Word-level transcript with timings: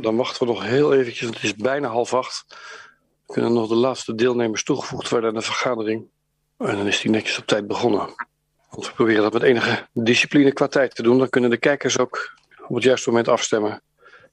Dan 0.00 0.16
wachten 0.16 0.46
we 0.46 0.52
nog 0.52 0.64
heel 0.64 0.94
eventjes, 0.94 1.22
want 1.22 1.34
het 1.34 1.44
is 1.44 1.54
bijna 1.54 1.88
half 1.88 2.14
acht. 2.14 2.46
Kunnen 3.26 3.52
nog 3.52 3.68
de 3.68 3.74
laatste 3.74 4.14
deelnemers 4.14 4.64
toegevoegd 4.64 5.08
worden 5.08 5.28
aan 5.28 5.34
de 5.34 5.42
vergadering. 5.42 6.06
En 6.58 6.76
dan 6.76 6.86
is 6.86 7.00
die 7.00 7.10
netjes 7.10 7.38
op 7.38 7.46
tijd 7.46 7.66
begonnen. 7.66 8.14
Want 8.70 8.86
we 8.86 8.92
proberen 8.92 9.22
dat 9.22 9.32
met 9.32 9.42
enige 9.42 9.86
discipline 9.92 10.52
qua 10.52 10.68
tijd 10.68 10.94
te 10.94 11.02
doen. 11.02 11.18
Dan 11.18 11.28
kunnen 11.28 11.50
de 11.50 11.56
kijkers 11.56 11.98
ook 11.98 12.34
op 12.66 12.74
het 12.74 12.84
juiste 12.84 13.08
moment 13.08 13.28
afstemmen. 13.28 13.82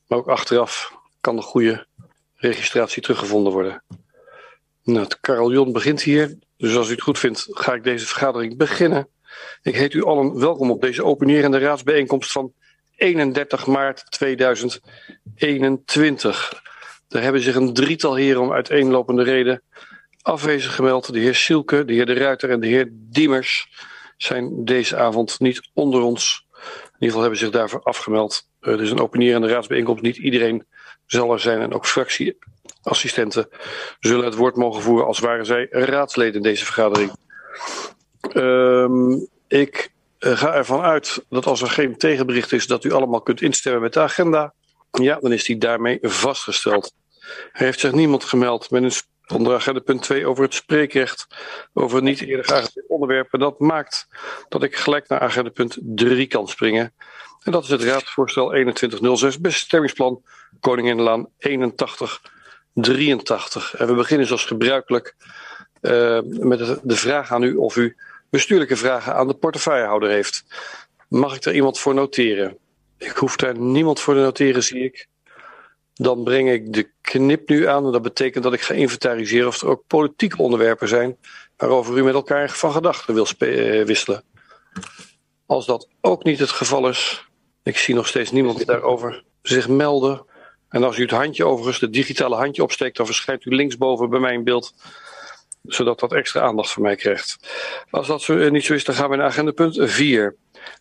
Maar 0.08 0.18
ook 0.18 0.28
achteraf 0.28 0.94
kan 1.22 1.36
de 1.36 1.42
goede 1.42 1.88
registratie 2.36 3.02
teruggevonden 3.02 3.54
worden. 3.54 3.84
Nou, 4.84 5.04
het 5.04 5.20
carillon 5.20 5.72
begint 5.72 6.02
hier. 6.02 6.38
Dus 6.58 6.76
als 6.76 6.88
u 6.88 6.92
het 6.92 7.02
goed 7.02 7.20
vindt, 7.20 7.48
ga 7.50 7.74
ik 7.74 7.84
deze 7.84 8.06
vergadering 8.06 8.58
beginnen. 8.58 9.08
Ik 9.62 9.76
heet 9.76 9.94
u 9.94 10.04
allen 10.04 10.40
welkom 10.40 10.72
op 10.72 10.82
deze 10.82 11.04
openerende 11.04 11.58
raadsbijeenkomst 11.58 12.32
van 12.32 12.54
31 12.96 13.66
maart 13.66 14.12
2021. 14.12 16.64
Er 17.10 17.22
hebben 17.22 17.42
zich 17.42 17.56
een 17.56 17.74
drietal 17.74 18.16
heren 18.16 18.42
om 18.42 18.52
uiteenlopende 18.52 19.24
reden 19.24 19.62
afwezig 20.22 20.76
gemeld. 20.76 21.14
De 21.14 21.20
heer 21.20 21.36
Silke, 21.36 21.86
de 21.86 21.94
heer 21.94 22.06
De 22.06 22.14
Ruiter 22.14 22.50
en 22.50 22.60
de 22.60 22.68
heer 22.68 22.90
Diemers 22.92 23.70
zijn 24.18 24.66
deze 24.66 24.98
avond 24.98 25.40
niet 25.40 25.70
onder 25.74 26.02
ons. 26.02 26.46
In 26.52 26.60
ieder 26.94 27.08
geval 27.08 27.22
hebben 27.22 27.40
zich 27.40 27.50
daarvoor 27.50 27.84
afgemeld. 27.84 28.50
Het 28.60 28.80
is 28.80 28.92
een 28.92 29.00
openierende 29.00 29.48
raadsbijeenkomst. 29.48 30.04
Niet 30.04 30.18
iedereen 30.18 30.66
zal 31.06 31.34
er 31.34 31.40
zijn 31.40 31.62
en 31.62 31.74
ook 31.74 31.86
fractieassistenten 31.86 33.50
zullen 34.00 34.26
het 34.26 34.36
woord 34.36 34.56
mogen 34.56 34.82
voeren 34.82 35.08
als 35.08 35.20
waren 35.20 35.46
zij 35.46 35.68
raadsleden 35.70 36.36
in 36.36 36.42
deze 36.42 36.66
vergadering. 36.66 37.12
Um, 38.34 39.28
ik 39.48 39.94
ga 40.34 40.54
ervan 40.54 40.82
uit 40.82 41.26
dat 41.30 41.46
als 41.46 41.62
er 41.62 41.70
geen 41.70 41.98
tegenbericht 41.98 42.52
is, 42.52 42.68
dat 42.68 42.84
u 42.84 42.92
allemaal 42.92 43.22
kunt 43.22 43.42
instemmen 43.42 43.82
met 43.82 43.94
de 43.94 44.00
agenda. 44.00 44.54
Ja, 44.92 45.20
dan 45.20 45.32
is 45.32 45.44
die 45.44 45.58
daarmee 45.58 46.00
vastgesteld. 46.02 46.94
Er 47.52 47.52
heeft 47.52 47.80
zich 47.80 47.92
niemand 47.92 48.24
gemeld 48.24 48.72
met 48.72 48.84
een 48.84 48.92
onder 49.28 49.56
agenda 49.56 49.80
punt 49.80 50.02
2 50.02 50.28
over 50.28 50.44
het 50.44 50.54
spreekrecht 50.54 51.28
over 51.74 52.02
niet 52.02 52.22
eerder 52.22 52.54
aangegeven 52.54 52.90
onderwerpen. 52.90 53.40
Dat 53.40 53.60
maakt 53.60 54.08
dat 54.50 54.64
ik 54.64 54.76
gelijk 54.76 55.08
naar 55.08 55.20
agenda 55.20 55.50
punt 55.50 55.78
3 55.82 56.28
kan 56.28 56.48
springen. 56.48 56.94
En 57.44 57.52
dat 57.52 57.64
is 57.64 57.70
het 57.70 57.84
raadsvoorstel 57.84 58.50
2106 58.50 59.40
bestemmingsplan 59.40 60.24
Koninginnelaan 60.60 61.28
8183. 61.40 63.76
En 63.76 63.88
we 63.88 63.94
beginnen 63.94 64.28
zoals 64.28 64.46
gebruikelijk 64.46 65.16
uh, 65.82 66.20
met 66.24 66.80
de 66.84 66.96
vraag 66.96 67.32
aan 67.32 67.44
u 67.44 67.56
of 67.56 67.76
u 67.76 67.96
bestuurlijke 68.30 68.76
vragen 68.76 69.16
aan 69.16 69.28
de 69.28 69.34
portefeuillehouder 69.34 70.10
heeft. 70.10 70.44
Mag 71.10 71.36
ik 71.36 71.44
er 71.44 71.56
iemand 71.56 71.80
voor 71.80 71.94
noteren? 71.94 72.58
Ik 72.98 73.16
hoef 73.16 73.36
daar 73.36 73.60
niemand 73.60 74.00
voor 74.00 74.14
te 74.14 74.20
noteren, 74.20 74.64
zie 74.64 74.84
ik. 74.84 75.08
Dan 75.94 76.24
breng 76.24 76.52
ik 76.52 76.74
de 76.74 76.90
knip 77.02 77.50
nu 77.50 77.68
aan. 77.68 77.86
En 77.86 77.92
dat 77.92 78.02
betekent 78.02 78.44
dat 78.44 78.54
ik 78.54 78.62
ga 78.62 78.74
inventariseren 78.74 79.48
of 79.48 79.62
er 79.62 79.68
ook 79.68 79.84
politieke 79.88 80.42
onderwerpen 80.42 80.88
zijn 80.88 81.18
waarover 81.58 81.98
u 81.98 82.04
met 82.04 82.14
elkaar 82.14 82.50
van 82.50 82.72
gedachten 82.72 83.14
wil 83.14 83.28
eh, 83.38 83.86
wisselen. 83.86 84.24
Als 85.46 85.66
dat 85.66 85.88
ook 86.02 86.24
niet 86.24 86.40
het 86.40 86.50
geval 86.50 86.90
is, 86.90 87.28
ik 87.64 87.78
zie 87.78 87.96
nog 87.96 88.08
steeds 88.08 88.32
niemand 88.32 88.66
daarover 88.66 89.24
zich 89.42 89.68
melden. 89.68 90.26
En 90.70 90.84
als 90.84 90.98
u 90.98 91.02
het 91.02 91.12
handje 91.12 91.46
overigens, 91.46 91.80
het 91.80 91.94
digitale 91.94 92.36
handje 92.36 92.64
opsteekt, 92.64 92.98
dan 92.98 93.06
verschijnt 93.06 93.46
u 93.46 93.56
linksboven 93.56 94.10
bij 94.10 94.20
mij 94.20 94.34
in 94.34 94.44
beeld 94.44 94.74
zodat 95.68 96.00
dat 96.00 96.14
extra 96.14 96.42
aandacht 96.42 96.72
van 96.72 96.82
mij 96.82 96.96
krijgt. 96.96 97.38
Als 97.90 98.08
dat 98.08 98.22
zo, 98.22 98.38
eh, 98.38 98.52
niet 98.52 98.66
zo 98.66 98.74
is, 98.74 98.84
dan 98.84 98.96
gaan 98.96 99.10
we 99.10 99.16
naar 99.16 99.28
agenda 99.28 99.52
punt 99.52 99.78
4. 99.80 100.36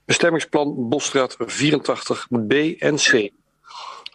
Bestemmingsplan 0.05 0.89
Bosstraat 0.89 1.37
84 1.39 2.27
B 2.49 2.53
en 2.79 2.97
C. 2.97 3.31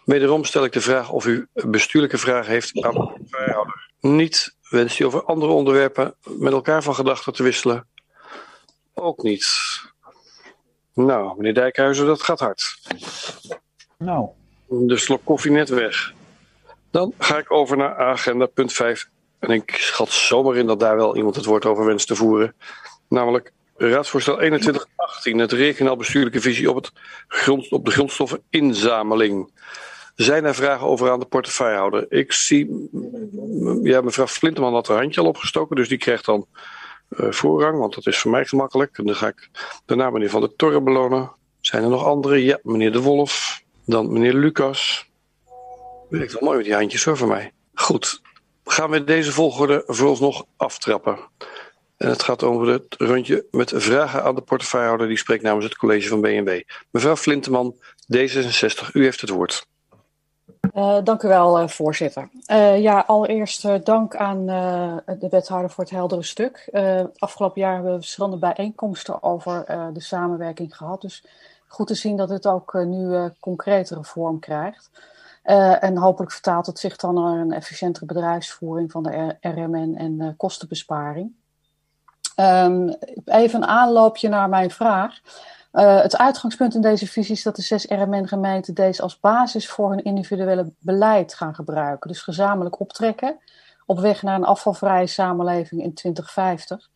Wederom 0.04 0.44
stel 0.44 0.64
ik 0.64 0.72
de 0.72 0.80
vraag 0.80 1.10
of 1.10 1.26
u 1.26 1.46
bestuurlijke 1.52 2.18
vragen 2.18 2.52
heeft 2.52 2.82
aan 2.82 2.94
de 2.94 3.26
vrijhouder. 3.26 3.90
Niet 4.00 4.56
wenst 4.68 4.98
u 4.98 5.04
over 5.04 5.24
andere 5.24 5.52
onderwerpen 5.52 6.14
met 6.24 6.52
elkaar 6.52 6.82
van 6.82 6.94
gedachten 6.94 7.32
te 7.32 7.42
wisselen? 7.42 7.86
Ook 8.94 9.22
niet. 9.22 9.48
Nou, 10.94 11.36
meneer 11.36 11.54
Dijkhuizen, 11.54 12.06
dat 12.06 12.22
gaat 12.22 12.40
hard. 12.40 12.78
Nou. 13.98 14.28
De 14.66 14.96
slok 14.96 15.24
koffie 15.24 15.50
net 15.50 15.68
weg. 15.68 16.12
Dan 16.90 17.14
ga 17.18 17.38
ik 17.38 17.52
over 17.52 17.76
naar 17.76 17.96
agenda 17.96 18.46
punt 18.46 18.72
5 18.72 19.08
en 19.40 19.50
ik 19.50 19.70
schat 19.70 20.10
zomaar 20.10 20.56
in 20.56 20.66
dat 20.66 20.80
daar 20.80 20.96
wel 20.96 21.16
iemand 21.16 21.34
het 21.34 21.44
woord 21.44 21.66
over 21.66 21.84
wenst 21.84 22.06
te 22.06 22.16
voeren. 22.16 22.54
Namelijk 23.08 23.52
raadsvoorstel 23.76 24.36
2118, 24.36 25.38
het 25.38 25.52
regionaal 25.52 25.96
bestuurlijke 25.96 26.40
visie 26.40 26.70
op, 26.70 26.76
het 26.76 26.92
grond, 27.28 27.68
op 27.72 27.84
de 27.84 27.90
grondstoffeninzameling. 27.90 29.50
Zijn 30.14 30.44
er 30.44 30.54
vragen 30.54 30.86
over 30.86 31.10
aan 31.10 31.20
de 31.20 31.26
portefeuillehouder? 31.26 32.06
Ik 32.08 32.32
zie, 32.32 32.88
ja, 33.82 34.00
mevrouw 34.00 34.26
Flinteman 34.26 34.72
had 34.72 34.88
haar 34.88 34.98
handje 34.98 35.20
al 35.20 35.26
opgestoken, 35.26 35.76
dus 35.76 35.88
die 35.88 35.98
krijgt 35.98 36.24
dan 36.24 36.46
uh, 37.10 37.30
voorrang, 37.30 37.78
want 37.78 37.94
dat 37.94 38.06
is 38.06 38.18
voor 38.18 38.30
mij 38.30 38.44
gemakkelijk. 38.44 38.98
En 38.98 39.06
dan 39.06 39.14
ga 39.14 39.26
ik 39.26 39.50
daarna 39.84 40.10
meneer 40.10 40.30
Van 40.30 40.40
der 40.40 40.56
Torre 40.56 40.80
belonen. 40.80 41.32
Zijn 41.60 41.82
er 41.82 41.88
nog 41.88 42.04
andere? 42.04 42.44
Ja, 42.44 42.58
meneer 42.62 42.92
De 42.92 43.00
Wolf. 43.00 43.62
Dan 43.84 44.12
meneer 44.12 44.34
Lucas. 44.34 45.10
Werkt 46.08 46.32
wel 46.32 46.42
mooi 46.42 46.56
met 46.56 46.66
die 46.66 46.74
handjes 46.74 47.04
hoor, 47.04 47.16
voor 47.16 47.28
mij. 47.28 47.52
Goed, 47.74 48.20
gaan 48.70 48.90
we 48.90 49.04
deze 49.04 49.32
volgorde 49.32 49.82
vooralsnog 49.86 50.44
aftrappen. 50.56 51.18
En 51.96 52.08
het 52.08 52.22
gaat 52.22 52.42
over 52.42 52.68
het 52.68 52.94
rondje 52.98 53.44
met 53.50 53.72
vragen 53.76 54.24
aan 54.24 54.34
de 54.34 54.40
portefeuillehouder. 54.40 55.08
Die 55.08 55.16
spreekt 55.16 55.42
namens 55.42 55.64
het 55.64 55.76
college 55.76 56.08
van 56.08 56.20
BNW. 56.20 56.60
Mevrouw 56.90 57.16
Flinteman, 57.16 57.74
D66, 58.16 58.90
u 58.92 59.02
heeft 59.02 59.20
het 59.20 59.30
woord. 59.30 59.66
Uh, 60.74 60.98
dank 61.04 61.22
u 61.22 61.28
wel, 61.28 61.60
uh, 61.60 61.68
voorzitter. 61.68 62.28
Uh, 62.46 62.80
ja, 62.80 63.04
allereerst 63.06 63.84
dank 63.84 64.16
aan 64.16 64.46
de 64.46 65.28
wethouder 65.30 65.70
voor 65.70 65.84
het 65.84 65.92
heldere 65.92 66.22
stuk. 66.22 66.68
afgelopen 67.16 67.60
jaar 67.60 67.74
hebben 67.74 67.92
we 67.92 67.98
verschillende 67.98 68.38
bijeenkomsten 68.38 69.22
over 69.22 69.64
de 69.92 70.02
samenwerking 70.02 70.76
gehad. 70.76 71.00
Dus 71.00 71.24
goed 71.66 71.86
te 71.86 71.94
zien 71.94 72.16
dat 72.16 72.28
het 72.28 72.46
ook 72.46 72.74
nu 72.74 73.30
concretere 73.40 74.04
vorm 74.04 74.38
krijgt. 74.38 74.90
Uh, 75.44 75.82
en 75.82 75.96
hopelijk 75.96 76.32
vertaalt 76.32 76.66
het 76.66 76.78
zich 76.78 76.96
dan 76.96 77.14
naar 77.14 77.38
een 77.38 77.52
efficiëntere 77.52 78.06
bedrijfsvoering 78.06 78.90
van 78.90 79.02
de 79.02 79.36
RMN 79.40 79.94
en 79.96 80.20
uh, 80.20 80.28
kostenbesparing. 80.36 81.32
Um, 82.36 82.96
even 83.24 83.62
een 83.62 83.68
aanloopje 83.68 84.28
naar 84.28 84.48
mijn 84.48 84.70
vraag. 84.70 85.20
Uh, 85.72 86.00
het 86.00 86.16
uitgangspunt 86.16 86.74
in 86.74 86.80
deze 86.80 87.06
visie 87.06 87.34
is 87.34 87.42
dat 87.42 87.56
de 87.56 87.62
zes 87.62 87.84
RMN-gemeenten 87.84 88.74
deze 88.74 89.02
als 89.02 89.20
basis 89.20 89.68
voor 89.68 89.90
hun 89.90 90.04
individuele 90.04 90.72
beleid 90.78 91.34
gaan 91.34 91.54
gebruiken. 91.54 92.08
Dus 92.08 92.22
gezamenlijk 92.22 92.80
optrekken 92.80 93.38
op 93.86 93.98
weg 93.98 94.22
naar 94.22 94.34
een 94.34 94.44
afvalvrije 94.44 95.06
samenleving 95.06 95.82
in 95.82 95.94
2050. 95.94 96.90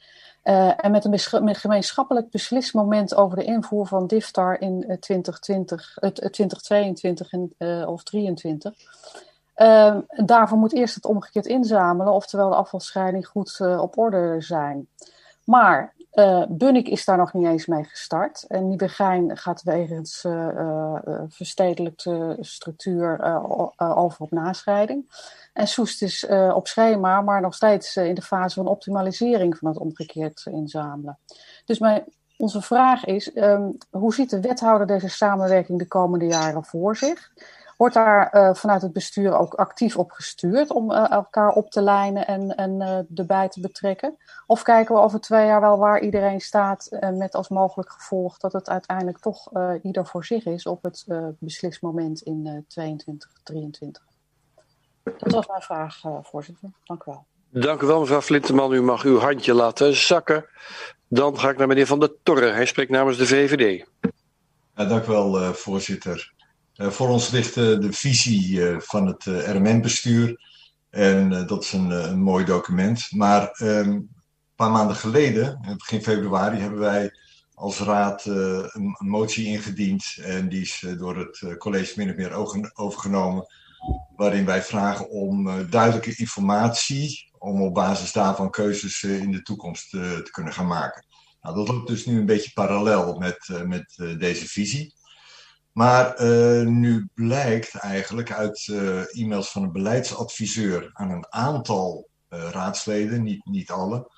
Uh, 0.45 0.85
en 0.85 0.91
met 0.91 1.05
een 1.05 1.55
gemeenschappelijk 1.55 2.31
beslismoment 2.31 3.15
over 3.15 3.37
de 3.37 3.45
invoer 3.45 3.87
van 3.87 4.07
DIFTAR 4.07 4.61
in 4.61 4.97
2020, 5.01 5.97
uh, 6.01 6.11
2022 6.11 7.33
en, 7.33 7.55
uh, 7.59 7.89
of 7.89 8.03
2023. 8.03 8.73
Ehm, 9.55 10.01
daarvoor 10.27 10.59
moet 10.59 10.73
eerst 10.73 10.95
het 10.95 11.05
omgekeerd 11.05 11.47
inzamelen, 11.47 12.13
oftewel 12.13 12.49
de 12.49 12.57
afvalscheiding 12.57 13.27
goed 13.27 13.57
eh, 13.61 13.81
op 13.81 13.99
orde 13.99 14.37
zijn. 14.39 14.89
Maar 15.45 15.94
uh, 16.15 16.45
Bunnik 16.49 16.89
is 16.89 17.05
daar 17.05 17.17
nog 17.17 17.33
niet 17.33 17.47
eens 17.47 17.67
mee 17.67 17.85
gestart. 17.85 18.45
En 18.49 18.69
Nieuwegein 18.69 19.37
gaat 19.37 19.63
wegens 19.63 20.25
uh, 20.25 20.99
verstedelijkte 21.29 22.37
structuur 22.41 23.21
over 23.79 24.21
op 24.21 24.31
nascheiding. 24.31 25.13
En 25.53 25.67
Soest 25.67 26.03
is 26.03 26.27
op 26.55 26.67
schema, 26.69 27.21
maar 27.21 27.41
nog 27.41 27.55
steeds 27.55 27.97
in 27.97 28.15
de 28.15 28.23
fase 28.23 28.55
van 28.55 28.67
optimalisering 28.67 29.57
van 29.57 29.69
het 29.69 29.79
omgekeerd 29.79 30.47
inzamelen. 30.51 31.19
Dus 31.65 31.79
mijn, 31.79 32.05
onze 32.37 32.63
vraag 32.63 33.05
is, 33.05 33.37
um, 33.37 33.77
hoe 33.91 34.15
ziet 34.15 34.31
de 34.31 34.41
wethouder 34.41 34.87
deze 34.87 35.09
samenwerking 35.09 35.79
de 35.79 35.89
komende 35.89 36.27
jaren 36.27 36.65
voor 36.65 36.97
zich? 36.97 37.33
Wordt 37.77 37.95
daar 37.95 38.35
uh, 38.35 38.55
vanuit 38.55 38.83
het 38.83 38.93
bestuur 38.93 39.39
ook 39.39 39.55
actief 39.55 39.97
op 39.97 40.11
gestuurd 40.11 40.71
om 40.71 40.91
uh, 40.91 41.11
elkaar 41.11 41.51
op 41.51 41.71
te 41.71 41.83
lijnen 41.83 42.27
en, 42.27 42.57
en 42.57 42.81
uh, 42.81 43.19
erbij 43.19 43.49
te 43.49 43.61
betrekken? 43.61 44.17
Of 44.47 44.63
kijken 44.63 44.95
we 44.95 45.01
over 45.01 45.21
twee 45.21 45.47
jaar 45.47 45.61
wel 45.61 45.79
waar 45.79 46.01
iedereen 46.01 46.41
staat 46.41 46.89
met 47.15 47.35
als 47.35 47.49
mogelijk 47.49 47.91
gevolg 47.91 48.39
dat 48.39 48.53
het 48.53 48.69
uiteindelijk 48.69 49.19
toch 49.19 49.51
ieder 49.83 50.07
voor 50.07 50.25
zich 50.25 50.45
is 50.45 50.67
op 50.67 50.83
het 50.83 51.05
beslismoment 51.39 52.23
in 52.23 52.65
22, 52.69 53.31
23? 53.43 54.03
Dat 55.03 55.33
was 55.33 55.47
mijn 55.47 55.63
vraag, 55.63 56.01
voorzitter. 56.23 56.71
Dank 56.85 57.03
u 57.03 57.11
wel. 57.11 57.27
Dank 57.51 57.83
u 57.83 57.87
wel, 57.87 58.01
mevrouw 58.01 58.21
Flinteman. 58.21 58.73
U 58.73 58.83
mag 58.83 59.03
uw 59.03 59.19
handje 59.19 59.55
laten 59.55 59.97
zakken. 59.97 60.47
Dan 61.09 61.39
ga 61.39 61.51
ik 61.51 61.57
naar 61.57 61.67
meneer 61.67 61.87
Van 61.87 62.01
der 62.01 62.13
Torre. 62.23 62.51
Hij 62.51 62.67
spreekt 62.67 62.91
namens 62.91 63.19
de 63.19 63.27
VVD. 63.27 63.87
Ja, 64.75 64.85
dank 64.85 65.07
u 65.07 65.11
wel, 65.11 65.55
voorzitter. 65.55 66.34
Uh, 66.77 66.91
voor 66.91 67.09
ons 67.09 67.31
ligt 67.31 67.57
uh, 67.57 67.79
de 67.81 67.93
visie 67.93 68.51
uh, 68.51 68.81
van 68.81 69.07
het 69.07 69.25
RMN-bestuur. 69.25 70.41
En 70.91 71.47
dat 71.47 71.63
is 71.65 71.73
een, 71.73 72.19
mooi 72.19 72.45
document. 72.45 73.07
Maar 73.11 73.59
um, 73.63 73.69
een 73.69 74.09
paar 74.57 74.71
maanden 74.71 74.97
geleden, 74.97 75.61
begin 75.77 76.03
februari, 76.03 76.59
hebben 76.59 76.79
wij 76.79 77.13
als 77.55 77.79
raad 77.79 78.25
een, 78.25 78.95
een, 78.99 79.09
motie 79.09 79.47
ingediend. 79.47 80.17
En 80.23 80.49
die 80.49 80.61
is 80.61 80.85
door 80.99 81.17
het 81.17 81.57
college 81.59 81.93
min 81.97 82.11
of 82.11 82.17
meer 82.17 82.33
overgenomen. 82.75 83.47
waarin 84.17 84.45
wij 84.45 84.63
vragen 84.63 85.11
om 85.11 85.45
duidelijke 85.71 86.17
informatie 86.17 87.31
om 87.39 87.63
op 87.63 87.75
basis 87.75 88.13
daarvan 88.13 88.51
keuzes 88.51 89.03
in 89.03 89.31
de 89.31 89.43
toekomst 89.43 89.91
te 89.91 90.29
kunnen 90.31 90.53
gaan 90.53 90.67
maken. 90.67 91.07
Nou, 91.41 91.57
dat 91.57 91.69
loopt 91.69 91.89
dus 91.89 92.07
nu 92.07 92.19
een 92.19 92.27
beetje 92.27 92.53
parallel 92.53 93.19
met, 93.19 93.49
met 93.65 94.17
deze 94.19 94.49
visie. 94.49 94.95
Maar 95.75 96.25
nu 96.67 97.09
blijkt 97.15 97.75
eigenlijk 97.75 98.33
uit 98.33 98.69
e-mails 99.13 99.51
van 99.51 99.63
een 99.63 99.73
beleidsadviseur 99.73 100.91
aan 100.93 101.11
een 101.11 101.27
aantal 101.29 102.09
raadsleden, 102.29 103.23
niet, 103.23 103.45
niet 103.45 103.71
alle, 103.71 104.11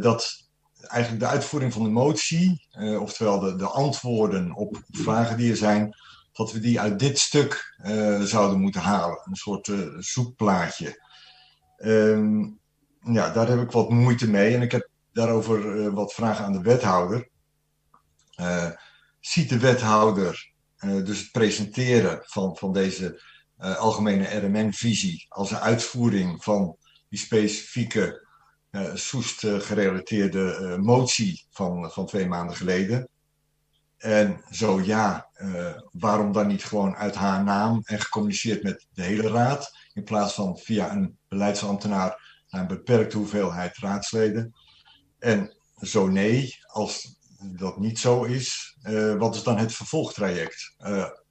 dat 0.00 0.48
eigenlijk 0.88 1.22
de 1.22 1.28
uitvoering 1.28 1.72
van 1.72 1.82
de 1.82 1.90
motie, 1.90 2.66
oftewel 3.00 3.40
de, 3.40 3.56
de 3.56 3.66
antwoorden 3.66 4.54
op 4.54 4.82
vragen 4.90 5.36
die 5.36 5.50
er 5.50 5.56
zijn, 5.56 5.96
dat 6.32 6.52
we 6.52 6.60
die 6.60 6.80
uit 6.80 6.98
dit 6.98 7.18
stuk 7.18 7.76
zouden 8.22 8.60
moeten 8.60 8.80
halen. 8.80 9.20
Een 9.24 9.36
soort 9.36 9.72
zoekplaatje. 9.98 11.00
Um, 11.78 12.60
ja, 13.00 13.30
daar 13.30 13.48
heb 13.48 13.60
ik 13.60 13.70
wat 13.70 13.90
moeite 13.90 14.30
mee 14.30 14.54
en 14.54 14.62
ik 14.62 14.72
heb 14.72 14.88
daarover 15.12 15.92
wat 15.92 16.12
vragen 16.12 16.44
aan 16.44 16.52
de 16.52 16.62
wethouder. 16.62 17.28
Ziet 19.22 19.48
de 19.48 19.58
wethouder 19.58 20.50
dus 20.80 21.18
het 21.18 21.32
presenteren 21.32 22.20
van, 22.22 22.56
van 22.56 22.72
deze 22.72 23.22
algemene 23.56 24.38
RMN-visie 24.38 25.26
als 25.28 25.50
een 25.50 25.58
uitvoering 25.58 26.44
van 26.44 26.76
die 27.08 27.18
specifieke 27.18 28.26
uh, 28.72 28.94
Soest 28.94 29.42
uh, 29.42 29.60
gerelateerde 29.60 30.58
uh, 30.60 30.76
motie 30.76 31.46
van, 31.50 31.90
van 31.90 32.06
twee 32.06 32.26
maanden 32.26 32.56
geleden. 32.56 33.08
En 33.98 34.44
zo 34.50 34.80
ja, 34.80 35.30
waarom 35.92 36.32
dan 36.32 36.46
niet 36.46 36.64
gewoon 36.64 36.96
uit 36.96 37.14
haar 37.14 37.44
naam 37.44 37.80
en 37.84 38.00
gecommuniceerd 38.00 38.62
met 38.62 38.86
de 38.92 39.02
hele 39.02 39.28
raad, 39.28 39.76
in 39.92 40.04
plaats 40.04 40.34
van 40.34 40.58
via 40.58 40.92
een 40.92 41.18
beleidsambtenaar 41.28 42.44
naar 42.48 42.60
een 42.60 42.66
beperkte 42.66 43.16
hoeveelheid 43.16 43.76
raadsleden. 43.76 44.54
En 45.18 45.56
zo 45.80 46.06
nee, 46.06 46.56
als 46.66 47.16
dat 47.44 47.78
niet 47.78 47.98
zo 47.98 48.24
is, 48.24 48.76
wat 49.18 49.34
is 49.34 49.42
dan 49.42 49.58
het 49.58 49.74
vervolgtraject 49.74 50.74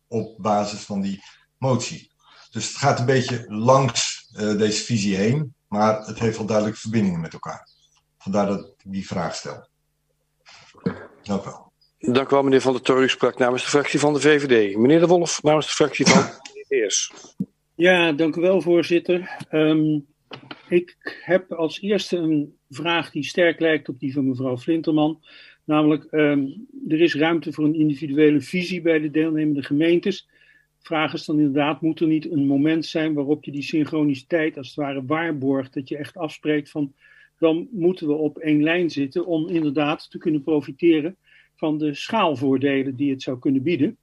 op 0.07 0.35
basis 0.37 0.79
van 0.79 1.01
die 1.01 1.23
motie? 1.57 2.11
Dus 2.51 2.67
het 2.67 2.77
gaat 2.77 2.99
een 2.99 3.05
beetje 3.05 3.45
langs 3.47 4.29
deze 4.57 4.83
visie 4.83 5.15
heen. 5.15 5.53
Maar 5.71 6.01
het 6.05 6.19
heeft 6.19 6.37
wel 6.37 6.45
duidelijk 6.45 6.77
verbindingen 6.77 7.19
met 7.19 7.33
elkaar. 7.33 7.67
Vandaar 8.17 8.47
dat 8.47 8.59
ik 8.59 8.91
die 8.91 9.07
vraag 9.07 9.35
stel. 9.35 9.67
Dank 11.23 11.41
u 11.41 11.45
wel. 11.45 11.71
Dank 12.13 12.27
u 12.27 12.33
wel, 12.33 12.43
meneer 12.43 12.61
Van 12.61 12.73
der 12.73 12.81
Toren. 12.81 13.03
U 13.03 13.09
sprak 13.09 13.37
namens 13.37 13.63
de 13.63 13.69
fractie 13.69 13.99
van 13.99 14.13
de 14.13 14.19
VVD. 14.19 14.77
Meneer 14.77 14.99
De 14.99 15.07
Wolf, 15.07 15.43
namens 15.43 15.65
de 15.65 15.73
fractie 15.73 16.05
van 16.05 16.23
de 16.67 17.09
Ja, 17.75 18.11
dank 18.11 18.35
u 18.35 18.41
wel, 18.41 18.61
voorzitter. 18.61 19.45
Um, 19.51 20.07
ik 20.69 21.19
heb 21.23 21.51
als 21.51 21.81
eerste 21.81 22.17
een 22.17 22.57
vraag 22.69 23.11
die 23.11 23.23
sterk 23.23 23.59
lijkt 23.59 23.89
op 23.89 23.99
die 23.99 24.13
van 24.13 24.27
mevrouw 24.27 24.57
Flinterman. 24.57 25.23
Namelijk, 25.71 26.11
um, 26.11 26.67
er 26.87 27.01
is 27.01 27.15
ruimte 27.15 27.53
voor 27.53 27.65
een 27.65 27.75
individuele 27.75 28.41
visie 28.41 28.81
bij 28.81 28.99
de 28.99 29.11
deelnemende 29.11 29.63
gemeentes 29.63 30.27
vraag 30.79 31.13
is 31.13 31.25
dan 31.25 31.37
inderdaad, 31.37 31.81
moet 31.81 31.99
er 31.99 32.07
niet 32.07 32.31
een 32.31 32.45
moment 32.45 32.85
zijn 32.85 33.13
waarop 33.13 33.43
je 33.43 33.51
die 33.51 33.61
synchroniciteit 33.61 34.57
als 34.57 34.67
het 34.67 34.75
ware 34.75 35.05
waarborgt, 35.05 35.73
dat 35.73 35.89
je 35.89 35.97
echt 35.97 36.17
afspreekt 36.17 36.69
van, 36.69 36.93
dan 37.37 37.67
moeten 37.71 38.07
we 38.07 38.13
op 38.13 38.37
één 38.37 38.63
lijn 38.63 38.89
zitten 38.89 39.25
om 39.25 39.47
inderdaad 39.47 40.11
te 40.11 40.17
kunnen 40.17 40.43
profiteren 40.43 41.15
van 41.55 41.77
de 41.77 41.93
schaalvoordelen 41.93 42.95
die 42.95 43.11
het 43.11 43.21
zou 43.21 43.39
kunnen 43.39 43.63
bieden. 43.63 43.97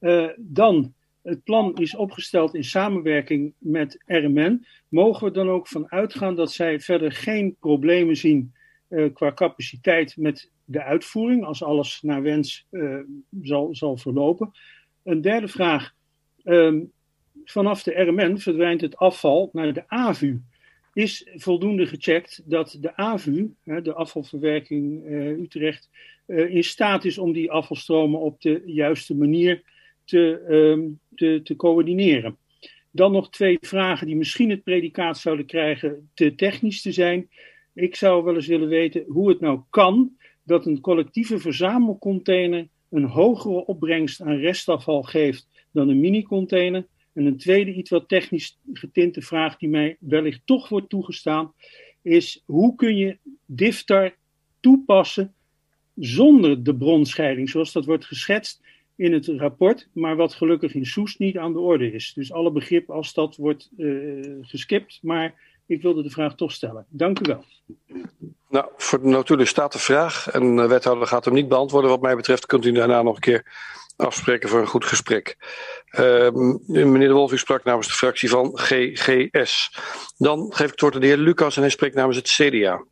Uh, 0.00 0.28
dan, 0.36 0.94
het 1.22 1.44
plan 1.44 1.76
is 1.76 1.96
opgesteld 1.96 2.54
in 2.54 2.64
samenwerking 2.64 3.52
met 3.58 4.02
RMN. 4.06 4.66
Mogen 4.88 5.26
we 5.26 5.32
dan 5.32 5.48
ook 5.48 5.68
van 5.68 5.90
uitgaan 5.90 6.34
dat 6.34 6.52
zij 6.52 6.80
verder 6.80 7.12
geen 7.12 7.56
problemen 7.60 8.16
zien 8.16 8.52
uh, 8.88 9.12
qua 9.12 9.32
capaciteit 9.32 10.16
met 10.16 10.50
de 10.66 10.82
uitvoering, 10.82 11.44
als 11.44 11.62
alles 11.62 12.02
naar 12.02 12.22
wens 12.22 12.66
uh, 12.70 12.98
zal, 13.42 13.74
zal 13.74 13.96
verlopen? 13.96 14.50
Een 15.02 15.20
derde 15.20 15.48
vraag. 15.48 15.94
Um, 16.44 16.92
vanaf 17.44 17.82
de 17.82 18.02
RMN 18.02 18.38
verdwijnt 18.38 18.80
het 18.80 18.96
afval 18.96 19.50
naar 19.52 19.72
de 19.72 19.88
AVU. 19.88 20.40
Is 20.92 21.28
voldoende 21.34 21.86
gecheckt 21.86 22.42
dat 22.44 22.76
de 22.80 22.96
AVU, 22.96 23.50
de 23.64 23.92
afvalverwerking 23.92 25.04
uh, 25.06 25.28
Utrecht, 25.28 25.90
uh, 26.26 26.54
in 26.54 26.64
staat 26.64 27.04
is 27.04 27.18
om 27.18 27.32
die 27.32 27.50
afvalstromen 27.50 28.20
op 28.20 28.40
de 28.40 28.62
juiste 28.64 29.14
manier 29.14 29.62
te, 30.04 30.44
um, 30.48 31.00
te, 31.14 31.40
te 31.44 31.56
coördineren? 31.56 32.36
Dan 32.90 33.12
nog 33.12 33.30
twee 33.30 33.58
vragen 33.60 34.06
die 34.06 34.16
misschien 34.16 34.50
het 34.50 34.62
predicaat 34.62 35.18
zouden 35.18 35.46
krijgen 35.46 36.10
te 36.14 36.34
technisch 36.34 36.82
te 36.82 36.92
zijn. 36.92 37.30
Ik 37.74 37.96
zou 37.96 38.24
wel 38.24 38.34
eens 38.34 38.46
willen 38.46 38.68
weten 38.68 39.04
hoe 39.08 39.28
het 39.28 39.40
nou 39.40 39.60
kan 39.70 40.15
dat 40.46 40.66
een 40.66 40.80
collectieve 40.80 41.38
verzamelcontainer 41.38 42.68
een 42.90 43.04
hogere 43.04 43.66
opbrengst 43.66 44.20
aan 44.20 44.36
restafval 44.36 45.02
geeft 45.02 45.48
dan 45.70 45.88
een 45.88 46.00
mini-container. 46.00 46.86
En 47.12 47.26
een 47.26 47.36
tweede, 47.36 47.72
iets 47.72 47.90
wat 47.90 48.08
technisch 48.08 48.58
getinte 48.72 49.22
vraag 49.22 49.56
die 49.56 49.68
mij 49.68 49.96
wellicht 50.00 50.40
toch 50.44 50.68
wordt 50.68 50.88
toegestaan, 50.88 51.52
is 52.02 52.42
hoe 52.44 52.74
kun 52.74 52.96
je 52.96 53.18
DIFTAR 53.46 54.16
toepassen 54.60 55.34
zonder 55.94 56.62
de 56.62 56.76
bronscheiding, 56.76 57.50
zoals 57.50 57.72
dat 57.72 57.84
wordt 57.84 58.04
geschetst 58.04 58.62
in 58.96 59.12
het 59.12 59.26
rapport, 59.26 59.88
maar 59.92 60.16
wat 60.16 60.34
gelukkig 60.34 60.74
in 60.74 60.86
Soest 60.86 61.18
niet 61.18 61.38
aan 61.38 61.52
de 61.52 61.58
orde 61.58 61.92
is. 61.92 62.12
Dus 62.14 62.32
alle 62.32 62.52
begrip 62.52 62.90
als 62.90 63.14
dat 63.14 63.36
wordt 63.36 63.70
uh, 63.76 64.36
geskipt, 64.40 64.98
maar 65.02 65.34
ik 65.66 65.82
wilde 65.82 66.02
de 66.02 66.10
vraag 66.10 66.34
toch 66.34 66.52
stellen. 66.52 66.86
Dank 66.88 67.20
u 67.20 67.22
wel. 67.22 67.44
Nou, 68.48 68.66
voor 68.76 69.00
de 69.00 69.08
notulen 69.08 69.46
staat 69.46 69.72
de 69.72 69.78
vraag 69.78 70.30
en 70.30 70.56
de 70.56 70.66
wethouder 70.66 71.06
gaat 71.06 71.24
hem 71.24 71.34
niet 71.34 71.48
beantwoorden. 71.48 71.90
Wat 71.90 72.00
mij 72.00 72.16
betreft 72.16 72.46
kunt 72.46 72.64
u 72.64 72.72
daarna 72.72 73.02
nog 73.02 73.14
een 73.14 73.20
keer 73.20 73.44
afspreken 73.96 74.48
voor 74.48 74.60
een 74.60 74.66
goed 74.66 74.84
gesprek. 74.84 75.36
Uh, 75.98 76.30
meneer 76.66 77.08
De 77.08 77.14
Wolf, 77.14 77.32
u 77.32 77.38
sprak 77.38 77.64
namens 77.64 77.86
de 77.86 77.92
fractie 77.92 78.28
van 78.28 78.58
GGS. 78.58 79.78
Dan 80.16 80.46
geef 80.48 80.66
ik 80.66 80.70
het 80.70 80.80
woord 80.80 80.94
aan 80.94 81.00
de 81.00 81.06
heer 81.06 81.16
Lucas 81.16 81.56
en 81.56 81.62
hij 81.62 81.70
spreekt 81.70 81.94
namens 81.94 82.16
het 82.16 82.28
CDA. 82.28 82.84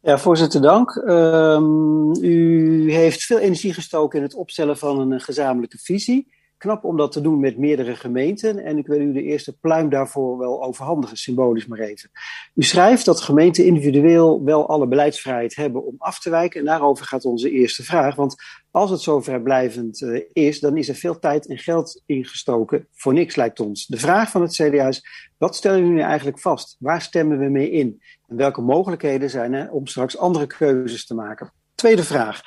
Ja, 0.00 0.18
voorzitter, 0.18 0.62
dank. 0.62 0.94
Um, 0.94 2.14
u 2.24 2.92
heeft 2.92 3.24
veel 3.24 3.38
energie 3.38 3.74
gestoken 3.74 4.18
in 4.18 4.24
het 4.24 4.34
opstellen 4.34 4.78
van 4.78 5.12
een 5.12 5.20
gezamenlijke 5.20 5.78
visie. 5.78 6.34
Knap 6.58 6.84
om 6.84 6.96
dat 6.96 7.12
te 7.12 7.20
doen 7.20 7.40
met 7.40 7.58
meerdere 7.58 7.96
gemeenten. 7.96 8.58
En 8.58 8.78
ik 8.78 8.86
wil 8.86 9.00
u 9.00 9.12
de 9.12 9.22
eerste 9.22 9.58
pluim 9.58 9.88
daarvoor 9.88 10.38
wel 10.38 10.62
overhandigen, 10.62 11.16
symbolisch 11.16 11.66
maar 11.66 11.78
even. 11.78 12.10
U 12.54 12.62
schrijft 12.62 13.04
dat 13.04 13.20
gemeenten 13.20 13.64
individueel 13.64 14.44
wel 14.44 14.68
alle 14.68 14.88
beleidsvrijheid 14.88 15.56
hebben 15.56 15.84
om 15.84 15.94
af 15.98 16.20
te 16.20 16.30
wijken. 16.30 16.60
En 16.60 16.66
daarover 16.66 17.06
gaat 17.06 17.24
onze 17.24 17.50
eerste 17.50 17.82
vraag. 17.82 18.14
Want 18.14 18.34
als 18.70 18.90
het 18.90 19.00
zo 19.00 19.20
vrijblijvend 19.20 20.00
uh, 20.00 20.20
is, 20.32 20.60
dan 20.60 20.76
is 20.76 20.88
er 20.88 20.94
veel 20.94 21.18
tijd 21.18 21.48
en 21.48 21.58
geld 21.58 22.02
ingestoken 22.06 22.88
voor 22.92 23.12
niks, 23.12 23.36
lijkt 23.36 23.60
ons. 23.60 23.86
De 23.86 23.98
vraag 23.98 24.30
van 24.30 24.42
het 24.42 24.52
CDA 24.52 24.88
is: 24.88 25.06
wat 25.38 25.56
stellen 25.56 25.86
jullie 25.86 26.02
eigenlijk 26.02 26.38
vast? 26.38 26.76
Waar 26.78 27.02
stemmen 27.02 27.38
we 27.38 27.48
mee 27.48 27.70
in? 27.70 28.02
En 28.26 28.36
welke 28.36 28.60
mogelijkheden 28.60 29.30
zijn 29.30 29.52
er 29.52 29.70
om 29.70 29.86
straks 29.86 30.18
andere 30.18 30.46
keuzes 30.46 31.06
te 31.06 31.14
maken? 31.14 31.52
Tweede 31.74 32.04
vraag 32.04 32.42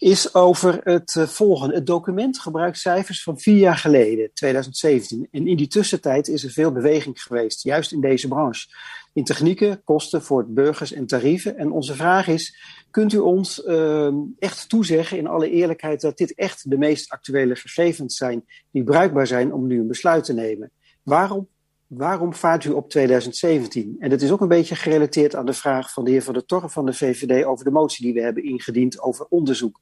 is 0.00 0.34
over 0.34 0.80
het 0.82 1.14
uh, 1.14 1.26
volgende. 1.26 1.74
Het 1.74 1.86
document 1.86 2.38
gebruikt 2.38 2.78
cijfers 2.78 3.22
van 3.22 3.38
vier 3.38 3.56
jaar 3.56 3.76
geleden, 3.76 4.30
2017. 4.34 5.28
En 5.30 5.46
in 5.46 5.56
die 5.56 5.68
tussentijd 5.68 6.28
is 6.28 6.44
er 6.44 6.50
veel 6.50 6.72
beweging 6.72 7.22
geweest, 7.22 7.62
juist 7.62 7.92
in 7.92 8.00
deze 8.00 8.28
branche. 8.28 8.66
In 9.12 9.24
technieken, 9.24 9.84
kosten 9.84 10.22
voor 10.22 10.46
burgers 10.48 10.92
en 10.92 11.06
tarieven. 11.06 11.56
En 11.56 11.70
onze 11.70 11.94
vraag 11.94 12.28
is, 12.28 12.56
kunt 12.90 13.12
u 13.12 13.18
ons 13.18 13.62
uh, 13.66 14.08
echt 14.38 14.68
toezeggen 14.68 15.18
in 15.18 15.26
alle 15.26 15.50
eerlijkheid 15.50 16.00
dat 16.00 16.16
dit 16.16 16.34
echt 16.34 16.70
de 16.70 16.78
meest 16.78 17.10
actuele 17.10 17.56
gegevens 17.56 18.16
zijn 18.16 18.44
die 18.70 18.84
bruikbaar 18.84 19.26
zijn 19.26 19.52
om 19.52 19.66
nu 19.66 19.80
een 19.80 19.88
besluit 19.88 20.24
te 20.24 20.34
nemen? 20.34 20.70
Waarom 21.02 21.48
waarom 21.90 22.34
vaart 22.34 22.64
u 22.64 22.70
op 22.70 22.90
2017? 22.90 23.96
En 23.98 24.10
dat 24.10 24.20
is 24.20 24.30
ook 24.30 24.40
een 24.40 24.48
beetje 24.48 24.74
gerelateerd 24.74 25.34
aan 25.34 25.46
de 25.46 25.52
vraag 25.52 25.92
van 25.92 26.04
de 26.04 26.10
heer 26.10 26.22
Van 26.22 26.34
der 26.34 26.44
Torre 26.44 26.68
van 26.68 26.86
de 26.86 26.92
VVD 26.92 27.44
over 27.44 27.64
de 27.64 27.70
motie 27.70 28.04
die 28.04 28.14
we 28.14 28.20
hebben 28.20 28.44
ingediend 28.44 29.00
over 29.00 29.26
onderzoek 29.28 29.78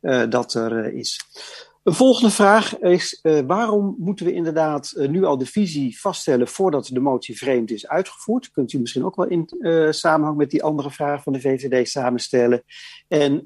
uh, 0.00 0.22
dat 0.28 0.54
er 0.54 0.86
uh, 0.86 0.98
is. 0.98 1.20
Een 1.82 1.94
volgende 1.94 2.30
vraag 2.30 2.78
is: 2.78 3.20
uh, 3.22 3.40
waarom 3.46 3.96
moeten 3.98 4.26
we 4.26 4.32
inderdaad 4.32 4.94
nu 4.96 5.24
al 5.24 5.38
de 5.38 5.46
visie 5.46 6.00
vaststellen 6.00 6.48
voordat 6.48 6.86
de 6.86 7.00
motie 7.00 7.36
vreemd 7.36 7.70
is 7.70 7.88
uitgevoerd? 7.88 8.50
Kunt 8.50 8.72
u 8.72 8.78
misschien 8.78 9.04
ook 9.04 9.16
wel 9.16 9.26
in 9.26 9.48
samenhang 9.90 10.36
met 10.36 10.50
die 10.50 10.62
andere 10.62 10.90
vraag 10.90 11.22
van 11.22 11.32
de 11.32 11.40
VVD 11.40 11.88
samenstellen? 11.88 12.62
En 13.08 13.40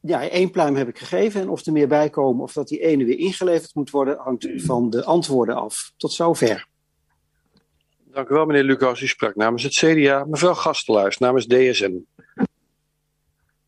ja, 0.00 0.28
één 0.28 0.50
pluim 0.50 0.76
heb 0.76 0.88
ik 0.88 0.98
gegeven. 0.98 1.40
En 1.40 1.48
of 1.48 1.66
er 1.66 1.72
meer 1.72 1.88
bij 1.88 2.10
komen 2.10 2.42
of 2.42 2.52
dat 2.52 2.68
die 2.68 2.80
ene 2.80 3.04
weer 3.04 3.18
ingeleverd 3.18 3.74
moet 3.74 3.90
worden, 3.90 4.18
hangt 4.18 4.48
van 4.56 4.90
de 4.90 5.04
antwoorden 5.04 5.54
af. 5.54 5.92
Tot 5.96 6.12
zover. 6.12 6.68
Dank 8.12 8.28
u 8.28 8.34
wel, 8.34 8.46
meneer 8.46 8.62
Lucas. 8.62 9.02
U 9.02 9.06
sprak 9.06 9.36
namens 9.36 9.62
het 9.62 9.72
CDA. 9.72 10.24
Mevrouw 10.24 10.54
Gastelaars, 10.54 11.18
namens 11.18 11.46
DSN. 11.46 12.06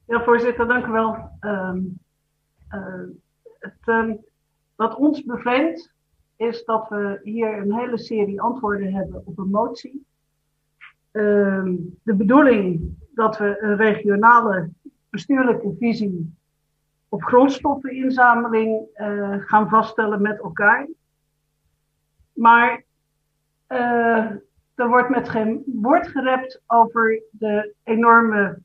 Ja, 0.07 0.25
voorzitter, 0.25 0.67
dank 0.67 0.87
u 0.87 0.91
wel. 0.91 1.31
Um, 1.41 1.99
uh, 2.75 3.09
het, 3.59 3.87
um, 3.87 4.25
wat 4.77 4.95
ons 4.95 5.25
bevreemdt 5.25 5.93
is 6.37 6.65
dat 6.65 6.89
we 6.89 7.21
hier 7.23 7.59
een 7.59 7.75
hele 7.75 7.99
serie 7.99 8.41
antwoorden 8.41 8.93
hebben 8.93 9.23
op 9.25 9.39
een 9.39 9.51
motie. 9.51 10.07
Ehm, 11.11 11.75
de 12.03 12.15
bedoeling 12.15 12.97
dat 13.15 13.39
we 13.39 13.63
een 13.63 13.77
regionale 13.77 14.71
bestuurlijke 15.11 15.75
visie 15.79 16.35
op 17.09 17.23
grondstoffeninzameling 17.23 18.87
uh, 18.95 19.35
gaan 19.39 19.69
vaststellen 19.69 20.23
met 20.23 20.39
elkaar. 20.39 20.89
Maar 22.33 22.85
uh, 23.73 24.31
er 24.75 24.89
wordt 24.89 25.09
met 25.09 25.29
geen 25.29 25.63
woord 25.67 26.09
gerept 26.09 26.63
over 26.67 27.23
de 27.31 27.75
enorme 27.85 28.59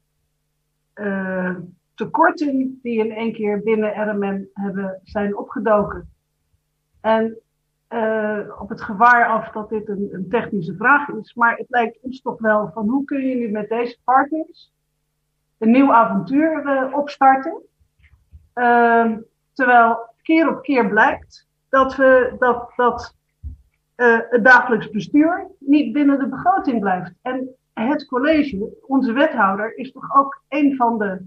uh, 0.96 1.56
tekorten 1.96 2.80
die 2.82 3.00
in 3.00 3.12
één 3.12 3.34
keer 3.34 3.62
binnen 3.64 4.10
RMN 4.10 4.50
hebben, 4.54 5.00
zijn 5.04 5.38
opgedoken. 5.38 6.10
En 7.02 7.38
uh, 7.90 8.40
op 8.60 8.70
het 8.70 8.82
gevaar 8.82 9.28
af 9.28 9.52
dat 9.52 9.70
dit 9.70 9.90
een, 9.90 10.26
technische 10.30 10.76
vraag 10.76 11.10
is, 11.10 11.34
maar 11.34 11.58
het 11.58 11.70
lijkt 11.70 12.00
ons 12.02 12.22
toch 12.22 12.40
wel 12.40 12.72
van 12.74 12.90
hoe 12.90 13.06
kun 13.06 13.28
je 13.28 13.36
nu 13.36 13.50
met 13.52 13.70
deze 13.70 13.98
partners 14.04 14.74
een 15.58 15.72
nieuw 15.72 15.94
avontuur 15.94 16.64
uh, 16.66 16.94
opstarten, 16.94 17.62
uh, 18.56 19.12
terwijl 19.54 19.98
keer 20.22 20.50
op 20.50 20.62
keer 20.62 20.90
blijkt 20.90 21.48
dat 21.70 21.96
we 21.96 22.36
dat, 22.40 22.72
dat 22.76 23.15
het 23.96 24.44
dagelijks 24.44 24.90
bestuur 24.90 25.48
niet 25.60 25.94
binnen 25.94 26.20
de 26.20 26.28
begroting 26.28 26.80
blijft. 26.80 27.12
En 27.22 27.56
het 27.74 28.06
college, 28.06 28.78
onze 28.88 29.14
wethouder, 29.14 29.78
is 29.78 29.92
toch 29.92 30.16
ook 30.16 30.42
een 30.50 30.76
van 30.76 30.98
de 30.98 31.26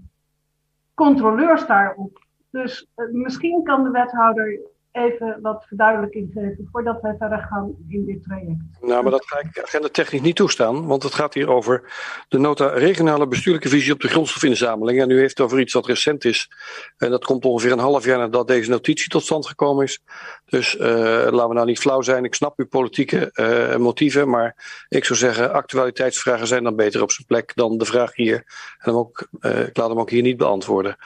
controleurs 0.93 1.67
daarop. 1.67 2.25
Dus 2.49 2.87
misschien 3.11 3.63
kan 3.63 3.83
de 3.83 3.91
wethouder 3.91 4.59
even 4.91 5.39
wat 5.41 5.65
verduidelijking 5.67 6.31
geven 6.33 6.67
voordat 6.71 7.01
wij 7.01 7.15
verder 7.19 7.39
gaan 7.39 7.75
in 7.87 8.05
dit 8.05 8.23
traject. 8.23 8.61
Nou, 8.81 9.03
maar 9.03 9.11
dat 9.11 9.25
ga 9.25 9.39
ik 9.39 9.61
agenda 9.63 9.87
technisch 9.87 10.21
niet 10.21 10.35
toestaan, 10.35 10.85
want 10.85 11.03
het 11.03 11.13
gaat 11.13 11.33
hier 11.33 11.49
over 11.49 11.91
de 12.27 12.37
nota 12.37 12.67
regionale 12.67 13.27
bestuurlijke 13.27 13.69
visie 13.69 13.93
op 13.93 13.99
de 13.99 14.07
grondstofinzameling. 14.07 15.01
En 15.01 15.09
u 15.09 15.19
heeft 15.19 15.37
het 15.37 15.45
over 15.45 15.59
iets 15.59 15.73
wat 15.73 15.85
recent 15.85 16.25
is. 16.25 16.51
En 16.97 17.09
dat 17.09 17.25
komt 17.25 17.45
ongeveer 17.45 17.71
een 17.71 17.79
half 17.79 18.05
jaar 18.05 18.17
nadat 18.17 18.47
deze 18.47 18.69
notitie 18.69 19.09
tot 19.09 19.23
stand 19.23 19.47
gekomen 19.47 19.83
is. 19.83 20.01
Dus 20.45 20.75
uh, 20.75 20.81
laten 20.81 21.47
we 21.47 21.53
nou 21.53 21.65
niet 21.65 21.79
flauw 21.79 22.01
zijn. 22.01 22.23
Ik 22.23 22.35
snap 22.35 22.59
uw 22.59 22.67
politieke 22.67 23.31
uh, 23.33 23.75
motieven, 23.75 24.29
maar 24.29 24.55
ik 24.89 25.05
zou 25.05 25.19
zeggen, 25.19 25.53
actualiteitsvragen 25.53 26.47
zijn 26.47 26.63
dan 26.63 26.75
beter 26.75 27.01
op 27.01 27.11
zijn 27.11 27.27
plek 27.27 27.51
dan 27.55 27.77
de 27.77 27.85
vraag 27.85 28.15
hier. 28.15 28.35
En 28.35 28.45
hem 28.77 28.95
ook, 28.95 29.27
uh, 29.41 29.67
ik 29.67 29.77
laat 29.77 29.89
hem 29.89 29.99
ook 29.99 30.09
hier 30.09 30.21
niet 30.21 30.37
beantwoorden. 30.37 30.97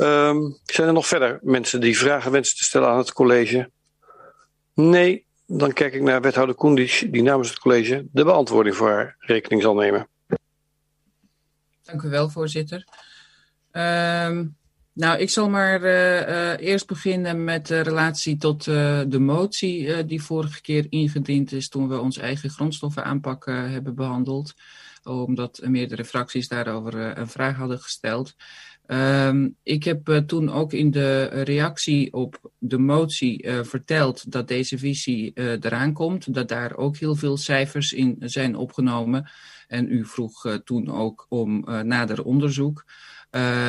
Um, 0.00 0.58
zijn 0.64 0.86
er 0.86 0.92
nog 0.92 1.06
verder 1.06 1.38
mensen 1.42 1.80
die 1.80 1.98
vragen 1.98 2.32
wensen 2.32 2.56
te 2.56 2.64
stellen 2.64 2.88
aan 2.88 2.98
het 2.98 3.12
college? 3.12 3.70
Nee, 4.74 5.26
dan 5.46 5.72
kijk 5.72 5.94
ik 5.94 6.02
naar 6.02 6.20
wethouder 6.20 6.54
Koendisch, 6.54 7.06
die 7.10 7.22
namens 7.22 7.48
het 7.48 7.58
college 7.58 8.06
de 8.12 8.24
beantwoording 8.24 8.76
voor 8.76 8.88
haar 8.88 9.16
rekening 9.18 9.62
zal 9.62 9.74
nemen. 9.74 10.08
Dank 11.82 12.02
u 12.02 12.08
wel, 12.08 12.28
voorzitter. 12.28 12.84
Um, 13.72 14.56
nou, 14.92 15.18
ik 15.18 15.30
zal 15.30 15.48
maar 15.48 15.82
uh, 15.82 16.28
uh, 16.28 16.58
eerst 16.58 16.86
beginnen 16.86 17.44
met 17.44 17.66
de 17.66 17.80
relatie 17.80 18.36
tot 18.36 18.66
uh, 18.66 19.00
de 19.06 19.18
motie 19.18 20.04
die 20.04 20.22
vorige 20.22 20.60
keer 20.60 20.86
ingediend 20.88 21.52
is 21.52 21.68
toen 21.68 21.88
we 21.88 22.00
ons 22.00 22.18
eigen 22.18 22.50
grondstoffenaanpak 22.50 23.46
hebben 23.46 23.94
behandeld. 23.94 24.54
Omdat 25.02 25.60
meerdere 25.62 26.04
fracties 26.04 26.48
daarover 26.48 27.18
een 27.18 27.28
vraag 27.28 27.56
hadden 27.56 27.78
gesteld. 27.78 28.34
Um, 28.92 29.56
ik 29.62 29.84
heb 29.84 30.08
uh, 30.08 30.16
toen 30.16 30.50
ook 30.50 30.72
in 30.72 30.90
de 30.90 31.24
reactie 31.24 32.12
op 32.12 32.50
de 32.58 32.78
motie 32.78 33.46
uh, 33.46 33.62
verteld 33.62 34.32
dat 34.32 34.48
deze 34.48 34.78
visie 34.78 35.30
uh, 35.34 35.50
eraan 35.50 35.92
komt. 35.92 36.34
Dat 36.34 36.48
daar 36.48 36.76
ook 36.76 36.96
heel 36.96 37.14
veel 37.14 37.36
cijfers 37.36 37.92
in 37.92 38.16
zijn 38.20 38.56
opgenomen. 38.56 39.30
En 39.68 39.92
u 39.92 40.04
vroeg 40.04 40.60
toen 40.64 40.90
ook 40.90 41.26
om 41.28 41.64
nader 41.84 42.24
onderzoek. 42.24 42.84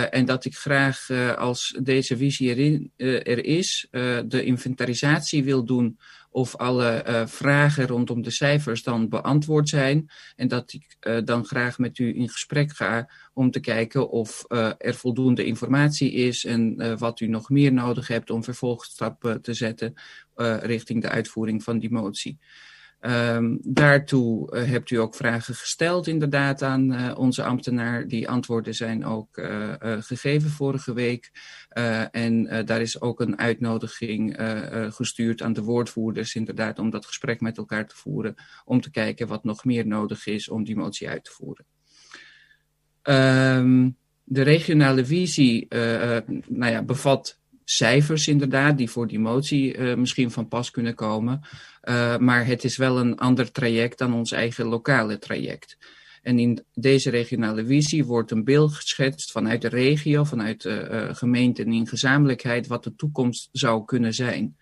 en 0.09 0.25
dat 0.25 0.45
ik 0.45 0.55
graag 0.55 1.09
als 1.37 1.77
deze 1.83 2.17
visie 2.17 2.49
erin, 2.49 2.91
er 2.97 3.45
is, 3.45 3.87
de 4.25 4.43
inventarisatie 4.43 5.43
wil 5.43 5.65
doen 5.65 5.97
of 6.33 6.55
alle 6.55 7.05
uh, 7.07 7.25
vragen 7.27 7.87
rondom 7.87 8.21
de 8.21 8.31
cijfers 8.31 8.83
dan 8.83 9.09
beantwoord 9.09 9.69
zijn. 9.69 10.09
En 10.35 10.47
dat 10.47 10.73
ik 10.73 10.97
uh, 11.07 11.17
dan 11.23 11.45
graag 11.45 11.77
met 11.77 11.97
u 11.97 12.15
in 12.15 12.29
gesprek 12.29 12.71
ga 12.71 13.09
om 13.33 13.51
te 13.51 13.59
kijken 13.59 14.09
of 14.09 14.45
uh, 14.47 14.71
er 14.77 14.95
voldoende 14.95 15.45
informatie 15.45 16.11
is 16.11 16.45
en 16.45 16.97
wat 16.97 17.19
u 17.19 17.27
nog 17.27 17.49
meer 17.49 17.73
nodig 17.73 18.07
hebt 18.07 18.29
om 18.29 18.43
vervolgstappen 18.43 19.41
te 19.41 19.53
zetten 19.53 19.93
richting 20.61 21.01
de 21.01 21.09
uitvoering 21.09 21.63
van 21.63 21.79
die 21.79 21.91
motie. 21.91 22.39
Um, 23.07 23.59
daartoe 23.61 24.55
uh, 24.55 24.63
hebt 24.63 24.91
u 24.91 24.95
ook 24.95 25.15
vragen 25.15 25.55
gesteld, 25.55 26.07
inderdaad, 26.07 26.61
aan 26.61 26.93
uh, 26.93 27.17
onze 27.17 27.43
ambtenaar. 27.43 28.07
Die 28.07 28.29
antwoorden 28.29 28.73
zijn 28.73 29.05
ook 29.05 29.37
uh, 29.37 29.73
gegeven 29.79 30.49
vorige 30.49 30.93
week. 30.93 31.31
en 32.11 32.65
daar 32.65 32.81
is 32.81 33.01
ook 33.01 33.19
een 33.19 33.37
uitnodiging 33.37 34.35
gestuurd 34.89 35.41
aan 35.41 35.53
de 35.53 35.63
woordvoerders, 35.63 36.35
inderdaad, 36.35 36.79
om 36.79 36.89
dat 36.89 37.05
gesprek 37.05 37.41
met 37.41 37.57
elkaar 37.57 37.87
te 37.87 37.95
voeren. 37.95 38.35
Om 38.65 38.81
te 38.81 38.91
kijken 38.91 39.27
wat 39.27 39.43
nog 39.43 39.65
meer 39.65 39.87
nodig 39.87 40.27
is 40.27 40.49
om 40.49 40.63
die 40.63 40.75
motie 40.75 41.09
uit 41.09 41.23
te 41.23 41.31
voeren. 41.31 41.65
Um, 43.03 43.97
de 44.23 44.41
regionale 44.41 45.05
visie 45.05 45.67
nou 46.47 46.71
ja, 46.71 46.83
bevat 46.83 47.40
cijfers 47.63 48.27
inderdaad, 48.27 48.77
die 48.77 48.89
voor 48.89 49.07
die 49.07 49.19
motie 49.19 49.77
uh, 49.77 49.95
misschien 49.95 50.31
van 50.31 50.47
pas 50.47 50.71
kunnen 50.71 50.95
komen. 50.95 51.41
Uh, 51.83 52.17
maar 52.17 52.45
het 52.45 52.63
is 52.63 52.77
wel 52.77 52.99
een 52.99 53.17
ander 53.17 53.51
traject 53.51 53.97
dan 53.97 54.13
ons 54.13 54.31
eigen 54.31 54.65
lokale 54.65 55.17
traject. 55.17 55.77
En 56.21 56.39
in 56.39 56.63
deze 56.73 57.09
regionale 57.09 57.65
visie 57.65 58.05
wordt 58.05 58.31
een 58.31 58.43
beeld 58.43 58.73
geschetst 58.73 59.31
vanuit 59.31 59.61
de 59.61 59.67
regio, 59.67 60.23
vanuit 60.23 60.61
de 60.61 60.87
uh, 60.91 61.15
gemeenten 61.15 61.73
in 61.73 61.87
gezamenlijkheid, 61.87 62.67
wat 62.67 62.83
de 62.83 62.95
toekomst 62.95 63.49
zou 63.51 63.85
kunnen 63.85 64.13
zijn. 64.13 64.57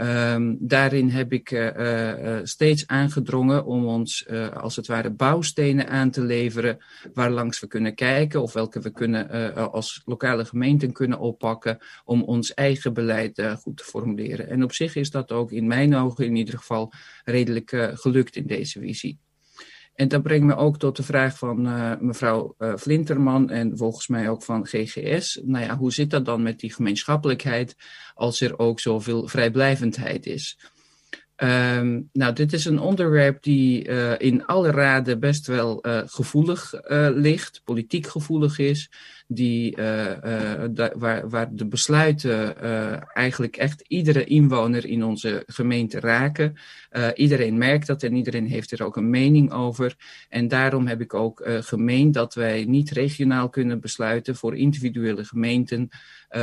Um, 0.00 0.56
daarin 0.60 1.08
heb 1.08 1.32
ik 1.32 1.50
uh, 1.50 2.38
steeds 2.42 2.86
aangedrongen 2.86 3.64
om 3.64 3.86
ons 3.86 4.26
uh, 4.30 4.48
als 4.48 4.76
het 4.76 4.86
ware 4.86 5.10
bouwstenen 5.10 5.88
aan 5.88 6.10
te 6.10 6.22
leveren 6.22 6.78
waar 7.14 7.30
langs 7.30 7.60
we 7.60 7.66
kunnen 7.66 7.94
kijken 7.94 8.42
of 8.42 8.52
welke 8.52 8.80
we 8.80 8.90
kunnen 8.90 9.54
als 9.72 10.02
lokale 10.04 10.44
gemeenten 10.44 10.92
kunnen 10.92 11.18
oppakken 11.18 11.78
om 12.04 12.22
ons 12.22 12.54
eigen 12.54 12.92
beleid 12.92 13.42
goed 13.62 13.76
te 13.76 13.84
formuleren. 13.84 14.48
En 14.48 14.62
op 14.62 14.72
zich 14.72 14.96
is 14.96 15.10
dat 15.10 15.32
ook 15.32 15.52
in 15.52 15.66
mijn 15.66 15.94
ogen 15.94 16.24
in 16.24 16.36
ieder 16.36 16.58
geval 16.58 16.92
redelijk 17.24 17.92
gelukt 17.94 18.36
in 18.36 18.46
deze 18.46 18.80
visie. 18.80 19.18
En 19.98 20.08
dat 20.08 20.22
brengt 20.22 20.46
me 20.46 20.56
ook 20.56 20.78
tot 20.78 20.96
de 20.96 21.02
vraag 21.02 21.38
van 21.38 21.66
uh, 21.66 21.92
mevrouw 22.00 22.54
uh, 22.58 22.76
Flinterman 22.76 23.50
en 23.50 23.76
volgens 23.76 24.08
mij 24.08 24.28
ook 24.28 24.42
van 24.42 24.66
GGS. 24.66 25.40
Nou 25.44 25.64
ja, 25.64 25.76
hoe 25.76 25.92
zit 25.92 26.10
dat 26.10 26.24
dan 26.24 26.42
met 26.42 26.60
die 26.60 26.72
gemeenschappelijkheid 26.72 27.76
als 28.14 28.40
er 28.40 28.58
ook 28.58 28.80
zoveel 28.80 29.28
vrijblijvendheid 29.28 30.26
is? 30.26 30.58
Um, 31.42 32.08
nou, 32.12 32.32
dit 32.32 32.52
is 32.52 32.64
een 32.64 32.78
onderwerp 32.78 33.42
die 33.42 33.88
uh, 33.88 34.12
in 34.18 34.46
alle 34.46 34.70
raden 34.70 35.20
best 35.20 35.46
wel 35.46 35.84
gevoelig 36.06 36.72
ligt, 37.14 37.60
politiek 37.64 38.06
gevoelig 38.06 38.58
is 38.58 38.90
die, 39.26 39.76
waar, 40.94 41.28
waar 41.28 41.48
de 41.54 41.66
besluiten 41.66 42.60
eigenlijk 43.14 43.56
echt 43.56 43.84
iedere 43.86 44.24
inwoner 44.24 44.86
in 44.86 45.04
onze 45.04 45.42
gemeente 45.46 46.00
raken. 46.00 46.56
iedereen 47.14 47.58
merkt 47.58 47.86
dat 47.86 48.02
en 48.02 48.16
iedereen 48.16 48.46
heeft 48.46 48.72
er 48.72 48.84
ook 48.84 48.96
een 48.96 49.10
mening 49.10 49.52
over. 49.52 49.96
En 50.28 50.48
daarom 50.48 50.86
heb 50.86 51.00
ik 51.00 51.14
ook 51.14 51.48
gemeend 51.60 52.14
dat 52.14 52.34
wij 52.34 52.64
niet 52.64 52.90
regionaal 52.90 53.48
kunnen 53.48 53.80
besluiten 53.80 54.36
voor 54.36 54.56
individuele 54.56 55.24
gemeenten. 55.24 55.88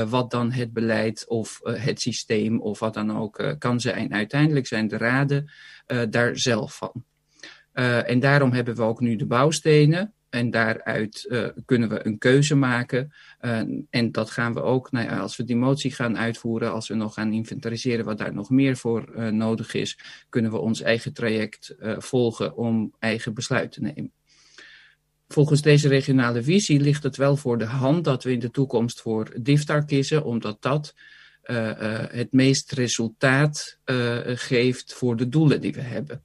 Wat 0.07 0.31
dan 0.31 0.51
het 0.51 0.73
beleid 0.73 1.25
of 1.27 1.59
het 1.63 2.01
systeem 2.01 2.61
of 2.61 2.79
wat 2.79 2.93
dan 2.93 3.17
ook 3.17 3.55
kan 3.59 3.79
zijn. 3.79 4.13
Uiteindelijk 4.13 4.67
zijn 4.67 4.87
de 4.87 4.97
raden 4.97 5.51
daar 6.09 6.37
zelf 6.37 6.75
van. 6.77 7.03
en 8.05 8.19
daarom 8.19 8.51
hebben 8.51 8.75
we 8.75 8.81
ook 8.81 8.99
nu 8.99 9.15
de 9.15 9.25
bouwstenen. 9.25 10.13
En 10.29 10.51
daaruit 10.51 11.37
kunnen 11.65 11.89
we 11.89 12.05
een 12.05 12.17
keuze 12.17 12.55
maken. 12.55 13.13
En 13.89 14.11
dat 14.11 14.29
gaan 14.29 14.53
we 14.53 14.61
ook, 14.61 14.91
nou 14.91 15.05
ja, 15.05 15.19
als 15.19 15.37
we 15.37 15.43
die 15.43 15.55
motie 15.55 15.91
gaan 15.91 16.17
uitvoeren, 16.17 16.71
als 16.71 16.87
we 16.87 16.95
nog 16.95 17.13
gaan 17.13 17.33
inventariseren 17.33 18.05
wat 18.05 18.17
daar 18.17 18.33
nog 18.33 18.49
meer 18.49 18.77
voor 18.77 19.33
nodig 19.33 19.73
is, 19.73 19.99
kunnen 20.29 20.51
we 20.51 20.57
ons 20.57 20.81
eigen 20.81 21.13
traject 21.13 21.75
volgen 21.97 22.55
om 22.55 22.93
eigen 22.99 23.33
besluit 23.33 23.71
te 23.71 23.81
nemen. 23.81 24.11
Volgens 25.27 25.61
deze 25.61 25.87
regionale 25.87 26.43
visie 26.43 26.79
ligt 26.79 27.03
het 27.03 27.17
wel 27.17 27.37
voor 27.37 27.57
de 27.57 27.65
hand 27.65 28.03
dat 28.03 28.23
we 28.23 28.31
in 28.31 28.39
de 28.39 28.51
toekomst 28.51 29.01
voor 29.01 29.33
DIFTAR 29.41 29.85
kiezen, 29.85 30.23
omdat 30.23 30.61
dat 30.61 30.93
het 32.11 32.31
meest 32.31 32.71
resultaat 32.71 33.79
geeft 34.25 34.93
voor 34.93 35.15
de 35.15 35.29
doelen 35.29 35.61
die 35.61 35.73
we 35.73 35.81
hebben. 35.81 36.23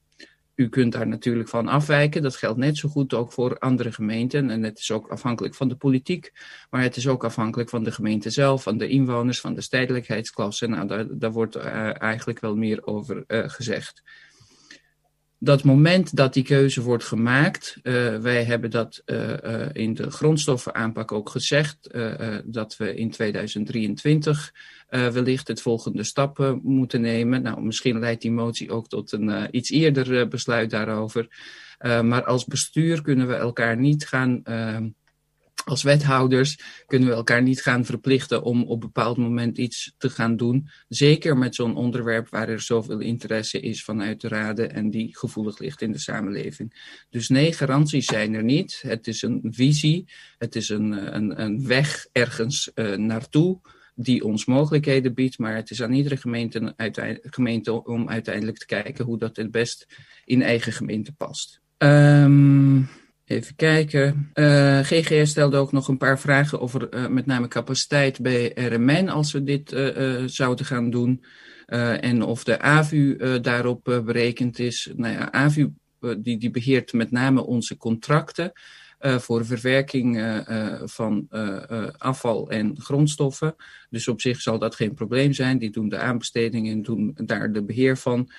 u 0.54 0.68
kunt 0.68 0.92
daar 0.92 1.06
natuurlijk 1.06 1.48
van 1.48 1.68
afwijken. 1.68 2.22
Dat 2.22 2.36
geldt 2.36 2.58
net 2.58 2.76
zo 2.76 2.88
goed 2.88 3.14
ook 3.14 3.32
voor 3.32 3.58
andere 3.58 3.92
gemeenten. 3.92 4.50
En 4.50 4.62
het 4.62 4.78
is 4.78 4.90
ook 4.90 5.08
afhankelijk 5.08 5.54
van 5.54 5.68
de 5.68 5.76
politiek, 5.76 6.32
maar 6.70 6.82
het 6.82 6.96
is 6.96 7.08
ook 7.08 7.24
afhankelijk 7.24 7.70
van 7.70 7.84
de 7.84 7.92
gemeente 7.92 8.30
zelf, 8.30 8.62
van 8.62 8.78
de 8.78 8.88
inwoners, 8.88 9.40
van 9.40 9.54
de 9.54 9.60
stedelijkheidsklasse. 9.60 10.66
Nou, 10.66 10.86
daar, 10.86 11.06
daar 11.10 11.32
wordt 11.32 11.56
eigenlijk 11.56 12.40
wel 12.40 12.56
meer 12.56 12.86
over 12.86 13.24
gezegd 13.26 14.02
dat 15.42 15.64
moment 15.64 16.16
dat 16.16 16.34
die 16.34 16.42
keuze 16.42 16.82
wordt 16.82 17.04
gemaakt, 17.04 17.78
uh, 17.82 18.16
wij 18.16 18.44
hebben 18.44 18.70
dat 18.70 19.02
uh, 19.06 19.28
uh, 19.28 19.68
in 19.72 19.94
de 19.94 20.10
grondstoffenaanpak 20.10 21.12
ook 21.12 21.28
gezegd, 21.28 21.90
dat 22.44 22.76
we 22.76 22.94
in 22.94 23.10
2023 23.10 24.54
wellicht 24.88 25.48
het 25.48 25.62
volgende 25.62 26.02
stappen 26.02 26.60
moeten 26.62 27.00
nemen. 27.00 27.42
Nou, 27.42 27.62
misschien 27.62 27.98
leidt 27.98 28.22
die 28.22 28.32
motie 28.32 28.70
ook 28.70 28.88
tot 28.88 29.12
een 29.12 29.56
iets 29.56 29.70
eerder 29.70 30.28
besluit 30.28 30.70
daarover. 30.70 31.28
maar 31.78 32.24
als 32.24 32.44
bestuur 32.44 33.02
kunnen 33.02 33.28
we 33.28 33.34
elkaar 33.34 33.76
niet 33.76 34.06
gaan 34.06 34.40
ehm, 34.44 34.88
als 35.64 35.82
wethouders 35.82 36.58
kunnen 36.86 37.08
we 37.08 37.14
elkaar 37.14 37.42
niet 37.42 37.62
gaan 37.62 37.84
verplichten 37.84 38.42
om 38.42 38.62
op 38.62 38.70
een 38.70 38.78
bepaald 38.78 39.16
moment 39.16 39.58
iets 39.58 39.94
te 39.98 40.10
gaan 40.10 40.36
doen. 40.36 40.68
Zeker 40.88 41.36
met 41.36 41.54
zo'n 41.54 41.76
onderwerp 41.76 42.28
waar 42.28 42.48
er 42.48 42.60
zoveel 42.60 42.98
interesse 42.98 43.60
is 43.60 43.84
vanuit 43.84 44.20
de 44.20 44.28
raden 44.28 44.72
en 44.72 44.90
die 44.90 45.16
gevoelig 45.16 45.58
ligt 45.58 45.82
in 45.82 45.92
de 45.92 45.98
samenleving. 45.98 47.04
Dus 47.10 47.28
nee, 47.28 47.52
garanties 47.52 48.06
zijn 48.06 48.34
er 48.34 48.44
niet. 48.44 48.82
Het 48.86 49.06
is 49.06 49.22
een 49.22 49.40
visie, 49.50 50.08
het 50.38 50.56
is 50.56 50.68
een, 50.68 51.14
een, 51.16 51.42
een 51.42 51.66
weg 51.66 52.06
ergens 52.12 52.70
uh, 52.74 52.96
naartoe 52.96 53.60
die 53.94 54.24
ons 54.24 54.44
mogelijkheden 54.44 55.14
biedt, 55.14 55.38
maar 55.38 55.54
het 55.54 55.70
is 55.70 55.82
aan 55.82 55.92
iedere 55.92 56.16
gemeente, 56.16 56.74
gemeente 57.22 57.84
om 57.84 58.08
uiteindelijk 58.08 58.58
te 58.58 58.66
kijken 58.66 59.04
hoe 59.04 59.18
dat 59.18 59.36
het 59.36 59.50
best 59.50 59.86
in 60.24 60.42
eigen 60.42 60.72
gemeente 60.72 61.12
past. 61.12 61.60
Um, 61.78 62.88
Even 63.30 63.56
kijken. 63.56 64.30
Uh, 64.34 64.78
eh, 64.78 64.86
GGS 64.86 65.30
stelde 65.30 65.56
ook 65.56 65.72
nog 65.72 65.88
een 65.88 65.98
paar 65.98 66.20
vragen 66.20 66.60
over 66.60 66.94
uh, 66.94 67.06
met 67.06 67.26
name 67.26 67.48
capaciteit 67.48 68.20
bij 68.20 68.52
RMN 68.54 69.08
als 69.08 69.32
we 69.32 69.42
dit 69.42 69.72
uh, 69.72 70.22
zouden 70.26 70.66
gaan 70.66 70.90
doen. 70.90 71.24
en 71.66 72.22
of 72.22 72.44
de 72.44 72.60
AVU 72.60 73.40
daarop 73.40 74.02
berekend 74.04 74.58
is. 74.58 74.90
Nou 74.96 75.12
ja, 75.12 75.32
AVU 75.32 75.68
die, 76.18 76.38
die 76.38 76.50
beheert 76.50 76.92
met 76.92 77.10
name 77.10 77.46
onze 77.46 77.76
contracten. 77.76 78.52
Uh, 79.00 79.18
voor 79.18 79.46
verwerking 79.46 80.16
uh, 80.16 80.80
van 80.84 81.26
afval 81.98 82.50
en 82.50 82.80
grondstoffen. 82.80 83.54
Dus 83.90 84.08
op 84.08 84.20
zich 84.20 84.40
zal 84.40 84.58
dat 84.58 84.74
geen 84.74 84.94
probleem 84.94 85.32
zijn. 85.32 85.58
Die 85.58 85.70
doen 85.70 85.88
de 85.88 85.98
aanbestedingen 85.98 86.72
en 86.72 86.82
doen 86.82 87.12
daar 87.14 87.52
de 87.52 87.64
beheer 87.64 87.96
van. 87.96 88.30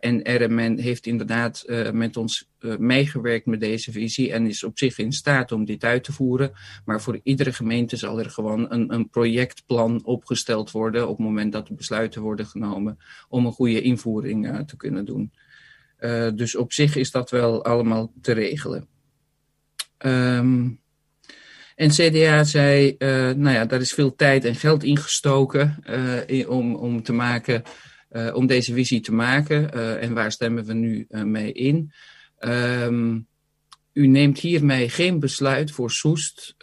en 0.00 0.44
RMN 0.44 0.78
heeft 0.78 1.06
inderdaad 1.06 1.64
met 1.92 2.16
ons 2.16 2.48
meegewerkt 2.78 3.46
met 3.46 3.60
deze 3.60 3.92
visie 3.92 4.32
en 4.32 4.46
is 4.46 4.64
op 4.64 4.78
zich 4.78 4.98
in 4.98 5.12
staat 5.12 5.52
om 5.52 5.64
dit 5.64 5.84
uit 5.84 6.04
te 6.04 6.12
voeren. 6.12 6.52
Maar 6.84 7.00
voor 7.00 7.20
iedere 7.22 7.52
gemeente 7.52 7.96
zal 7.96 8.18
er 8.18 8.30
gewoon 8.30 8.72
een, 8.72 8.94
een 8.94 9.08
projectplan 9.08 10.04
opgesteld 10.04 10.70
worden 10.70 11.08
op 11.08 11.16
het 11.16 11.26
moment 11.26 11.52
dat 11.52 11.66
de 11.66 11.74
besluiten 11.74 12.22
worden 12.22 12.46
genomen 12.46 12.98
om 13.28 13.46
een 13.46 13.52
goede 13.52 13.80
invoering 13.80 14.66
te 14.66 14.76
kunnen 14.76 15.04
doen. 15.04 15.32
dus 16.34 16.56
op 16.56 16.72
zich 16.72 16.96
is 16.96 17.10
dat 17.10 17.30
wel 17.30 17.64
allemaal 17.64 18.12
te 18.20 18.32
regelen. 18.32 18.88
Um, 20.06 20.80
en 21.80 21.90
CDA 21.90 22.44
zei, 22.44 22.94
uh, 22.98 23.08
nou 23.30 23.50
ja, 23.50 23.64
daar 23.64 23.80
is 23.80 23.92
veel 23.92 24.14
tijd 24.14 24.44
en 24.44 24.54
geld 24.54 24.84
ingestoken 24.84 25.84
in, 26.26 26.48
om, 26.48 26.74
om 26.74 27.02
te 27.02 27.12
maken, 27.12 27.62
uh, 28.10 28.34
om 28.34 28.46
deze 28.46 28.74
visie 28.74 29.00
te 29.00 29.12
maken. 29.12 29.72
en 30.00 30.14
waar 30.14 30.32
stemmen 30.32 30.64
we 30.64 30.72
nu 30.72 31.06
mee 31.08 31.52
in? 31.52 31.92
Um, 32.38 33.28
u 33.92 34.06
neemt 34.06 34.38
hiermee 34.38 34.88
geen 34.88 35.20
besluit 35.20 35.70
voor 35.70 35.90
Soest 35.90 36.54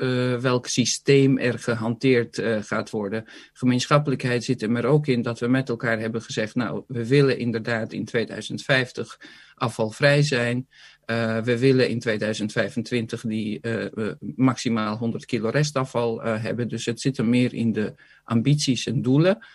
welk 0.42 0.68
systeem 0.68 1.38
er 1.38 1.60
gehanteerd 1.60 2.42
gaat 2.62 2.90
worden. 2.90 3.26
Gemeenschappelijkheid 3.54 4.44
zit 4.44 4.62
er 4.62 4.72
maar 4.72 4.86
ook 4.86 5.08
in 5.08 5.22
dat 5.22 5.40
we 5.40 5.48
met 5.48 5.70
elkaar 5.70 6.00
hebben 6.00 6.22
gezegd, 6.22 6.56
nou, 6.56 6.84
we 6.88 7.08
willen 7.08 7.38
inderdaad 7.38 7.94
in 7.94 8.06
2050 8.06 9.18
afvalvrij 9.56 10.24
zijn. 10.24 10.68
Uh, 11.12 11.38
we 11.38 11.60
willen 11.60 11.90
in 11.90 12.00
2025 12.00 13.22
die 13.22 13.60
uh, 13.62 14.12
maximaal 14.36 14.98
100 14.98 15.26
kilo 15.26 15.50
restafval 15.50 16.26
uh, 16.26 16.44
hebben. 16.44 16.68
Dus 16.68 16.86
het 16.86 17.02
zit 17.02 17.18
er 17.18 17.26
meer 17.26 17.54
in 17.54 17.72
de 17.72 17.94
ambities 18.24 18.86
en 18.86 19.02
doelen. 19.02 19.46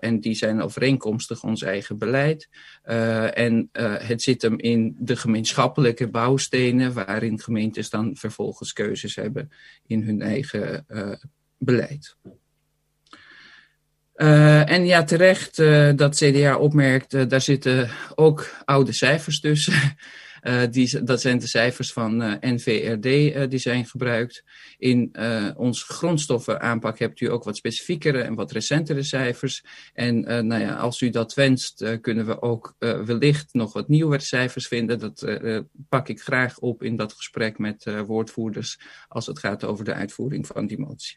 en 0.00 0.20
die 0.20 0.34
zijn 0.34 0.62
overeenkomstig 0.62 1.42
ons 1.42 1.62
eigen 1.62 1.98
beleid. 1.98 2.48
en 3.34 3.68
het 3.72 4.22
zit 4.22 4.42
hem 4.42 4.58
in 4.58 4.96
de 4.98 5.16
gemeenschappelijke 5.16 6.08
bouwstenen, 6.08 6.92
waarin 6.92 7.40
gemeentes 7.40 7.90
dan 7.90 8.16
vervolgens 8.16 8.72
keuzes 8.72 9.16
hebben 9.16 9.52
in 9.86 10.02
hun 10.02 10.22
eigen 10.22 10.86
beleid. 11.58 12.16
En 14.14 14.86
ja, 14.86 15.04
terecht 15.04 15.56
dat 15.96 16.16
CDA 16.16 16.56
opmerkt, 16.56 17.30
daar 17.30 17.40
zitten 17.40 17.90
ook 18.14 18.50
oude 18.64 18.92
cijfers 18.92 19.40
tussen. 19.40 19.96
Uh, 20.42 20.62
die, 20.70 21.02
dat 21.02 21.20
zijn 21.20 21.38
de 21.38 21.46
cijfers 21.46 21.92
van 21.92 22.22
uh, 22.22 22.34
NVRD 22.40 23.06
uh, 23.06 23.48
die 23.48 23.58
zijn 23.58 23.86
gebruikt. 23.86 24.44
In 24.78 25.14
ons 25.56 25.82
grondstoffenaanpak 25.82 26.98
hebt 26.98 27.20
u 27.20 27.30
ook 27.30 27.44
wat 27.44 27.56
specifiekere 27.56 28.20
en 28.22 28.34
wat 28.34 28.52
recentere 28.52 29.02
cijfers. 29.02 29.64
En 29.92 30.20
nou 30.20 30.60
ja, 30.60 30.76
als 30.76 31.00
u 31.00 31.10
dat 31.10 31.34
wenst, 31.34 31.98
kunnen 32.00 32.26
we 32.26 32.42
ook 32.42 32.74
wellicht 32.78 33.48
nog 33.52 33.72
wat 33.72 33.88
nieuwere 33.88 34.22
cijfers 34.22 34.66
vinden. 34.66 34.98
Dat 34.98 35.26
pak 35.88 36.08
ik 36.08 36.20
graag 36.20 36.58
op 36.58 36.82
in 36.82 36.96
dat 36.96 37.12
gesprek 37.12 37.58
met 37.58 37.84
woordvoerders 38.06 38.80
als 39.08 39.26
het 39.26 39.38
gaat 39.38 39.64
over 39.64 39.84
de 39.84 39.94
uitvoering 39.94 40.46
van 40.46 40.66
die 40.66 40.78
motie. 40.78 41.16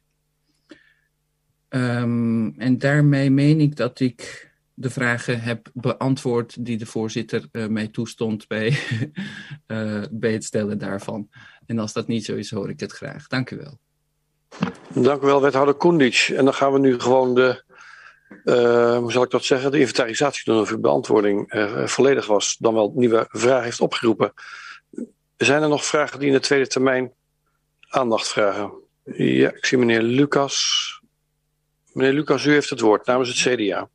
Um, 1.69 2.59
en 2.59 2.77
daarmee 2.77 3.29
meen 3.29 3.59
ik 3.59 3.75
dat 3.75 3.99
ik 3.99 4.51
de 4.73 4.89
vragen 4.89 5.41
heb 5.41 5.69
beantwoord 5.73 6.65
die 6.65 6.77
de 6.77 6.85
voorzitter 6.85 7.47
uh, 7.51 7.67
mij 7.67 7.87
toestond 7.87 8.47
bij, 8.47 8.77
uh, 9.67 10.03
bij 10.11 10.33
het 10.33 10.43
stellen 10.43 10.77
daarvan. 10.77 11.29
En 11.65 11.79
als 11.79 11.93
dat 11.93 12.07
niet 12.07 12.25
zo 12.25 12.35
is, 12.35 12.51
hoor 12.51 12.69
ik 12.69 12.79
het 12.79 12.91
graag. 12.91 13.27
Dank 13.27 13.51
u 13.51 13.57
wel. 13.57 13.79
Dank 15.03 15.21
u 15.21 15.25
wel, 15.25 15.41
wethouder 15.41 15.73
Koendic. 15.73 16.31
En 16.35 16.45
dan 16.45 16.53
gaan 16.53 16.73
we 16.73 16.79
nu 16.79 16.99
gewoon 16.99 17.35
de, 17.35 17.63
uh, 18.43 18.97
hoe 18.97 19.11
zal 19.11 19.23
ik 19.23 19.29
dat 19.29 19.43
zeggen, 19.43 19.71
de 19.71 19.79
inventarisatie 19.79 20.43
doen 20.45 20.61
of 20.61 20.71
uw 20.71 20.79
beantwoording 20.79 21.69
volledig 21.85 22.25
was, 22.25 22.57
dan 22.59 22.73
wel 22.73 22.91
nieuwe 22.95 23.27
vragen 23.29 23.63
heeft 23.63 23.81
opgeroepen. 23.81 24.33
Zijn 25.37 25.61
er 25.61 25.69
nog 25.69 25.85
vragen 25.85 26.19
die 26.19 26.27
in 26.27 26.33
de 26.33 26.39
tweede 26.39 26.67
termijn 26.67 27.13
aandacht 27.89 28.27
vragen? 28.27 28.73
Ja, 29.03 29.49
ik 29.49 29.65
zie 29.65 29.77
meneer 29.77 30.01
Lucas. 30.01 31.01
Meneer 31.93 32.13
Lucas, 32.13 32.45
u 32.45 32.51
heeft 32.51 32.69
het 32.69 32.79
woord 32.79 33.05
namens 33.05 33.43
het 33.43 33.55
CDA. 33.55 33.89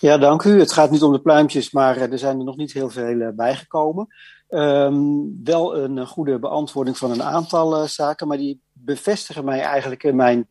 Ja, 0.00 0.18
dank 0.18 0.44
u. 0.44 0.58
Het 0.58 0.72
gaat 0.72 0.90
niet 0.90 1.02
om 1.02 1.12
de 1.12 1.20
pluimpjes, 1.20 1.70
maar 1.70 1.96
er 1.96 2.18
zijn 2.18 2.38
er 2.38 2.44
nog 2.44 2.56
niet 2.56 2.72
heel 2.72 2.90
veel 2.90 3.14
uh, 3.14 3.28
bijgekomen. 3.34 4.06
Um, 4.48 5.40
wel 5.44 5.76
een 5.76 6.06
goede 6.06 6.38
beantwoording 6.38 6.98
van 6.98 7.10
een 7.10 7.22
aantal 7.22 7.88
zaken, 7.88 8.28
maar 8.28 8.36
die 8.36 8.60
bevestigen 8.72 9.44
mij 9.44 9.60
eigenlijk 9.60 10.02
in 10.02 10.16
mijn 10.16 10.46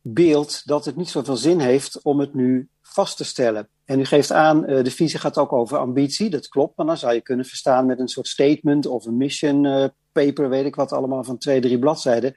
beeld 0.00 0.66
dat 0.66 0.84
het 0.84 0.96
niet 0.96 1.08
zoveel 1.08 1.36
zin 1.36 1.60
heeft 1.60 2.02
om 2.02 2.20
het 2.20 2.34
nu 2.34 2.68
vast 2.82 3.16
te 3.16 3.24
stellen. 3.24 3.68
En 3.84 4.00
u 4.00 4.04
geeft 4.04 4.32
aan, 4.32 4.60
de 4.60 4.90
visie 4.90 5.18
gaat 5.18 5.38
ook 5.38 5.52
over 5.52 5.78
ambitie, 5.78 6.30
dat 6.30 6.48
klopt, 6.48 6.76
maar 6.76 6.86
dan 6.86 6.98
zou 6.98 7.14
je 7.14 7.20
kunnen 7.20 7.46
verstaan 7.46 7.86
met 7.86 7.98
een 7.98 8.08
soort 8.08 8.28
statement 8.28 8.86
of 8.86 9.06
een 9.06 9.16
mission 9.16 9.90
paper, 10.12 10.48
weet 10.48 10.64
ik 10.64 10.74
wat 10.74 10.92
allemaal, 10.92 11.24
van 11.24 11.38
twee, 11.38 11.60
drie 11.60 11.78
bladzijden 11.78 12.34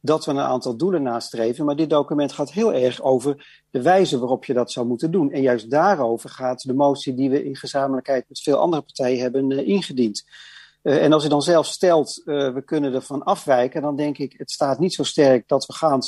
dat 0.00 0.24
we 0.24 0.30
een 0.30 0.38
aantal 0.38 0.76
doelen 0.76 1.02
nastreven. 1.02 1.64
Maar 1.64 1.76
dit 1.76 1.90
document 1.90 2.32
gaat 2.32 2.52
heel 2.52 2.74
erg 2.74 3.02
over 3.02 3.62
de 3.70 3.82
wijze 3.82 4.18
waarop 4.18 4.44
je 4.44 4.54
dat 4.54 4.72
zou 4.72 4.86
moeten 4.86 5.10
doen. 5.10 5.32
En 5.32 5.42
juist 5.42 5.70
daarover 5.70 6.30
gaat 6.30 6.62
de 6.62 6.74
motie 6.74 7.14
die 7.14 7.30
we 7.30 7.44
in 7.44 7.56
gezamenlijkheid 7.56 8.24
met 8.28 8.40
veel 8.40 8.56
andere 8.56 8.82
partijen 8.82 9.20
hebben 9.20 9.50
uh, 9.50 9.68
ingediend. 9.68 10.24
Uh, 10.82 11.04
en 11.04 11.12
als 11.12 11.24
u 11.24 11.28
dan 11.28 11.42
zelf 11.42 11.66
stelt, 11.66 12.22
uh, 12.24 12.54
we 12.54 12.62
kunnen 12.64 12.94
ervan 12.94 13.22
afwijken, 13.22 13.82
dan 13.82 13.96
denk 13.96 14.18
ik, 14.18 14.34
het 14.36 14.50
staat 14.50 14.78
niet 14.78 14.94
zo 14.94 15.02
sterk 15.02 15.48
dat 15.48 15.66
we 15.66 15.72
gaan 15.72 16.00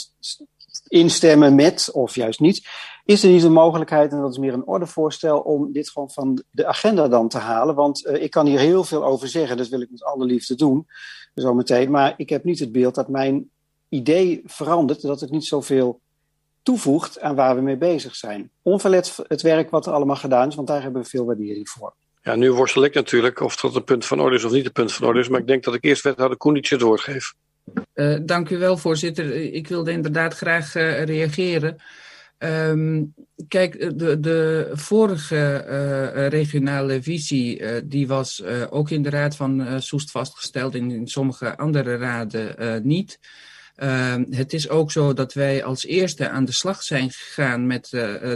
instemmen 0.88 1.55
met, 1.55 1.90
of 1.92 2.14
juist 2.14 2.40
niet. 2.40 2.68
Is 3.05 3.22
er 3.22 3.31
niet 3.31 3.42
een 3.42 3.53
mogelijkheid, 3.53 4.12
en 4.12 4.20
dat 4.20 4.31
is 4.31 4.38
meer 4.38 4.53
een 4.53 4.66
ordevoorstel, 4.66 5.40
om 5.40 5.72
dit 5.72 5.90
gewoon 5.90 6.11
van 6.11 6.42
de 6.50 6.66
agenda 6.66 7.09
dan 7.09 7.29
te 7.29 7.38
halen? 7.38 7.74
Want 7.74 8.07
ik 8.09 8.31
kan 8.31 8.46
hier 8.46 8.59
heel 8.59 8.85
veel 8.85 9.05
over 9.05 9.29
zeggen, 9.29 9.57
dat 9.57 9.68
wil 9.68 9.81
ik 9.81 9.90
met 9.90 10.05
alle 10.05 10.24
liefde 10.24 10.55
doen, 10.55 10.87
zometeen. 11.35 11.90
Maar 11.90 12.14
ik 12.16 12.29
heb 12.29 12.44
niet 12.44 12.59
het 12.59 12.72
beeld 12.72 12.94
dat 12.94 13.09
mijn 13.09 13.50
idee 13.90 14.42
verandert, 14.44 15.03
dat 15.03 15.20
het 15.20 15.31
niet 15.31 15.44
zoveel 15.44 16.00
toevoegt 16.62 17.20
aan 17.20 17.35
waar 17.35 17.55
we 17.55 17.61
mee 17.61 17.76
bezig 17.76 18.14
zijn. 18.14 18.50
Onverlet 18.62 19.18
het 19.29 19.42
werk 19.42 19.70
wat 19.70 19.87
er 19.87 19.92
allemaal 19.92 20.16
gedaan 20.16 20.48
is, 20.48 20.55
want 20.55 20.68
daar 20.68 20.83
hebben 20.83 21.03
we 21.03 21.09
veel 21.09 21.24
waardering 21.24 21.68
voor. 21.68 21.94
Ja, 22.22 22.35
nu 22.35 22.53
worstel 22.53 22.85
ik 22.85 22.94
natuurlijk 22.94 23.40
of 23.40 23.57
dat 23.57 23.74
een 23.74 23.85
punt 23.85 24.07
van 24.07 24.20
orde 24.20 24.37
is 24.37 24.44
of 24.44 24.53
niet 24.53 24.64
een 24.64 24.72
punt 24.72 24.92
van 24.92 25.07
orde 25.07 25.20
is, 25.20 25.29
maar 25.29 25.40
ik 25.40 25.46
denk 25.46 25.64
dat 25.64 25.74
ik 25.74 25.85
eerst 25.85 26.03
wethouder 26.03 26.38
Koenitsch 26.38 26.72
het 26.72 26.81
woord 26.81 27.00
geef. 27.00 27.35
Uh, 27.94 28.18
dank 28.22 28.50
u 28.50 28.59
wel, 28.59 28.76
voorzitter. 28.76 29.35
Ik 29.35 29.68
wilde 29.68 29.92
inderdaad 29.92 30.35
graag 30.35 30.74
uh, 30.74 31.05
reageren. 31.05 31.76
Ehm, 32.38 33.03
kijk, 33.48 33.98
de, 33.98 34.20
de 34.20 34.70
vorige 34.72 35.66
uh, 35.68 36.29
regionale 36.29 37.03
visie 37.03 37.61
uh, 37.61 37.70
die 37.85 38.07
was 38.07 38.42
ook 38.70 38.90
in 38.90 39.03
de 39.03 39.11
Raad 39.11 39.37
van 39.37 39.83
Soest 39.83 40.11
vastgesteld 40.11 40.74
en 40.74 40.90
in 40.90 41.09
sommige 41.09 41.57
andere 41.57 41.96
raden 41.96 42.81
niet. 42.87 43.18
Ehm, 43.81 44.25
het 44.31 44.53
is 44.53 44.69
ook 44.69 44.93
zo 44.93 45.12
dat 45.12 45.33
wij 45.33 45.64
als 45.64 45.85
eerste 45.85 46.29
aan 46.29 46.45
de 46.45 46.53
slag 46.53 46.83
zijn 46.83 47.11
gegaan 47.11 47.66
met 47.66 47.88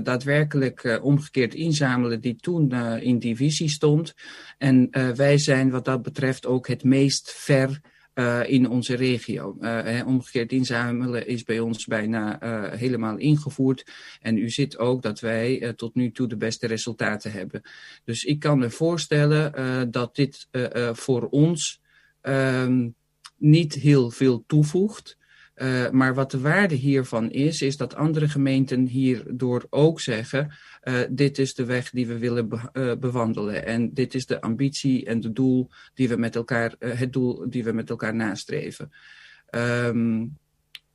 daadwerkelijk 0.02 1.00
omgekeerd 1.02 1.54
inzamelen 1.54 2.20
die 2.20 2.36
toen 2.36 2.72
in 3.00 3.18
die 3.18 3.36
visie 3.36 3.68
stond. 3.68 4.14
En 4.58 4.88
wij 5.16 5.38
zijn 5.38 5.70
wat 5.70 5.84
dat 5.84 6.02
betreft 6.02 6.46
ook 6.46 6.68
het 6.68 6.84
meest 6.84 7.32
ver 7.32 7.80
in 8.46 8.68
onze 8.68 8.94
regio. 8.94 9.56
Omgekeerd 10.06 10.52
inzamelen 10.52 11.26
is 11.26 11.42
bij 11.42 11.60
ons 11.60 11.86
bijna 11.86 12.38
helemaal 12.76 13.16
ingevoerd. 13.16 13.92
En 14.20 14.36
u 14.36 14.50
ziet 14.50 14.76
ook 14.76 15.02
dat 15.02 15.20
wij 15.20 15.72
tot 15.76 15.94
nu 15.94 16.12
toe 16.12 16.28
de 16.28 16.36
beste 16.36 16.66
resultaten 16.66 17.32
hebben. 17.32 17.62
Dus 18.04 18.24
ik 18.24 18.38
kan 18.38 18.58
me 18.58 18.70
voorstellen 18.70 19.90
dat 19.90 20.16
dit 20.16 20.48
voor 20.92 21.28
ons 21.28 21.80
um, 22.22 22.94
niet 23.36 23.74
heel 23.74 24.10
veel 24.10 24.44
toevoegt. 24.46 25.16
Uh, 25.56 25.90
maar 25.90 26.14
wat 26.14 26.30
de 26.30 26.40
waarde 26.40 26.74
hiervan 26.74 27.30
is, 27.30 27.62
is 27.62 27.76
dat 27.76 27.94
andere 27.94 28.28
gemeenten 28.28 28.86
hierdoor 28.86 29.66
ook 29.70 30.00
zeggen: 30.00 30.52
uh, 30.84 31.00
dit 31.10 31.38
is 31.38 31.54
de 31.54 31.64
weg 31.64 31.90
die 31.90 32.06
we 32.06 32.18
willen 32.18 32.48
be 32.48 32.60
uh, 32.72 32.92
bewandelen. 32.96 33.66
En 33.66 33.92
dit 33.92 34.14
is 34.14 34.26
de 34.26 34.40
ambitie 34.40 35.04
en 35.04 35.20
de 35.20 35.32
doel 35.32 35.70
die 35.94 36.08
we 36.08 36.16
met 36.16 36.36
elkaar, 36.36 36.74
het 36.78 37.12
doel 37.12 37.50
die 37.50 37.64
we 37.64 37.72
met 37.72 37.90
elkaar 37.90 38.14
nastreven. 38.14 38.92
Um, 39.50 40.36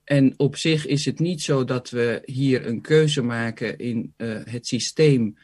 en 0.03 0.33
op 0.37 0.55
zich 0.55 0.85
is 0.85 1.05
het 1.05 1.19
niet 1.19 1.41
zo 1.41 1.63
dat 1.63 1.89
we 1.89 2.21
hier 2.25 2.67
een 2.67 2.81
keuze 2.81 3.21
maken 3.21 3.77
in 3.77 4.13
het 4.43 4.67
systeem 4.67 5.37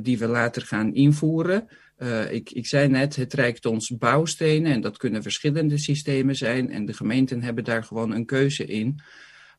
die 0.00 0.18
we 0.18 0.26
later 0.26 0.62
gaan 0.62 0.94
invoeren. 0.94 1.68
Uh, 1.98 2.32
ik, 2.32 2.50
ik 2.50 2.66
zei 2.66 2.88
net, 2.88 3.16
het 3.16 3.34
reikt 3.34 3.66
ons 3.66 3.96
bouwstenen 3.96 4.72
en 4.72 4.80
dat 4.80 4.96
kunnen 4.96 5.22
verschillende 5.22 5.78
systemen 5.78 6.36
zijn 6.36 6.70
en 6.70 6.86
de 6.86 6.92
gemeenten 6.92 7.42
hebben 7.42 7.64
daar 7.64 7.84
gewoon 7.84 8.12
een 8.12 8.26
keuze 8.26 8.64
in. 8.64 9.00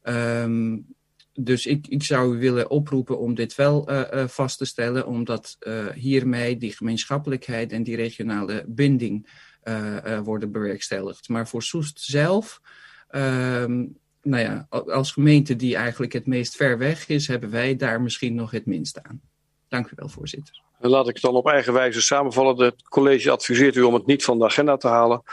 Um, 0.04 0.86
dus 1.34 1.65
ik, 1.65 1.88
ik 1.88 2.04
zou 2.04 2.36
u 2.36 2.39
willen 2.39 2.69
oproepen 2.69 3.19
om 3.19 3.36
dit 3.36 3.56
wel 3.56 3.91
uh, 3.91 4.02
uh, 4.13 4.28
vast 4.28 4.58
te 4.58 4.65
stellen, 4.65 5.08
omdat 5.08 5.58
hiermee 5.93 6.58
die 6.58 6.71
gemeenschappelijkheid 6.71 7.71
en 7.71 7.84
die 7.84 7.95
regionale 7.95 8.65
binding 8.67 9.30
worden 10.23 10.52
bewerkstelligd. 10.52 11.30
Maar 11.30 11.47
voor 11.47 11.63
Soest 11.63 12.02
zelf, 12.02 12.62
um, 13.12 13.97
nou 14.21 14.43
ja, 14.43 14.67
als 14.69 15.12
gemeente 15.12 15.56
die 15.56 15.75
eigenlijk 15.75 16.13
het 16.13 16.28
meest 16.28 16.56
ver 16.56 16.78
weg 16.78 17.08
is, 17.08 17.28
hebben 17.28 17.49
wij 17.49 17.75
daar 17.75 18.02
misschien 18.02 18.36
nog 18.36 18.52
het 18.52 18.65
minst 18.65 19.02
aan. 19.02 19.21
Dank 19.69 19.88
u 19.88 19.91
wel, 19.95 20.10
voorzitter. 20.10 20.62
Laat 20.79 21.08
ik 21.08 21.13
het 21.13 21.23
dan 21.23 21.36
op 21.36 21.47
eigen 21.47 21.73
wijze 21.73 22.01
samenvallen. 22.01 22.65
Het 22.65 22.84
college 22.84 23.32
adviseert 23.32 23.75
u 23.75 23.82
om 23.82 23.93
het 23.93 24.05
niet 24.05 24.23
van 24.23 24.39
de 24.39 24.45
agenda 24.45 24.77
te 24.77 24.88
halen. 24.88 25.23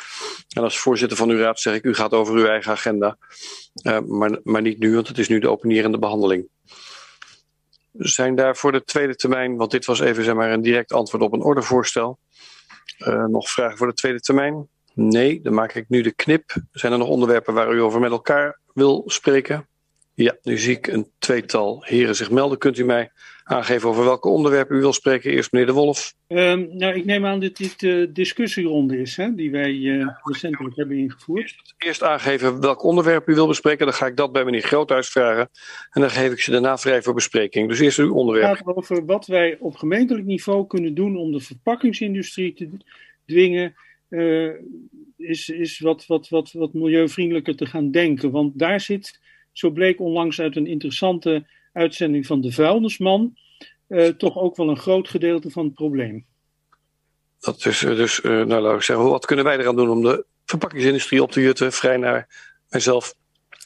En 0.49 0.63
als 0.63 0.79
voorzitter 0.79 1.17
van 1.17 1.31
uw 1.31 1.39
raad 1.39 1.61
zeg 1.61 1.75
ik, 1.75 1.85
u 1.85 1.95
gaat 1.95 2.13
over 2.13 2.35
uw 2.35 2.47
eigen 2.47 2.73
agenda. 2.73 3.17
Uh, 3.83 3.99
maar, 4.01 4.39
maar 4.43 4.63
niet 4.63 4.79
nu, 4.79 4.95
want 4.95 5.09
het 5.09 5.19
is 5.19 5.29
nu 5.29 5.39
de 5.39 5.49
openierende 5.49 5.99
behandeling. 5.99 6.49
Zijn 7.93 8.35
daar 8.35 8.57
voor 8.57 8.73
de 8.73 8.85
tweede 8.85 9.17
termijn, 9.17 9.57
want 9.57 9.71
dit 9.71 9.85
was 9.85 10.01
even 10.01 10.25
zeg 10.25 10.35
maar, 10.35 10.53
een 10.53 10.63
direct 10.63 10.93
antwoord 10.93 11.23
op 11.23 11.33
een 11.33 11.43
ordevoorstel. 11.43 12.19
Uh, 12.99 13.25
nog 13.25 13.51
vragen 13.51 13.77
voor 13.77 13.87
de 13.87 13.95
tweede 13.95 14.21
termijn? 14.21 14.69
Nee, 14.95 15.41
dan 15.43 15.55
maak 15.55 15.75
ik 15.75 15.89
nu 15.89 16.03
de 16.03 16.13
knip. 16.13 16.55
Zijn 16.73 16.93
er 16.93 16.99
nog 16.99 17.09
onderwerpen 17.09 17.55
waar 17.55 17.73
u 17.73 17.81
over 17.81 18.01
met 18.01 18.11
elkaar 18.11 18.61
wil 18.75 19.03
spreken? 19.07 19.69
Ja, 20.17 20.37
nu 20.43 20.59
zie 20.59 20.77
ik 20.77 20.87
een 20.87 21.07
tweetal 21.19 21.83
heren 21.85 22.17
zich 22.17 22.31
melden. 22.31 22.59
Kunt 22.59 22.79
u 22.79 22.85
mij 22.85 23.11
aangeven 23.45 23.89
over 23.89 24.05
welke 24.05 24.29
onderwerpen 24.29 24.77
u 24.77 24.81
wil 24.81 24.93
spreken? 24.93 25.31
Eerst 25.31 25.53
meneer 25.53 25.67
De 25.67 25.75
Wolf. 25.75 26.15
Um, 26.29 26.77
nou, 26.77 26.95
ik 26.95 27.05
neem 27.05 27.27
aan 27.27 27.41
dat 27.41 27.57
dit 27.57 27.81
de 27.81 28.07
uh, 28.09 28.15
discussieronde 28.15 28.99
is, 28.99 29.17
hè, 29.17 29.35
die 29.35 29.51
wij 29.51 29.73
uh, 29.73 30.09
recentelijk 30.23 30.77
hebben 30.77 30.97
ingevoerd. 30.97 31.43
Eerst, 31.43 31.75
eerst, 31.79 32.03
aangeven 32.03 32.61
welk 32.61 32.85
onderwerp 32.85 33.29
u 33.29 33.35
wil 33.35 33.47
bespreken. 33.47 33.87
Dan 33.87 33.95
ga 33.95 34.07
ik 34.07 34.17
dat 34.17 34.33
bij 34.33 34.45
meneer 34.45 34.63
Groothuis 34.63 35.09
vragen. 35.09 35.49
En 35.91 36.01
dan 36.01 36.11
geef 36.11 36.33
ik 36.33 36.41
ze 36.41 36.51
daarna 36.51 36.79
vrij 36.79 37.03
voor 37.03 37.15
bespreking. 37.15 37.69
Dus 37.69 37.81
eerst 37.81 37.99
uw 37.99 38.15
onderwerp. 38.15 38.49
Het 38.49 38.59
gaat 38.59 38.77
over 38.77 39.05
wat 39.05 39.27
wij 39.27 39.57
op 39.61 39.77
gemeentelijk 39.77 40.27
niveau 40.27 40.67
kunnen 40.67 40.95
doen 40.95 41.17
om 41.17 41.33
de 41.33 41.41
verpakkingsindustrie 41.41 42.55
te 42.55 42.69
dwingen. 43.27 43.75
Uh, 44.09 44.53
is, 45.17 45.49
is 45.49 45.79
wat, 45.79 46.07
wat, 46.07 46.29
wat, 46.29 46.53
wat 46.53 46.73
milieuvriendelijker 46.73 47.57
te 47.57 47.67
gaan 47.67 47.91
denken. 47.91 48.31
Want 48.31 48.59
daar 48.59 48.81
zit 48.81 49.25
zo 49.59 49.71
bleek 49.71 50.01
onlangs 50.01 50.41
uit 50.41 50.57
een 50.57 50.67
interessante 50.67 51.47
uitzending 51.73 52.27
van 52.27 52.41
De 52.41 52.53
Vuilnisman 52.53 53.37
uh, 53.89 54.09
toch 54.09 54.37
ook 54.37 54.57
wel 54.57 54.69
een 54.69 54.79
groot 54.79 55.09
gedeelte 55.09 55.51
van 55.51 55.65
het 55.65 55.75
probleem. 55.75 56.27
Dat 57.41 57.67
is 57.67 57.79
dus, 57.79 58.21
uh, 58.21 58.45
nou 58.45 58.63
laat 58.63 58.75
ik 58.75 58.83
zeggen, 58.83 59.09
wat 59.09 59.27
kunnen 59.27 59.45
wij 59.45 59.59
eraan 59.59 59.77
doen 59.77 59.91
om 59.91 60.03
de 60.03 60.25
verpakkingsindustrie 60.45 61.23
op 61.23 61.33
te 61.33 61.41
jutten? 61.41 61.73
Vrij 61.73 61.97
naar 61.97 62.29
mijzelf. 62.69 63.15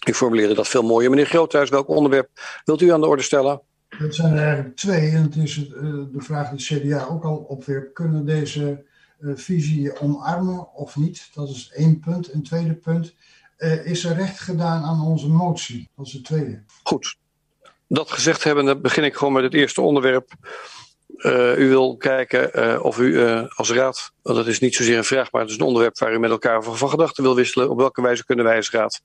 Ik 0.07 0.15
formuleerde 0.15 0.55
dat 0.55 0.69
veel 0.69 0.83
mooier. 0.83 1.11
Meneer 1.11 1.27
Groothuis, 1.27 1.71
welk 1.71 1.89
onderwerp 1.89 2.29
wilt 2.65 2.83
u 2.83 2.93
aan 2.93 3.01
de 3.01 3.07
orde 3.07 3.23
stellen? 3.23 3.61
Het 3.89 4.15
zijn 4.15 4.33
er 4.33 4.43
eigenlijk 4.43 4.77
twee. 4.77 5.11
En 5.11 5.23
het 5.23 5.37
is 5.37 5.55
de 5.55 6.11
vraag 6.17 6.51
die 6.51 6.77
het 6.77 6.83
CDA 6.83 7.07
ook 7.07 7.25
al 7.25 7.37
opwerpt. 7.37 7.93
Kunnen 7.93 8.27
deze 8.27 8.85
visie 9.21 10.01
omarmen 10.01 10.75
of 10.75 10.97
niet? 10.97 11.31
Dat 11.35 11.49
is 11.49 11.71
één 11.75 12.01
punt. 12.01 12.33
Een 12.33 12.43
tweede 12.43 12.75
punt 12.75 13.15
uh, 13.61 13.87
is 13.87 14.05
er 14.05 14.17
recht 14.17 14.41
gedaan 14.41 14.83
aan 14.83 15.01
onze 15.01 15.29
motie? 15.29 15.89
Dat 15.97 16.07
is 16.07 16.13
het 16.13 16.25
tweede. 16.25 16.63
Goed. 16.83 17.17
Dat 17.89 18.11
gezegd 18.11 18.45
hebbende 18.45 18.77
begin 18.77 19.05
ik 19.05 19.15
gewoon 19.15 19.33
met 19.33 19.43
het 19.43 19.55
eerste 19.55 19.81
onderwerp. 19.81 20.33
Uh, 21.17 21.59
u 21.59 21.69
wil 21.69 21.97
kijken 21.97 22.51
uh, 22.55 22.85
of 22.85 22.99
u 22.99 23.21
als 23.49 23.71
raad, 23.71 24.13
want 24.23 24.37
dat 24.37 24.47
is 24.47 24.61
niet 24.61 24.75
zozeer 24.75 24.97
een 24.97 25.05
vraag, 25.05 25.33
maar 25.33 25.41
het 25.41 25.51
is 25.51 25.57
een 25.57 25.65
onderwerp 25.65 25.99
waar 25.99 26.13
u 26.13 26.19
met 26.19 26.31
elkaar 26.31 26.63
van, 26.63 26.77
van 26.77 26.89
gedachten 26.89 27.23
wil 27.23 27.35
wisselen. 27.35 27.71
Op 27.71 27.79
welke 27.79 28.03
wijze 28.03 28.25
kunnen 28.25 28.45
wij 28.45 28.57
als 28.57 28.71
raad 28.71 29.03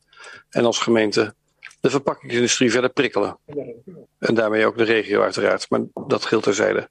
en 0.49 0.65
als 0.65 0.79
gemeente 0.79 1.35
de 1.79 1.89
verpakkingsindustrie 1.89 2.71
verder 2.71 2.89
prikkelen? 2.89 3.37
En 4.19 4.35
daarmee 4.35 4.65
ook 4.65 4.77
de 4.77 4.83
regio 4.83 5.21
uiteraard, 5.21 5.69
maar 5.69 5.81
dat 6.07 6.25
geldt 6.25 6.43
terzijde. 6.43 6.89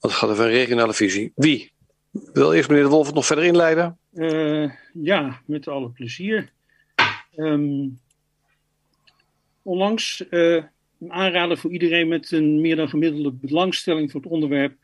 Want 0.00 0.12
het 0.12 0.12
gaat 0.12 0.30
over 0.30 0.44
een 0.44 0.50
regionale 0.50 0.94
visie. 0.94 1.32
Wie? 1.34 1.72
Wil 2.10 2.52
eerst 2.52 2.68
meneer 2.68 2.84
De 2.84 2.90
Wolf 2.90 3.06
het 3.06 3.14
nog 3.14 3.26
verder 3.26 3.44
inleiden? 3.44 3.98
ja, 4.92 5.40
met 5.46 5.68
alle 5.68 5.90
plezier. 5.90 6.52
Um, 7.36 8.00
onlangs 9.62 10.24
uh, 10.30 10.64
een 11.00 11.12
aanrader 11.12 11.58
voor 11.58 11.72
iedereen 11.72 12.08
met 12.08 12.30
een 12.30 12.60
meer 12.60 12.76
dan 12.76 12.88
gemiddelde 12.88 13.32
belangstelling 13.32 14.10
voor 14.10 14.20
het 14.20 14.30
onderwerp. 14.30 14.76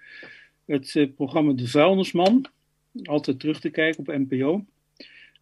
Het 0.64 0.94
uh, 0.94 1.08
programma 1.14 1.52
De 1.52 1.68
Vuilnisman. 1.68 2.46
Altijd 3.02 3.40
terug 3.40 3.60
te 3.60 3.70
kijken 3.70 4.00
op 4.00 4.06
NPO. 4.06 4.64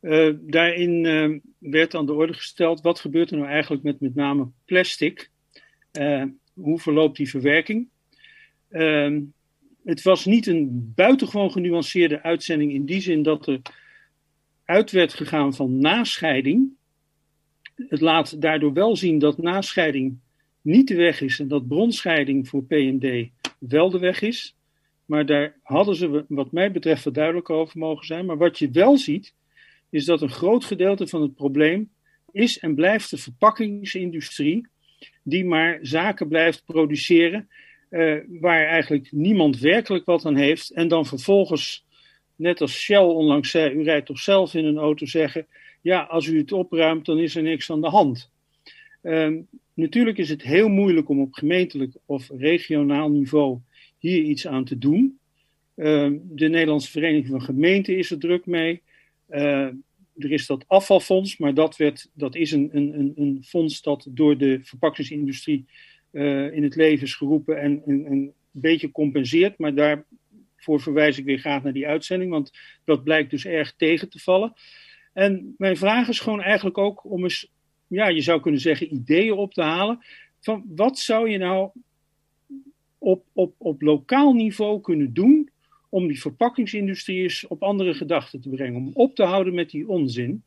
Uh, 0.01 0.35
daarin 0.41 1.43
werd 1.59 1.95
aan 1.95 2.07
de 2.07 2.13
orde 2.13 2.35
gesteld 2.35 2.81
wat 2.81 3.01
gebeurt 3.01 3.31
er 3.31 3.37
nou 3.37 3.49
eigenlijk 3.49 3.83
met 3.83 4.01
met 4.01 4.15
name 4.15 4.49
plastic. 4.65 5.31
hoe 6.55 6.79
verloopt 6.79 7.17
die 7.17 7.31
verwerking? 7.31 7.89
Ehm, 8.69 9.21
het 9.85 10.03
was 10.03 10.25
niet 10.25 10.47
een 10.47 10.93
buitengewoon 10.95 11.51
genuanceerde 11.51 12.23
uitzending 12.23 12.73
in 12.73 12.85
die 12.85 13.01
zin 13.01 13.23
dat 13.23 13.47
er 13.47 13.61
uit 14.65 14.91
werd 14.91 15.15
gegaan 15.15 15.55
van 15.55 15.79
nascheiding 15.79 16.77
het 17.89 18.01
laat 18.01 18.41
daardoor 18.41 18.73
wel 18.73 18.97
zien 18.97 19.19
dat 19.19 19.39
nascheiding 19.39 20.19
niet 20.63 20.89
de 20.89 20.95
weg 20.95 21.21
is 21.21 21.41
en 21.41 21.49
dat 21.49 21.69
bronscheiding 21.69 22.49
voor 22.49 22.65
PND 22.65 23.29
wel 23.59 23.91
de 23.91 23.99
weg 23.99 24.21
is. 24.21 24.57
Maar 25.05 25.27
daar 25.27 25.57
hadden 25.63 25.97
ze, 25.97 26.25
wat 26.29 26.53
mij 26.53 26.73
betreft, 26.73 27.05
wat 27.05 27.15
duidelijk 27.15 27.51
over 27.51 27.79
mogen 27.79 28.07
zijn. 28.07 28.27
Maar 28.27 28.37
wat 28.37 28.59
je 28.59 28.71
wel 28.71 28.97
ziet, 28.97 29.35
is 29.91 30.05
dat 30.05 30.23
een 30.23 30.31
groot 30.31 30.65
gedeelte 30.65 31.07
van 31.07 31.23
het 31.23 31.35
probleem 31.35 31.91
is 32.33 32.59
en 32.59 32.75
blijft 32.75 33.11
de 33.11 33.17
verpakkingsindustrie, 33.17 34.67
die 35.23 35.45
maar 35.45 35.79
zaken 35.83 36.29
blijft 36.29 36.65
produceren 36.65 37.49
uh, 37.91 38.17
waar 38.29 38.67
eigenlijk 38.67 39.09
niemand 39.13 39.59
werkelijk 39.59 40.05
wat 40.05 40.25
aan 40.25 40.37
heeft. 40.37 40.71
En 40.71 40.89
dan 40.89 41.07
vervolgens, 41.07 41.85
net 42.37 42.61
als 42.61 42.73
Shell 42.73 42.99
onlangs 42.99 43.51
zei, 43.51 43.75
u 43.75 43.83
rijdt 43.83 44.07
toch 44.07 44.19
zelf 44.19 44.55
in 44.55 44.65
een 44.65 44.79
auto 44.79 45.07
zeggen 45.07 45.47
ja, 45.87 46.01
als 46.01 46.27
u 46.27 46.39
het 46.39 46.53
opruimt, 46.53 47.05
dan 47.05 47.19
is 47.19 47.37
er 47.37 47.43
niks 47.43 47.71
aan 47.71 47.81
de 47.81 47.89
hand. 47.89 48.31
Um, 49.03 49.47
natuurlijk 49.75 50.19
is 50.19 50.29
het 50.29 50.43
heel 50.43 50.69
moeilijk 50.69 51.09
om 51.09 51.21
op 51.21 51.33
gemeentelijk 51.33 51.93
of 52.07 52.31
regionaal 52.37 53.11
niveau 53.11 53.59
hier 53.99 54.23
iets 54.23 54.47
aan 54.47 54.65
te 54.65 54.79
doen. 54.79 55.19
Um, 55.77 56.23
de 56.25 56.49
Nederlandse 56.49 56.91
Vereniging 56.91 57.27
van 57.27 57.43
Gemeenten 57.43 57.99
is 57.99 58.11
er 58.11 58.19
druk 58.19 58.47
mee. 58.47 58.83
Uh, 59.31 59.67
er 60.17 60.33
is 60.33 60.47
dat 60.47 60.65
afvalfonds, 60.67 61.37
maar 61.37 61.55
dat, 61.55 61.77
werd, 61.77 62.11
dat 62.13 62.35
is 62.35 62.53
een, 62.53 62.69
een, 62.73 63.13
een 63.17 63.43
fonds 63.45 63.83
dat 63.83 64.07
door 64.11 64.39
de 64.39 64.61
verpakkingsindustrie 64.63 65.67
uh, 66.13 66.53
in 66.53 66.63
het 66.63 66.77
leven 66.77 67.07
is 67.07 67.15
geroepen 67.15 67.61
en 67.61 67.83
een, 67.87 68.07
een 68.11 68.33
beetje 68.51 68.91
compenseert. 68.91 69.59
Maar 69.59 69.75
daarvoor 69.75 70.81
verwijs 70.81 71.19
ik 71.19 71.25
weer 71.25 71.39
graag 71.39 71.63
naar 71.63 71.73
die 71.73 71.87
uitzending, 71.87 72.31
want 72.31 72.51
dat 72.85 73.05
blijkt 73.05 73.31
dus 73.31 73.45
erg 73.45 73.75
tegen 73.77 74.09
te 74.09 74.19
vallen. 74.19 74.53
En 75.17 75.55
mijn 75.59 75.77
vraag 75.77 76.09
is 76.09 76.21
gewoon 76.21 76.43
eigenlijk 76.43 76.79
ook 76.79 77.05
om 77.05 77.23
eens, 77.23 77.53
ja, 77.87 78.09
je 78.09 78.21
zou 78.21 78.41
kunnen 78.41 78.61
zeggen, 78.61 78.95
ideeën 78.95 79.33
op 79.33 79.55
te 79.55 79.63
halen 79.63 80.05
van 80.41 80.65
wat 80.67 80.99
zou 80.99 81.29
je 81.29 81.39
nou 81.39 81.71
op, 82.99 83.25
op, 83.33 83.55
op 83.59 83.83
lokaal 83.83 84.33
niveau 84.33 84.81
kunnen 84.81 85.15
doen 85.15 85.51
om 85.89 86.07
die 86.07 86.21
verpakkingsindustrie 86.21 87.23
eens 87.23 87.47
op 87.47 87.63
andere 87.63 87.95
gedachten 87.95 88.41
te 88.41 88.49
brengen, 88.49 88.77
om 88.77 88.91
op 88.93 89.15
te 89.15 89.23
houden 89.23 89.55
met 89.55 89.71
die 89.71 89.89
onzin. 89.89 90.43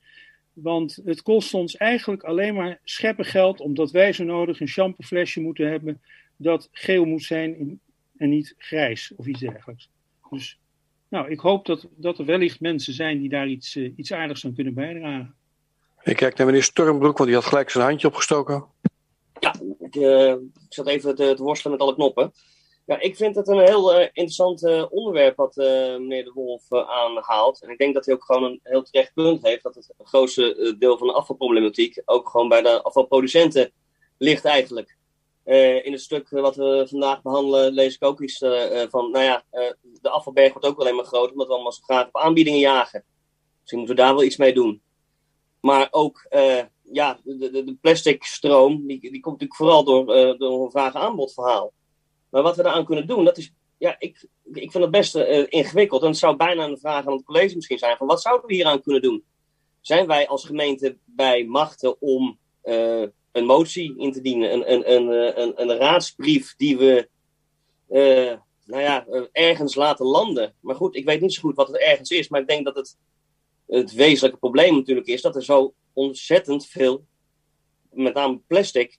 Want 0.54 1.00
het 1.06 1.22
kost 1.22 1.54
ons 1.54 1.78
eigenlijk 1.78 2.24
alleen 2.24 2.54
maar 2.54 2.80
scheppen 2.84 3.26
geld, 3.26 3.60
omdat 3.60 3.92
wij 3.92 4.14
zo 4.14 4.24
nodig 4.24 4.60
een 4.60 4.68
shampooflesje 4.68 5.42
moeten 5.42 5.70
hebben 5.70 6.02
dat 6.38 6.70
geel 6.72 7.06
moet 7.06 7.24
zijn 7.24 7.80
en 8.18 8.30
niet 8.30 8.54
grijs 8.58 9.14
of 9.16 9.28
iets 9.28 9.40
dergelijks. 9.40 9.90
Dus 10.30 10.60
nou, 11.10 11.30
ik 11.30 11.40
hoop 11.40 11.66
dat, 11.66 11.88
dat 11.96 12.20
er 12.20 12.26
wellicht 12.26 12.60
mensen 12.60 12.94
zijn 12.94 13.20
die 13.20 13.30
daar 13.30 13.48
iets, 13.48 13.76
uh, 13.76 13.94
iets 13.96 14.14
aardigs 14.14 14.46
aan 14.46 14.56
kunnen 14.56 14.74
bijdragen. 14.74 15.36
Ik 16.04 16.16
kijk 16.16 16.38
naar 16.38 16.46
meneer 16.46 16.64
Stormbroek, 16.64 17.18
want 17.18 17.30
die 17.30 17.40
had 17.40 17.48
gelijk 17.48 17.70
zijn 17.70 17.84
handje 17.86 18.08
opgestoken. 18.08 18.66
Ja, 19.40 19.56
ik, 19.80 19.96
uh, 19.96 20.32
ik 20.32 20.70
zat 20.70 20.88
even 20.88 21.16
te, 21.16 21.34
te, 21.34 21.44
worstelen 21.44 21.78
met 21.78 21.86
alle 21.86 21.96
knoppen. 21.96 22.32
Ja, 22.86 23.00
ik 23.00 23.16
vind 23.16 23.36
het 23.36 23.48
een 23.48 23.60
heel 23.60 24.00
uh, 24.00 24.02
interessant 24.02 24.90
onderwerp 24.90 25.36
wat 25.36 25.56
meneer 25.56 26.24
De 26.24 26.32
Wolf 26.34 26.72
aanhaalt. 26.72 27.62
En 27.62 27.70
ik 27.70 27.78
denk 27.78 27.94
dat 27.94 28.06
hij 28.06 28.16
ook 28.16 28.24
gewoon 28.24 28.44
een 28.44 28.60
heel 28.64 28.84
terecht 28.84 29.14
punt 29.14 29.44
heeft. 29.44 29.64
Dat 29.64 29.76
het 29.76 29.94
grootste 29.98 30.76
deel 30.80 30.98
van 30.98 31.08
de 31.08 31.14
afvalproblematiek 31.14 32.02
ook 32.06 32.30
gewoon 32.30 32.50
bij 32.50 32.62
de 32.62 32.82
afvalproducenten 32.82 33.72
ligt 34.18 34.46
eigenlijk. 34.46 34.98
Uh, 35.50 35.86
in 35.86 35.92
het 35.92 36.02
stuk 36.02 36.30
wat 36.30 36.56
we 36.56 36.86
vandaag 36.90 37.22
behandelen, 37.22 37.74
lees 37.74 37.96
ik 37.96 38.04
ook 38.04 38.22
iets 38.22 38.42
uh, 38.42 38.82
van, 38.90 39.12
nou 39.12 39.24
ja, 39.24 39.44
de 40.02 40.10
afvalberg 40.10 40.52
wordt 40.54 40.68
ook 40.68 40.80
alleen 40.80 40.96
maar 40.96 41.06
groter, 41.06 41.32
omdat 41.32 41.48
we 41.48 41.54
allemaal 41.54 41.72
zo 41.72 41.82
graag 41.84 42.08
op 42.08 42.18
aanbiedingen 42.18 42.60
jagen. 42.60 43.04
Misschien 43.60 43.78
moeten 43.80 43.96
we 43.96 44.02
daar 44.02 44.14
wel 44.14 44.24
iets 44.24 44.38
mee 44.38 44.54
doen. 44.54 44.82
Maar 45.62 45.88
ook, 45.92 46.28
ja, 46.92 47.20
de, 47.24 47.38
de, 47.38 47.64
de, 47.64 47.78
plastic 47.82 48.24
stroom, 48.24 48.88
die, 48.88 49.00
die 49.00 49.20
komt 49.20 49.40
natuurlijk 49.40 49.56
vooral 49.56 49.84
door, 49.84 50.38
door 50.38 50.66
een 50.66 50.72
vraag-aanbod 50.72 51.34
verhaal. 51.34 51.74
Maar 52.30 52.42
wat 52.42 52.56
we 52.56 52.64
daaraan 52.64 52.86
kunnen 52.86 53.08
doen, 53.08 53.26
dat 53.26 53.38
is, 53.38 53.54
ja, 53.78 53.96
ik, 54.00 54.28
ik 54.54 54.72
vind 54.72 54.84
het 54.84 54.92
best 54.92 55.16
ingewikkeld. 55.50 56.02
En 56.02 56.08
het 56.08 56.18
zou 56.18 56.36
bijna 56.36 56.64
een 56.64 56.80
vraag 56.80 57.08
aan 57.08 57.14
het 57.14 57.26
college 57.26 57.56
misschien 57.56 57.78
zijn, 57.78 57.98
van 57.98 58.08
wat 58.08 58.22
zouden 58.22 58.48
we 58.48 58.54
hieraan 58.54 58.82
kunnen 58.82 59.02
doen? 59.02 59.24
Zijn 59.82 60.08
wij 60.08 60.28
als 60.28 60.46
gemeente 60.46 60.98
bij 61.06 61.46
machten 61.46 62.02
om 62.02 62.40
een 63.32 63.46
motie 63.46 63.98
in 63.98 64.12
te 64.12 64.22
dienen, 64.22 64.54
een, 64.54 64.72
een, 64.74 64.94
een, 64.94 65.42
een, 65.42 65.62
een 65.62 65.78
raadsbrief 65.78 66.56
die 66.58 66.78
we 66.78 67.10
uh, 67.90 68.34
nou 68.66 68.82
ja, 68.82 69.06
ergens 69.32 69.76
laten 69.76 70.06
landen. 70.06 70.54
Maar 70.60 70.76
goed, 70.76 70.96
ik 70.96 71.06
weet 71.06 71.22
niet 71.22 71.34
zo 71.34 71.42
goed 71.42 71.56
wat 71.56 71.68
het 71.68 71.78
ergens 71.78 72.10
is, 72.10 72.30
maar 72.30 72.42
ik 72.42 72.48
denk 72.48 72.66
dat 72.66 72.76
het, 72.76 72.98
het 73.68 73.92
wezenlijke 73.92 74.40
probleem 74.40 74.76
natuurlijk 74.76 75.08
is 75.08 75.22
dat 75.22 75.36
er 75.36 75.44
zo 75.44 75.74
ontzettend 75.94 76.66
veel, 76.66 77.06
met 77.92 78.14
name 78.14 78.42
plastic, 78.48 78.98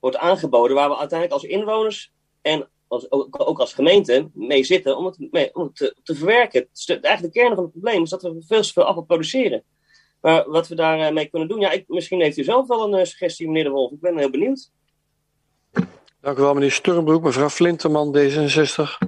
wordt 0.00 0.16
aangeboden 0.16 0.76
waar 0.76 0.88
we 0.88 0.96
uiteindelijk 0.96 1.40
als 1.40 1.50
inwoners 1.50 2.12
en 2.42 2.68
als, 2.88 3.10
ook, 3.10 3.58
als 3.58 3.74
gemeente 3.74 4.30
mee 4.34 4.64
zitten 4.64 4.96
om 4.96 5.04
het, 5.04 5.16
mee, 5.30 5.54
om 5.54 5.62
het 5.62 5.76
te, 6.02 6.14
verwerken. 6.14 6.68
Eigenlijk 6.86 7.34
de 7.34 7.40
kern 7.40 7.54
van 7.54 7.64
het 7.64 7.72
probleem 7.72 8.02
is 8.02 8.10
dat 8.10 8.22
we 8.22 8.44
veel 8.46 8.62
te 8.62 8.72
veel 8.72 8.84
afval 8.84 9.04
produceren. 9.04 9.64
Maar 10.20 10.50
wat 10.50 10.68
we 10.68 10.74
daarmee 10.74 11.12
mee 11.12 11.26
kunnen 11.26 11.48
doen, 11.48 11.60
ja, 11.60 11.70
ik, 11.70 11.84
misschien 11.88 12.20
heeft 12.20 12.36
u 12.36 12.44
zelf 12.44 12.66
wel 12.66 12.84
een 12.84 13.00
uh, 13.00 13.04
suggestie, 13.04 13.46
meneer 13.46 13.64
De 13.64 13.70
Wolf. 13.70 13.92
Ik 13.92 14.00
ben 14.00 14.18
heel 14.18 14.30
benieuwd. 14.30 14.70
Dank 16.20 16.38
u 16.38 16.42
wel, 16.42 16.54
meneer 16.54 16.72
Sturmbroek. 16.72 17.22
Mevrouw 17.22 17.48
Flinterman, 17.48 18.16
D66. 18.16 19.06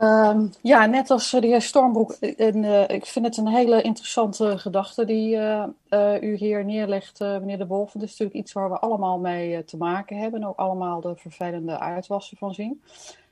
Um, 0.00 0.52
ja, 0.62 0.86
net 0.86 1.10
als 1.10 1.30
de 1.30 1.46
heer 1.46 1.62
Stormbroek, 1.62 2.12
en, 2.12 2.62
uh, 2.62 2.88
ik 2.88 3.06
vind 3.06 3.24
het 3.24 3.36
een 3.36 3.48
hele 3.48 3.82
interessante 3.82 4.58
gedachte 4.58 5.04
die 5.04 5.36
uh, 5.36 5.64
uh, 5.90 6.22
u 6.22 6.36
hier 6.36 6.64
neerlegt, 6.64 7.20
meneer 7.20 7.58
De 7.58 7.66
Wolf. 7.66 7.92
Het 7.92 8.02
is 8.02 8.10
natuurlijk 8.10 8.38
iets 8.38 8.52
waar 8.52 8.70
we 8.70 8.78
allemaal 8.78 9.18
mee 9.18 9.64
te 9.64 9.76
maken 9.76 10.18
hebben 10.18 10.40
en 10.40 10.48
ook 10.48 10.56
allemaal 10.56 11.00
de 11.00 11.16
vervelende 11.16 11.78
uitwassen 11.78 12.36
van 12.36 12.54
zien. 12.54 12.82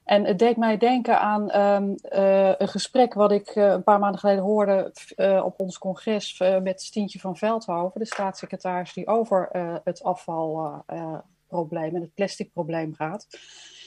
En 0.06 0.24
het 0.24 0.38
deed 0.38 0.56
mij 0.56 0.76
denken 0.76 1.20
aan 1.20 1.56
um, 1.60 1.94
uh, 2.12 2.58
een 2.58 2.68
gesprek 2.68 3.14
wat 3.14 3.32
ik 3.32 3.54
uh, 3.54 3.70
een 3.70 3.82
paar 3.82 3.98
maanden 3.98 4.20
geleden 4.20 4.42
hoorde 4.42 4.92
uh, 5.16 5.44
op 5.44 5.60
ons 5.60 5.78
congres 5.78 6.42
met 6.62 6.82
Stientje 6.82 7.18
van 7.18 7.36
Veldhoven, 7.36 8.00
de 8.00 8.06
staatssecretaris 8.06 8.92
die 8.92 9.06
over 9.06 9.48
het 9.84 10.02
afvalprobleem 10.02 11.94
en 11.94 12.00
het 12.00 12.14
plasticprobleem 12.14 12.94
gaat. 12.94 13.26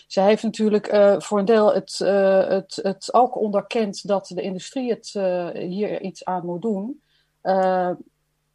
Zij 0.08 0.26
heeft 0.26 0.44
natuurlijk 0.44 0.88
voor 1.18 1.40
een 1.40 1.46
deel 1.46 1.74
het, 1.74 1.98
het, 1.98 2.80
het 2.82 3.14
ook 3.14 3.36
onderkend 3.36 4.08
dat 4.08 4.28
de 4.28 4.42
industrie 4.42 4.90
het 4.90 5.10
hier 5.54 6.02
iets 6.02 6.26
aan 6.26 6.46
moet 6.46 6.62
doen 6.62 7.02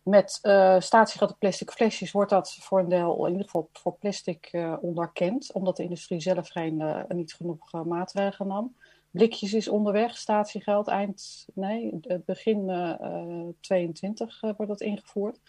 met 0.04 0.38
uh, 0.42 0.80
statiegeld 0.80 1.38
plastic 1.38 1.70
flesjes 1.70 2.12
wordt 2.12 2.30
dat 2.30 2.56
voor 2.60 2.78
een 2.78 2.88
deel, 2.88 3.24
in 3.24 3.30
ieder 3.30 3.44
geval 3.44 3.68
voor 3.72 3.96
plastic, 3.98 4.48
uh, 4.52 4.76
onderkend. 4.80 5.52
Omdat 5.52 5.76
de 5.76 5.82
industrie 5.82 6.20
zelf 6.20 6.48
geen, 6.48 6.80
uh, 6.80 7.00
niet 7.08 7.34
genoeg 7.34 7.72
maatregelen 7.84 8.48
nam. 8.48 8.74
Blikjes 9.10 9.54
is 9.54 9.68
onderweg, 9.68 10.16
statiegeld, 10.16 10.88
eind, 10.88 11.46
nee, 11.54 12.00
begin 12.24 12.66
22 13.60 14.40
wordt 14.40 14.66
dat 14.66 14.80
ingevoerd. 14.80 15.40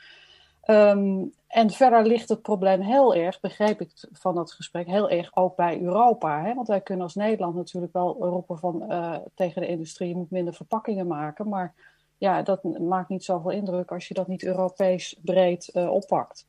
Um, 0.66 1.34
en 1.48 1.70
verder 1.70 2.06
ligt 2.06 2.30
het 2.30 2.42
probleem 2.42 2.82
heel 2.82 3.16
erg, 3.16 3.40
begreep 3.40 3.82
ik 3.82 3.92
van 4.12 4.36
dat 4.36 4.52
gesprek, 4.52 4.88
heel 4.88 5.10
erg 5.10 5.36
ook 5.36 5.56
bij 5.56 5.82
Europa. 5.82 6.44
Hè? 6.44 6.54
Want 6.54 6.68
wij 6.68 6.82
kunnen 6.82 7.04
als 7.04 7.16
Nederland 7.16 7.56
natuurlijk 7.56 7.94
wel 7.94 8.18
roepen 8.20 8.58
van, 8.58 8.84
tegen 9.36 9.62
de 9.62 9.68
industrie, 9.68 10.10
je 10.10 10.16
moet 10.16 10.32
minder 10.32 10.54
verpakkingen 10.54 11.08
maken. 11.08 11.50
Maar 11.50 11.74
ja, 12.18 12.42
dat 12.42 12.64
maakt 12.64 13.10
niet 13.10 13.24
zoveel 13.24 13.52
indruk 13.52 13.92
als 13.92 14.08
je 14.08 14.14
dat 14.14 14.28
niet 14.28 14.44
Europees 14.44 15.20
breed 15.22 15.70
uh, 15.74 15.92
oppakt. 15.92 16.46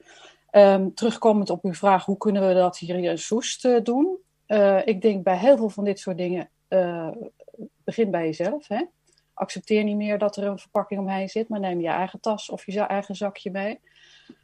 Um, 0.51 0.95
terugkomend 0.95 1.51
op 1.51 1.65
uw 1.65 1.75
vraag, 1.75 2.05
hoe 2.05 2.17
kunnen 2.17 2.49
we 2.49 2.55
dat 2.55 2.79
hier 2.79 2.97
in 2.97 3.19
Soest 3.19 3.65
uh, 3.65 3.81
doen? 3.83 4.19
Ik 4.85 5.03
denk 5.03 5.25
bij 5.25 5.37
heel 5.37 5.57
veel 5.57 5.69
van 5.69 5.85
dit 5.85 5.99
soort 5.99 6.17
dingen, 6.17 6.51
begin 7.85 8.11
bij 8.11 8.25
jezelf. 8.25 8.69
Hè? 8.69 8.85
Accepteer 9.35 9.85
niet 9.85 9.97
meer 9.97 10.19
dat 10.19 10.37
er 10.37 10.45
een 10.45 10.59
verpakking 10.59 11.01
omheen 11.01 11.29
zit, 11.29 11.49
maar 11.49 11.61
neem 11.61 11.81
je 11.81 11.89
eigen 11.89 12.21
tas 12.21 12.51
of 12.51 12.67
je 12.67 12.81
eigen 12.81 13.15
zakje 13.15 13.51
mee. 13.51 13.81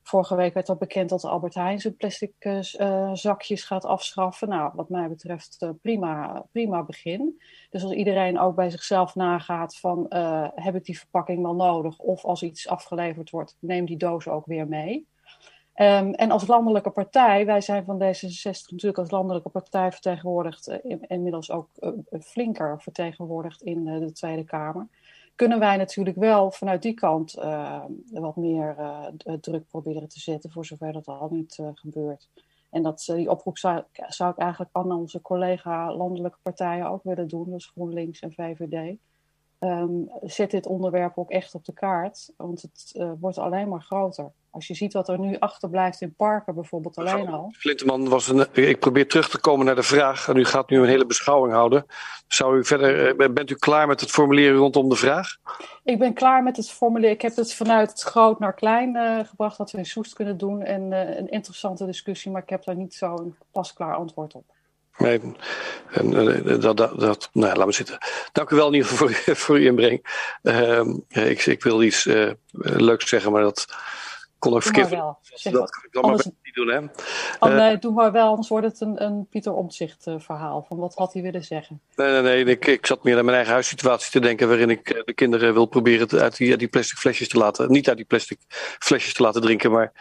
Vorige 0.03 0.37
week 0.37 0.55
werd 0.55 0.69
al 0.69 0.77
bekend 0.77 1.09
dat 1.09 1.25
Albert 1.25 1.55
Heijn 1.55 1.81
zijn 1.81 1.97
plastic 1.97 2.33
uh, 2.41 3.11
zakjes 3.13 3.65
gaat 3.65 3.85
afschaffen. 3.85 4.49
Nou, 4.49 4.73
wat 4.75 4.89
mij 4.89 5.09
betreft 5.09 5.57
uh, 5.63 5.71
prima, 5.83 6.45
prima 6.53 6.83
begin. 6.83 7.41
Dus 7.71 7.83
als 7.83 7.93
iedereen 7.93 8.39
ook 8.39 8.55
bij 8.55 8.71
zichzelf 8.71 9.15
nagaat 9.15 9.77
van 9.77 10.07
heb 10.55 10.75
ik 10.75 10.85
die 10.85 10.99
verpakking 10.99 11.43
wel 11.43 11.55
nodig? 11.55 11.99
Of 11.99 12.25
als 12.25 12.43
iets 12.43 12.69
afgeleverd 12.69 13.31
wordt, 13.31 13.57
neem 13.61 13.85
die 13.85 13.97
doos 13.97 14.29
ook 14.29 14.47
weer 14.47 14.69
mee. 14.69 15.07
Um, 15.77 16.15
en 16.15 16.31
als 16.31 16.47
landelijke 16.47 16.91
partij, 16.91 17.47
wij 17.47 17.61
zijn 17.61 17.85
van 17.85 18.03
D66 18.03 18.71
natuurlijk 18.71 18.99
als 18.99 19.11
landelijke 19.11 19.49
partij 19.49 19.93
vertegenwoordigd, 19.93 20.69
in, 20.69 21.07
inmiddels 21.07 21.51
ook 21.51 21.69
flinker 22.21 22.81
vertegenwoordigd 22.81 23.63
in 23.63 23.85
de 23.85 24.13
Tweede 24.13 24.45
Kamer 24.45 24.89
kunnen 25.35 25.59
wij 25.59 25.77
natuurlijk 25.77 26.17
wel 26.17 26.51
vanuit 26.51 26.83
die 26.83 26.95
kant 26.95 27.37
uh, 27.37 27.85
wat 28.11 28.37
meer 28.37 28.77
uh, 28.79 29.07
druk 29.41 29.67
proberen 29.69 30.09
te 30.09 30.21
zetten, 30.21 30.51
voor 30.51 30.65
zover 30.65 30.93
dat 30.93 31.07
al 31.07 31.29
niet 31.31 31.59
uh, 31.59 31.69
gebeurt. 31.75 32.29
En 32.71 32.83
dat, 32.83 33.13
die 33.15 33.31
oproep 33.31 33.59
zou, 33.59 33.83
zou, 33.93 34.31
ik 34.31 34.39
eigenlijk 34.39 34.71
aan 34.77 34.93
onze 34.93 35.21
collega 35.21 35.95
landelijke 35.95 36.39
partijen 36.43 36.91
ook 36.91 37.03
willen 37.03 37.29
doen, 37.29 37.51
dus 37.51 37.67
GroenLinks 37.67 38.21
en 38.21 38.33
VVD. 38.33 38.97
Um, 39.65 40.11
zet 40.23 40.51
dit 40.51 40.67
onderwerp 40.67 41.19
ook 41.19 41.31
echt 41.31 41.55
op 41.55 41.65
de 41.65 41.73
kaart, 41.73 42.33
want 42.37 42.63
het 42.63 43.05
wordt 43.21 43.39
alleen 43.39 43.69
maar 43.69 43.83
groter. 43.83 44.33
Als 44.51 44.67
je 44.67 44.75
ziet 44.75 44.93
wat 44.93 45.09
er 45.09 45.19
nu 45.19 45.39
achterblijft 45.39 46.01
in 46.01 46.15
parken 46.15 46.55
bijvoorbeeld 46.55 46.97
alleen 46.97 47.29
al. 47.29 47.53
Flinteman 47.57 48.09
was 48.09 48.29
een. 48.29 48.47
Ik 48.53 48.79
probeer 48.79 49.09
terug 49.09 49.29
te 49.29 49.41
komen 49.41 49.67
naar 49.67 49.75
de 49.75 49.83
vraag. 49.83 50.29
En 50.29 50.37
u 50.37 50.45
gaat 50.45 50.71
nu 50.71 50.79
een 50.79 50.89
hele 50.89 51.07
beschouwing 51.07 51.55
houden. 51.55 51.87
Zou 52.29 52.59
u 52.59 52.65
verder, 52.65 53.17
bent 53.33 53.51
u 53.51 53.55
klaar 53.55 53.87
met 53.87 54.01
het 54.01 54.11
formuleren 54.11 54.57
rondom 54.57 54.89
de 54.89 54.97
vraag? 54.97 55.37
Ik 55.85 55.99
ben 55.99 56.13
klaar 56.13 56.43
met 56.43 56.57
het 56.57 56.71
formuleren. 56.71 57.15
Ik 57.15 57.23
heb 57.23 57.37
het 57.37 57.55
vanuit 57.55 57.91
het 57.91 58.03
groot 58.03 58.39
naar 58.39 58.55
klein 58.55 58.97
uh, 58.97 59.19
gebracht 59.25 59.59
dat 59.59 59.71
we 59.71 59.79
in 59.79 59.87
Soest 59.87 60.15
kunnen 60.15 60.39
doen. 60.39 60.63
En 60.63 60.83
uh, 60.83 61.17
een 61.17 61.29
interessante 61.29 61.87
discussie, 61.87 62.31
maar 62.31 62.43
ik 62.43 62.49
heb 62.49 62.65
daar 62.65 62.77
niet 62.77 62.95
zo'n 62.95 63.37
pasklaar 63.51 63.95
antwoord 63.95 64.35
op. 64.35 64.45
Nee, 64.99 65.21
en, 65.91 66.13
uh, 66.13 66.61
dat, 66.61 66.77
dat, 66.77 67.01
dat, 67.01 67.31
nou, 67.33 67.57
laat 67.57 67.67
me 67.67 67.73
zitten. 67.73 67.99
Dank 68.33 68.51
u 68.51 68.57
wel 68.57 68.67
in 68.67 68.75
ieder 68.75 68.89
geval 68.89 69.09
voor, 69.09 69.37
voor 69.43 69.57
uw 69.57 69.65
inbreng. 69.65 70.07
ik, 71.09 71.47
ik 71.47 71.63
wil 71.63 71.83
iets 71.83 72.09
leuks 72.53 73.09
zeggen, 73.09 73.33
maar 73.33 73.43
dat 73.43 73.67
kon 74.43 74.55
ook 74.55 74.63
verkeerd. 74.63 74.89
Wel. 74.89 75.19
dat 75.43 75.71
kan 75.71 75.85
ik 75.85 75.93
dan 75.93 76.03
anders, 76.03 76.25
maar 76.25 76.35
niet 76.43 76.55
doen, 76.55 76.69
hè? 76.69 76.79
Oh, 77.39 77.55
nee, 77.55 77.79
doe 77.79 77.93
maar 77.93 78.13
wel, 78.13 78.29
anders 78.29 78.49
wordt 78.49 78.67
het 78.67 78.81
een, 78.81 79.03
een 79.03 79.27
Pieter 79.31 79.53
Omtzigt 79.53 80.07
uh, 80.07 80.15
verhaal. 80.19 80.65
Van 80.69 80.77
wat 80.77 80.95
had 80.95 81.13
hij 81.13 81.23
willen 81.23 81.45
zeggen? 81.45 81.81
Nee, 81.97 82.11
nee, 82.11 82.23
nee. 82.23 82.45
Ik, 82.45 82.67
ik 82.67 82.87
zat 82.87 83.05
meer 83.05 83.19
aan 83.19 83.25
mijn 83.25 83.37
eigen 83.37 83.53
huissituatie 83.53 84.11
te 84.11 84.21
denken. 84.21 84.49
waarin 84.49 84.71
ik 84.71 85.03
de 85.05 85.13
kinderen 85.13 85.53
wil 85.53 85.67
proberen 85.67 86.21
uit 86.21 86.37
die, 86.37 86.51
uit 86.51 86.59
die 86.59 86.69
plastic 86.69 86.99
flesjes 86.99 87.29
te 87.29 87.39
laten. 87.39 87.71
Niet 87.71 87.89
uit 87.89 87.97
die 87.97 88.07
plastic 88.07 88.39
flesjes 88.79 89.15
te 89.15 89.23
laten 89.23 89.41
drinken. 89.41 89.71
Maar 89.71 89.93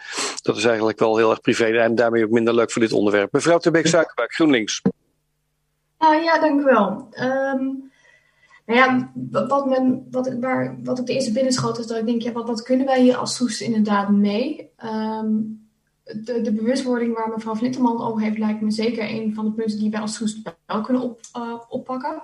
dat 0.42 0.56
is 0.56 0.64
eigenlijk 0.64 0.98
wel 0.98 1.16
heel 1.16 1.30
erg 1.30 1.40
privé. 1.40 1.64
En 1.64 1.94
daarmee 1.94 2.24
ook 2.24 2.30
minder 2.30 2.54
leuk 2.54 2.70
voor 2.70 2.82
dit 2.82 2.92
onderwerp. 2.92 3.32
Mevrouw 3.32 3.58
Terbeek 3.58 3.86
Suikerbuik, 3.86 4.32
GroenLinks. 4.32 4.82
Uh, 5.98 6.24
ja, 6.24 6.38
dank 6.38 6.60
u 6.60 6.64
wel. 6.64 7.08
Um, 7.20 7.91
nou 8.66 8.78
ja, 8.78 9.12
wat, 9.46 9.66
men, 9.66 10.06
wat, 10.10 10.26
ik, 10.26 10.40
waar, 10.40 10.78
wat 10.82 10.98
ik 10.98 11.06
de 11.06 11.12
eerste 11.12 11.32
binnenschoot 11.32 11.78
is 11.78 11.86
dat 11.86 11.98
ik 11.98 12.06
denk, 12.06 12.22
ja, 12.22 12.32
wat, 12.32 12.46
wat 12.46 12.62
kunnen 12.62 12.86
wij 12.86 13.02
hier 13.02 13.16
als 13.16 13.36
Soest 13.36 13.60
inderdaad 13.60 14.10
mee? 14.10 14.70
Um, 14.84 15.60
de, 16.04 16.40
de, 16.40 16.52
bewustwording 16.52 17.14
waar 17.14 17.28
mevrouw 17.28 17.54
Vlinterman 17.54 18.02
over 18.02 18.22
heeft, 18.22 18.38
lijkt 18.38 18.60
me 18.60 18.70
zeker 18.70 19.10
een 19.10 19.34
van 19.34 19.44
de 19.44 19.52
punten 19.52 19.78
die 19.78 19.90
wij 19.90 20.00
als 20.00 20.14
Soest 20.14 20.54
wel 20.66 20.80
kunnen 20.80 21.02
op, 21.02 21.20
uh, 21.36 21.54
oppakken. 21.68 22.22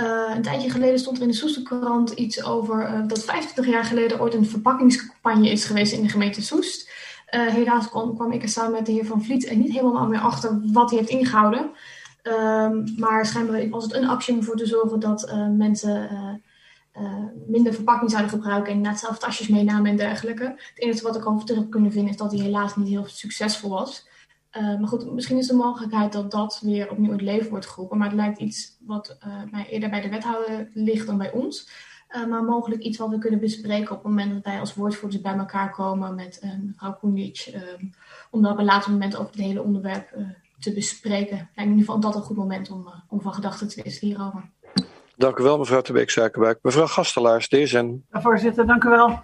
Uh, 0.00 0.32
een 0.34 0.42
tijdje 0.42 0.70
geleden 0.70 0.98
stond 0.98 1.16
er 1.16 1.22
in 1.22 1.28
de 1.28 1.34
Soesterkrant 1.34 2.10
iets 2.10 2.44
over 2.44 2.82
uh, 2.82 3.08
dat 3.08 3.24
25 3.24 3.66
jaar 3.66 3.84
geleden 3.84 4.20
ooit 4.20 4.34
een 4.34 4.46
verpakkingscampagne 4.46 5.50
is 5.50 5.64
geweest 5.64 5.92
in 5.92 6.02
de 6.02 6.08
gemeente 6.08 6.42
Soest. 6.42 6.90
helaas 7.26 7.88
kwam, 7.88 8.32
ik 8.32 8.42
er 8.42 8.48
samen 8.48 8.72
met 8.72 8.86
de 8.86 8.92
heer 8.92 9.06
Van 9.06 9.24
Vliet 9.24 9.44
en 9.44 9.58
niet 9.58 9.72
helemaal 9.72 10.08
meer 10.08 10.20
achter 10.20 10.60
wat 10.72 10.90
hij 10.90 10.98
heeft 10.98 11.10
ingehouden. 11.10 11.70
Ehm, 12.24 12.84
maar 12.96 13.26
schijnbaar 13.26 13.68
was 13.68 13.84
het 13.84 13.94
een 13.94 14.08
actie 14.08 14.32
om 14.32 14.38
ervoor 14.38 14.56
te 14.56 14.66
zorgen 14.66 15.00
dat 15.00 15.32
mensen 15.56 16.08
uh, 17.00 17.24
minder 17.46 17.74
verpakking 17.74 18.10
zouden 18.10 18.32
gebruiken 18.32 18.72
en 18.72 18.80
net 18.80 18.98
zelf 18.98 19.18
tasjes 19.18 19.48
meenamen 19.48 19.90
en 19.90 19.96
dergelijke. 19.96 20.44
Het 20.44 20.72
enige 20.74 21.02
wat 21.02 21.16
ik 21.16 21.26
over 21.26 21.46
terug 21.46 21.60
heb 21.60 21.70
kunnen 21.70 21.92
vinden 21.92 22.10
is 22.10 22.16
dat 22.16 22.30
die 22.30 22.42
helaas 22.42 22.76
niet 22.76 22.88
heel 22.88 23.06
succesvol 23.06 23.70
was. 23.70 24.08
Uh, 24.52 24.78
maar 24.78 24.88
goed, 24.88 25.12
misschien 25.12 25.38
is 25.38 25.46
de 25.46 25.54
mogelijkheid 25.54 26.12
dat 26.12 26.30
dat 26.30 26.60
weer 26.62 26.90
opnieuw 26.90 27.12
het 27.12 27.20
leven 27.20 27.50
wordt 27.50 27.66
geroepen. 27.66 27.98
Maar 27.98 28.06
het 28.06 28.16
lijkt 28.16 28.38
iets 28.38 28.76
wat 28.80 29.18
mij 29.50 29.66
eerder 29.68 29.90
bij 29.90 30.00
de 30.00 30.08
wethouder 30.08 30.70
ligt 30.74 31.06
dan 31.06 31.18
bij 31.18 31.32
ons. 31.32 31.70
maar 32.28 32.44
mogelijk 32.44 32.82
iets 32.82 32.98
wat 32.98 33.08
we 33.08 33.18
kunnen 33.18 33.40
bespreken 33.40 33.90
op 33.90 34.02
het 34.02 34.06
moment 34.06 34.32
dat 34.32 34.44
wij 34.44 34.60
als 34.60 34.74
woordvoerders 34.74 35.22
bij 35.22 35.34
elkaar 35.36 35.70
komen 35.70 36.14
met 36.14 36.42
Koenic. 37.00 37.52
Um, 37.54 37.90
om 38.30 38.42
dan 38.42 38.52
op 38.52 38.58
een 38.58 38.64
later 38.64 38.90
moment 38.90 39.16
over 39.16 39.30
het 39.30 39.40
hele 39.40 39.62
onderwerp 39.62 40.16
te 40.64 40.72
bespreken. 40.72 41.36
Lijkt 41.36 41.54
me 41.54 41.62
in 41.62 41.68
ieder 41.68 41.84
geval 41.84 42.00
dat 42.00 42.14
een 42.14 42.22
goed 42.22 42.36
moment 42.36 42.70
om, 42.70 42.88
om 43.08 43.20
van 43.20 43.34
gedachten 43.34 43.68
te 43.68 43.82
wisselen 43.82 44.14
hierover. 44.14 44.50
Dank 45.16 45.38
u 45.38 45.42
wel, 45.42 45.58
mevrouw 45.58 45.80
Tebeek 45.80 46.10
Zakenbuik. 46.10 46.58
Mevrouw 46.62 46.86
Gastelaars, 46.86 47.48
DSN. 47.48 48.04
Ja, 48.10 48.20
voorzitter, 48.20 48.66
dank 48.66 48.84
u 48.84 48.88
wel. 48.88 49.20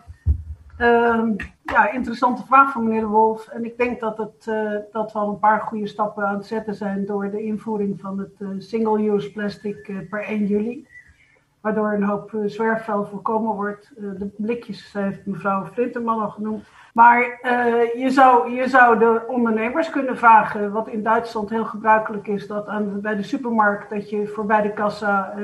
Uh, 0.79 1.31
ja, 1.63 1.93
interessante 1.93 2.43
vraag 2.47 2.73
van 2.73 2.85
meneer 2.85 3.01
De 3.01 3.07
Wolf. 3.07 3.49
En 3.49 3.65
ik 3.65 3.79
denk 3.79 4.01
dat, 4.01 4.19
het, 4.19 4.47
uh, 4.49 4.73
dat 4.93 5.13
we 5.13 5.19
al 5.19 5.29
een 5.29 5.39
paar 5.39 5.61
goede 5.61 5.87
stappen 5.87 6.27
aan 6.27 6.37
het 6.37 6.47
zetten 6.47 6.75
zijn 6.75 7.07
door 7.07 7.31
de 7.31 7.43
invoering 7.43 8.01
van 8.01 8.19
het 8.19 8.35
uh, 8.39 8.49
single-use 8.59 9.33
plastic 9.33 9.89
uh, 9.89 10.09
per 10.11 10.25
1 10.25 10.47
juli. 10.47 10.87
Waardoor 11.61 11.93
een 11.93 12.03
hoop 12.03 12.31
zwerfvuil 12.47 13.07
voorkomen 13.07 13.55
wordt. 13.55 13.93
de 13.97 14.31
blikjes 14.37 14.93
heeft 14.93 15.27
mevrouw 15.27 15.67
Flinterman 15.73 16.21
al 16.21 16.31
genoemd. 16.31 16.69
Maar 16.95 17.19
je, 17.97 18.11
zou, 18.11 18.51
je 18.51 18.69
zou 18.69 18.99
de 18.99 19.25
ondernemers 19.27 19.91
kunnen 19.91 20.17
vragen, 20.17 20.73
wat 20.73 20.89
in 20.89 21.03
Duitsland 21.03 21.51
heel 21.51 21.65
gebruikelijk 21.65 22.27
is, 22.27 22.47
dat 22.47 22.69
aan, 22.69 23.01
bij 23.01 23.17
de 23.17 23.23
supermarkt 23.23 23.91
dat 23.91 24.11
je 24.11 24.27
voorbij 24.27 24.63
de 24.63 24.73
kassa 24.73 25.35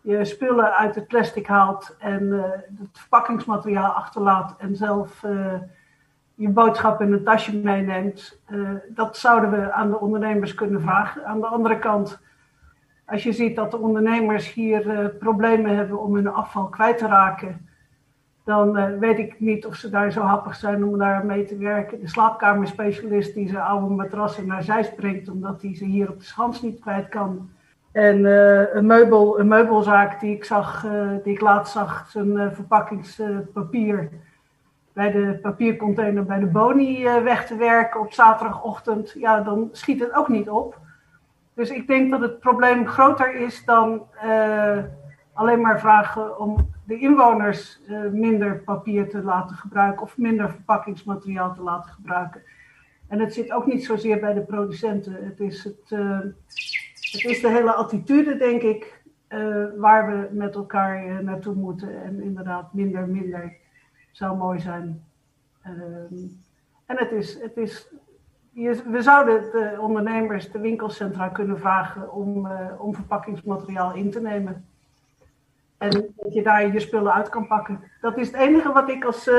je 0.00 0.24
spullen 0.24 0.76
uit 0.76 0.94
het 0.94 1.06
plastic 1.06 1.46
haalt 1.46 1.96
en 1.98 2.32
het 2.78 2.98
verpakkingsmateriaal 2.98 3.90
achterlaat 3.90 4.54
en 4.58 4.76
zelf 4.76 5.24
je 6.38 6.48
boodschap 6.48 7.00
in 7.00 7.12
een 7.12 7.24
tasje 7.24 7.56
meeneemt. 7.56 8.40
Dat 8.88 9.16
zouden 9.16 9.50
we 9.50 9.72
aan 9.72 9.90
de 9.90 10.00
ondernemers 10.00 10.54
kunnen 10.54 10.80
vragen. 10.80 11.26
Aan 11.26 11.40
de 11.40 11.46
andere 11.46 11.78
kant, 11.78 12.20
als 13.08 13.22
je 13.22 13.32
ziet 13.32 13.56
dat 13.56 13.70
de 13.70 13.78
ondernemers 13.78 14.52
hier 14.52 15.10
problemen 15.18 15.76
hebben 15.76 16.00
om 16.00 16.14
hun 16.14 16.28
afval 16.28 16.66
kwijt 16.66 16.98
te 16.98 17.06
raken, 17.06 17.68
dan 18.44 18.98
weet 18.98 19.18
ik 19.18 19.40
niet 19.40 19.66
of 19.66 19.74
ze 19.74 19.90
daar 19.90 20.12
zo 20.12 20.20
happig 20.20 20.54
zijn 20.54 20.84
om 20.84 20.98
daar 20.98 21.26
mee 21.26 21.44
te 21.44 21.56
werken. 21.56 22.00
De 22.00 22.08
slaapkamerspecialist 22.08 23.34
die 23.34 23.48
zijn 23.48 23.62
oude 23.62 23.94
matrassen 23.94 24.46
naar 24.46 24.62
zij 24.62 24.82
springt 24.82 25.28
omdat 25.28 25.62
hij 25.62 25.74
ze 25.74 25.84
hier 25.84 26.10
op 26.10 26.18
de 26.18 26.24
schans 26.24 26.62
niet 26.62 26.80
kwijt 26.80 27.08
kan 27.08 27.50
en 27.92 28.18
uh, 28.18 28.74
een, 28.74 28.86
meubel, 28.86 29.40
een 29.40 29.48
meubelzaak 29.48 30.20
die 30.20 30.34
ik, 30.34 30.44
zag, 30.44 30.86
die 31.22 31.32
ik 31.32 31.40
laatst 31.40 31.72
zag, 31.72 32.06
zijn 32.10 32.54
verpakkingspapier 32.54 34.10
bij 34.92 35.10
de 35.10 35.38
papiercontainer 35.42 36.24
bij 36.24 36.38
de 36.38 36.46
Boni 36.46 37.02
weg 37.02 37.46
te 37.46 37.56
werken 37.56 38.00
op 38.00 38.12
zaterdagochtend. 38.12 39.14
Ja, 39.18 39.40
dan 39.40 39.68
schiet 39.72 40.00
het 40.00 40.14
ook 40.14 40.28
niet 40.28 40.50
op. 40.50 40.78
Dus 41.58 41.70
ik 41.70 41.86
denk 41.86 42.10
dat 42.10 42.20
het 42.20 42.40
probleem 42.40 42.86
groter 42.86 43.34
is 43.34 43.64
dan 43.64 44.06
alleen 45.32 45.60
maar 45.60 45.80
vragen 45.80 46.38
om 46.38 46.70
de 46.86 46.98
inwoners 46.98 47.80
minder 48.12 48.58
papier 48.58 49.08
te 49.08 49.22
laten 49.22 49.56
gebruiken 49.56 50.02
of 50.02 50.18
minder 50.18 50.50
verpakkingsmateriaal 50.50 51.54
te 51.54 51.62
laten 51.62 51.90
gebruiken. 51.90 52.42
En 53.08 53.20
het 53.20 53.34
zit 53.34 53.50
ook 53.52 53.66
niet 53.66 53.84
zozeer 53.84 54.20
bij 54.20 54.34
de 54.34 54.40
producenten. 54.40 55.24
Het 55.24 55.40
is 55.40 55.64
het 55.64 55.88
het 57.12 57.24
is 57.24 57.40
de 57.40 57.48
hele 57.48 57.72
attitude, 57.72 58.36
denk 58.36 58.62
ik, 58.62 59.02
waar 59.76 60.06
we 60.06 60.28
met 60.36 60.54
elkaar 60.54 61.24
naartoe 61.24 61.54
moeten. 61.54 62.02
En 62.02 62.22
inderdaad, 62.22 62.72
minder, 62.72 63.08
minder 63.08 63.56
zou 64.10 64.36
mooi 64.36 64.60
zijn. 64.60 65.04
Uh, 65.66 65.72
en 66.86 66.96
het 66.96 67.12
is, 67.12 67.42
het 67.42 67.56
is 67.56 67.94
je, 68.58 68.82
we 68.90 69.02
zouden 69.02 69.40
de 69.40 69.76
ondernemers, 69.80 70.50
de 70.50 70.58
winkelcentra 70.58 71.28
kunnen 71.28 71.58
vragen 71.58 72.12
om, 72.12 72.46
eh, 72.46 72.80
om 72.80 72.94
verpakkingsmateriaal 72.94 73.94
in 73.94 74.10
te 74.10 74.20
nemen. 74.20 74.64
En 75.78 75.90
dat 76.16 76.34
je 76.34 76.42
daar 76.42 76.72
je 76.72 76.80
spullen 76.80 77.12
uit 77.12 77.28
kan 77.28 77.46
pakken. 77.46 77.80
Dat 78.00 78.18
is 78.18 78.26
het 78.26 78.36
enige 78.36 78.72
wat 78.72 78.88
ik 78.90 79.04
als, 79.04 79.30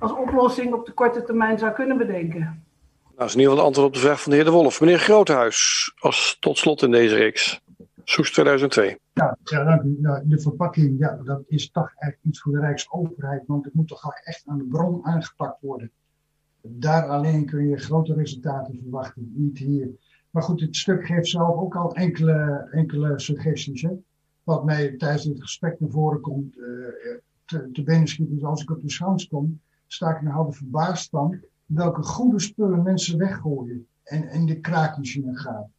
als 0.00 0.12
oplossing 0.12 0.72
op 0.72 0.86
de 0.86 0.92
korte 0.92 1.24
termijn 1.24 1.58
zou 1.58 1.72
kunnen 1.72 1.96
bedenken. 1.96 2.40
Nou, 2.40 3.16
dat 3.16 3.26
is 3.26 3.34
in 3.34 3.40
ieder 3.40 3.54
geval 3.54 3.56
de 3.56 3.62
antwoord 3.62 3.86
op 3.88 3.94
de 3.94 4.06
vraag 4.08 4.22
van 4.22 4.30
de 4.30 4.36
heer 4.36 4.46
De 4.46 4.52
Wolf. 4.52 4.80
Meneer 4.80 4.98
Groothuis, 4.98 5.92
als 5.98 6.36
tot 6.40 6.58
slot 6.58 6.82
in 6.82 6.90
deze 6.90 7.14
reeks. 7.14 7.60
Soes 8.04 8.32
2002. 8.32 8.98
Ja, 9.12 9.36
ja 9.44 9.64
dank 9.64 9.82
u. 9.82 9.96
Nou, 10.00 10.22
de 10.24 10.40
verpakking, 10.40 10.98
ja, 10.98 11.18
dat 11.24 11.42
is 11.46 11.70
toch 11.70 11.92
echt 11.98 12.18
iets 12.22 12.40
voor 12.40 12.52
de 12.52 12.60
Rijksoverheid, 12.60 13.42
want 13.46 13.64
het 13.64 13.74
moet 13.74 13.88
toch 13.88 14.14
echt 14.24 14.42
aan 14.46 14.58
de 14.58 14.64
bron 14.64 15.04
aangepakt 15.04 15.60
worden. 15.60 15.90
Daar 16.68 17.08
alleen 17.08 17.46
kun 17.46 17.68
je 17.68 17.76
grote 17.76 18.14
resultaten 18.14 18.78
verwachten, 18.78 19.32
niet 19.34 19.58
hier. 19.58 19.90
Maar 20.30 20.42
goed, 20.42 20.60
het 20.60 20.76
stuk 20.76 21.06
geeft 21.06 21.28
zelf 21.28 21.56
ook 21.56 21.76
al 21.76 21.94
enkele, 21.94 22.68
enkele 22.70 23.20
suggesties. 23.20 23.82
Hè? 23.82 23.90
Wat 24.42 24.64
mij 24.64 24.96
tijdens 24.96 25.24
dit 25.24 25.42
gesprek 25.42 25.80
naar 25.80 25.90
voren 25.90 26.20
komt, 26.20 26.56
uh, 26.56 26.64
te, 27.44 27.70
te 27.72 28.00
schiet, 28.04 28.30
dus 28.30 28.44
als 28.44 28.62
ik 28.62 28.70
op 28.70 28.82
de 28.82 28.90
schans 28.90 29.28
kom, 29.28 29.60
sta 29.86 30.16
ik 30.16 30.22
nogal 30.22 30.52
verbaasd 30.52 31.10
van 31.10 31.40
welke 31.66 32.02
goede 32.02 32.40
spullen 32.40 32.82
mensen 32.82 33.18
weggooien 33.18 33.86
en 34.02 34.28
in 34.30 34.46
de 34.46 34.60
kraakmachine 34.60 35.38
gaan. 35.38 35.72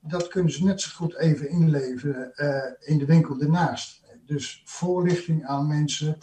Dat 0.00 0.28
kunnen 0.28 0.52
ze 0.52 0.64
net 0.64 0.80
zo 0.80 0.90
goed 0.94 1.18
even 1.18 1.48
inleveren 1.48 2.32
uh, 2.36 2.88
in 2.90 2.98
de 2.98 3.04
winkel 3.04 3.40
ernaast. 3.40 4.02
Dus 4.26 4.62
voorlichting 4.64 5.44
aan 5.44 5.66
mensen, 5.66 6.18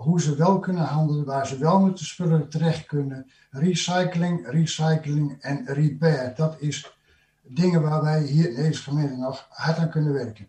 hoe 0.00 0.20
ze 0.20 0.36
wel 0.36 0.58
kunnen 0.58 0.84
handelen, 0.84 1.24
waar 1.24 1.46
ze 1.46 1.58
wel 1.58 1.80
met 1.80 1.98
de 1.98 2.04
spullen 2.04 2.48
terecht 2.48 2.86
kunnen. 2.86 3.30
Recycling, 3.50 4.50
recycling 4.50 5.36
en 5.40 5.64
repair. 5.66 6.32
Dat 6.36 6.56
is 6.60 6.96
dingen 7.42 7.82
waar 7.82 8.02
wij 8.02 8.22
hier 8.22 8.48
in 8.48 8.54
deze 8.54 8.82
gemeente 8.82 9.16
nog 9.16 9.46
hard 9.48 9.78
aan 9.78 9.90
kunnen 9.90 10.12
werken. 10.12 10.48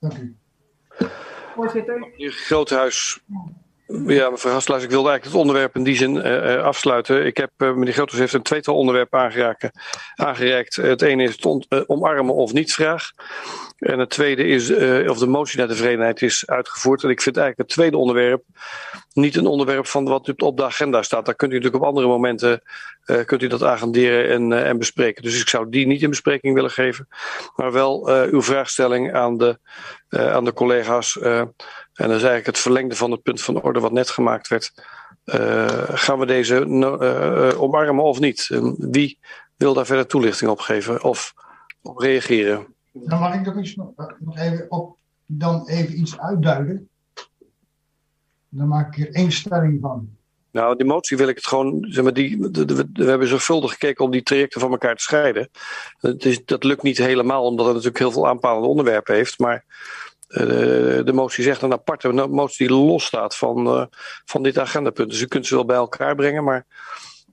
Dank 0.00 0.18
u. 0.18 0.36
Voorzitter. 1.54 2.12
Groothuis, 2.16 3.24
ja, 4.06 4.30
mevrouw 4.30 4.52
Hastelaars, 4.52 4.84
ik 4.84 4.90
wilde 4.90 5.08
eigenlijk 5.08 5.24
het 5.24 5.34
onderwerp 5.34 5.76
in 5.76 5.84
die 5.84 5.96
zin 5.96 6.14
uh, 6.16 6.62
afsluiten. 6.62 7.26
Ik 7.26 7.36
heb, 7.36 7.50
uh, 7.58 7.74
meneer 7.74 7.92
Groothuis 7.92 8.20
heeft 8.20 8.32
een 8.32 8.42
tweetal 8.42 8.76
onderwerpen 8.76 9.18
aangereikt. 10.14 10.76
Het 10.76 11.02
ene 11.02 11.22
is 11.22 11.36
het 11.40 11.88
omarmen 11.88 12.34
of 12.34 12.52
niet 12.52 12.74
vraag. 12.74 13.10
En 13.78 13.98
het 13.98 14.10
tweede 14.10 14.46
is 14.46 14.70
of 15.08 15.18
de 15.18 15.26
motie 15.26 15.58
naar 15.58 15.68
tevredenheid 15.68 16.22
is 16.22 16.46
uitgevoerd. 16.46 17.02
En 17.02 17.10
ik 17.10 17.22
vind 17.22 17.36
eigenlijk 17.36 17.68
het 17.68 17.76
tweede 17.78 17.96
onderwerp 17.96 18.42
niet 19.12 19.36
een 19.36 19.46
onderwerp 19.46 19.86
van 19.86 20.04
wat 20.04 20.42
op 20.42 20.56
de 20.56 20.64
agenda 20.64 21.02
staat. 21.02 21.26
Daar 21.26 21.34
kunt 21.34 21.52
u 21.52 21.54
natuurlijk 21.54 21.82
op 21.82 21.88
andere 21.88 22.06
momenten 22.06 22.62
kunt 23.24 23.42
u 23.42 23.46
dat 23.46 23.62
agenderen 23.62 24.30
en, 24.30 24.64
en 24.64 24.78
bespreken. 24.78 25.22
Dus 25.22 25.40
ik 25.40 25.48
zou 25.48 25.68
die 25.70 25.86
niet 25.86 26.02
in 26.02 26.10
bespreking 26.10 26.54
willen 26.54 26.70
geven. 26.70 27.08
Maar 27.56 27.72
wel 27.72 28.08
uw 28.08 28.42
vraagstelling 28.42 29.12
aan 29.14 29.38
de, 29.38 29.58
aan 30.08 30.44
de 30.44 30.52
collega's 30.52 31.18
en 31.94 32.08
dat 32.08 32.16
is 32.16 32.22
eigenlijk 32.22 32.46
het 32.46 32.58
verlengde 32.58 32.96
van 32.96 33.10
het 33.10 33.22
punt 33.22 33.42
van 33.42 33.62
orde 33.62 33.80
wat 33.80 33.92
net 33.92 34.10
gemaakt 34.10 34.48
werd. 34.48 34.72
Gaan 35.94 36.18
we 36.18 36.26
deze 36.26 36.66
omarmen 37.58 38.04
of 38.04 38.20
niet? 38.20 38.48
wie 38.78 39.18
wil 39.56 39.74
daar 39.74 39.86
verder 39.86 40.06
toelichting 40.06 40.50
op 40.50 40.60
geven 40.60 41.02
of 41.02 41.34
op 41.82 41.98
reageren? 41.98 42.66
Dan 42.92 43.18
mag 43.20 43.34
ik 43.34 43.44
nog, 43.44 43.58
iets, 43.58 43.74
nog 43.74 44.36
even, 44.38 44.70
op, 44.70 44.96
dan 45.26 45.68
even 45.68 45.98
iets 45.98 46.18
uitduiden. 46.18 46.88
Dan 48.48 48.68
maak 48.68 48.96
ik 48.96 49.06
er 49.06 49.14
één 49.14 49.32
stelling 49.32 49.80
van. 49.80 50.16
Nou, 50.54 50.76
die 50.76 50.86
motie 50.86 51.16
wil 51.16 51.28
ik 51.28 51.36
het 51.36 51.46
gewoon, 51.46 51.86
zeg 51.88 52.04
maar, 52.04 52.12
die, 52.12 52.38
we 52.92 53.04
hebben 53.04 53.28
zorgvuldig 53.28 53.70
gekeken 53.70 54.04
om 54.04 54.10
die 54.10 54.22
trajecten 54.22 54.60
van 54.60 54.70
elkaar 54.70 54.96
te 54.96 55.02
scheiden. 55.02 55.48
Het 56.00 56.24
is, 56.24 56.44
dat 56.44 56.64
lukt 56.64 56.82
niet 56.82 56.98
helemaal, 56.98 57.44
omdat 57.44 57.64
het 57.66 57.74
natuurlijk 57.74 57.98
heel 57.98 58.12
veel 58.12 58.28
aanpalende 58.28 58.68
onderwerpen 58.68 59.14
heeft. 59.14 59.38
Maar 59.38 59.64
de, 60.26 61.02
de 61.04 61.12
motie 61.12 61.44
zegt 61.44 61.62
een 61.62 61.72
aparte 61.72 62.12
motie 62.12 62.66
die 62.66 62.76
los 62.76 63.04
staat 63.04 63.36
van, 63.36 63.66
uh, 63.66 63.84
van 64.24 64.42
dit 64.42 64.58
agendapunt. 64.58 65.10
Dus 65.10 65.20
u 65.20 65.26
kunt 65.26 65.46
ze 65.46 65.54
wel 65.54 65.64
bij 65.64 65.76
elkaar 65.76 66.14
brengen, 66.14 66.44
maar 66.44 66.66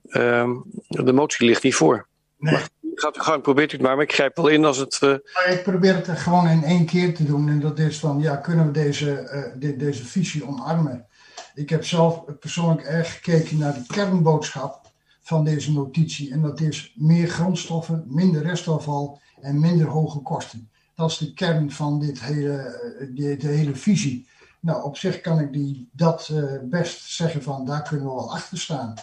uh, 0.04 0.50
de 0.88 1.14
motie 1.14 1.46
ligt 1.46 1.64
niet 1.64 1.76
voor. 1.76 2.08
Nee. 2.38 2.54
Maar, 2.54 2.70
gaat 2.96 3.18
u 3.18 3.20
gang, 3.20 3.42
probeert 3.42 3.72
u 3.72 3.76
het 3.76 3.86
maar, 3.86 3.96
maar 3.96 4.04
ik 4.04 4.14
grijp 4.14 4.36
wel 4.36 4.48
in 4.48 4.66
als 4.66 4.78
het... 4.78 5.00
Uh... 5.04 5.12
Ik 5.50 5.62
probeer 5.64 5.96
het 5.96 6.10
gewoon 6.10 6.48
in 6.48 6.64
één 6.64 6.86
keer 6.86 7.16
te 7.16 7.26
doen 7.26 7.50
en 7.50 7.60
dat 7.60 7.80
is 7.80 8.00
van, 8.00 8.20
ja, 8.20 8.36
kunnen 8.36 8.66
we 8.66 8.72
deze, 8.72 9.54
de, 9.60 9.76
deze 9.76 10.06
visie 10.06 10.48
omarmen? 10.48 11.10
Ik 11.54 11.70
heb 11.70 11.86
zelf 11.86 12.24
persoonlijk 12.40 12.82
erg 12.82 13.14
gekeken 13.14 13.58
naar 13.58 13.74
de 13.74 13.86
kernboodschap 13.88 14.92
van 15.22 15.44
deze 15.44 15.72
notitie. 15.72 16.32
En 16.32 16.42
dat 16.42 16.60
is 16.60 16.94
meer 16.96 17.28
grondstoffen, 17.28 18.04
minder 18.08 18.42
restafval 18.42 19.20
en 19.42 19.60
minder 19.60 19.88
hoge 19.88 20.20
kosten. 20.20 20.70
Dat 20.96 21.12
is 21.12 21.18
de 21.18 21.34
kern 21.34 21.72
van 21.72 22.00
dit 22.00 22.22
hele, 22.22 22.58
eh, 22.58 23.08
dit 23.16 23.42
hele 23.42 23.76
visie. 23.76 24.28
Nou, 24.60 24.84
op 24.84 24.98
zich 24.98 25.22
kan 25.22 25.40
ik 25.40 25.54
die, 25.54 25.90
dat 25.92 26.30
uh, 26.32 26.44
best 26.64 27.12
zeggen 27.12 27.44
van 27.44 27.66
daar 27.66 27.82
kunnen 27.82 28.08
we 28.08 28.14
wel 28.14 28.34
achter 28.34 28.58
staan. 28.58 28.94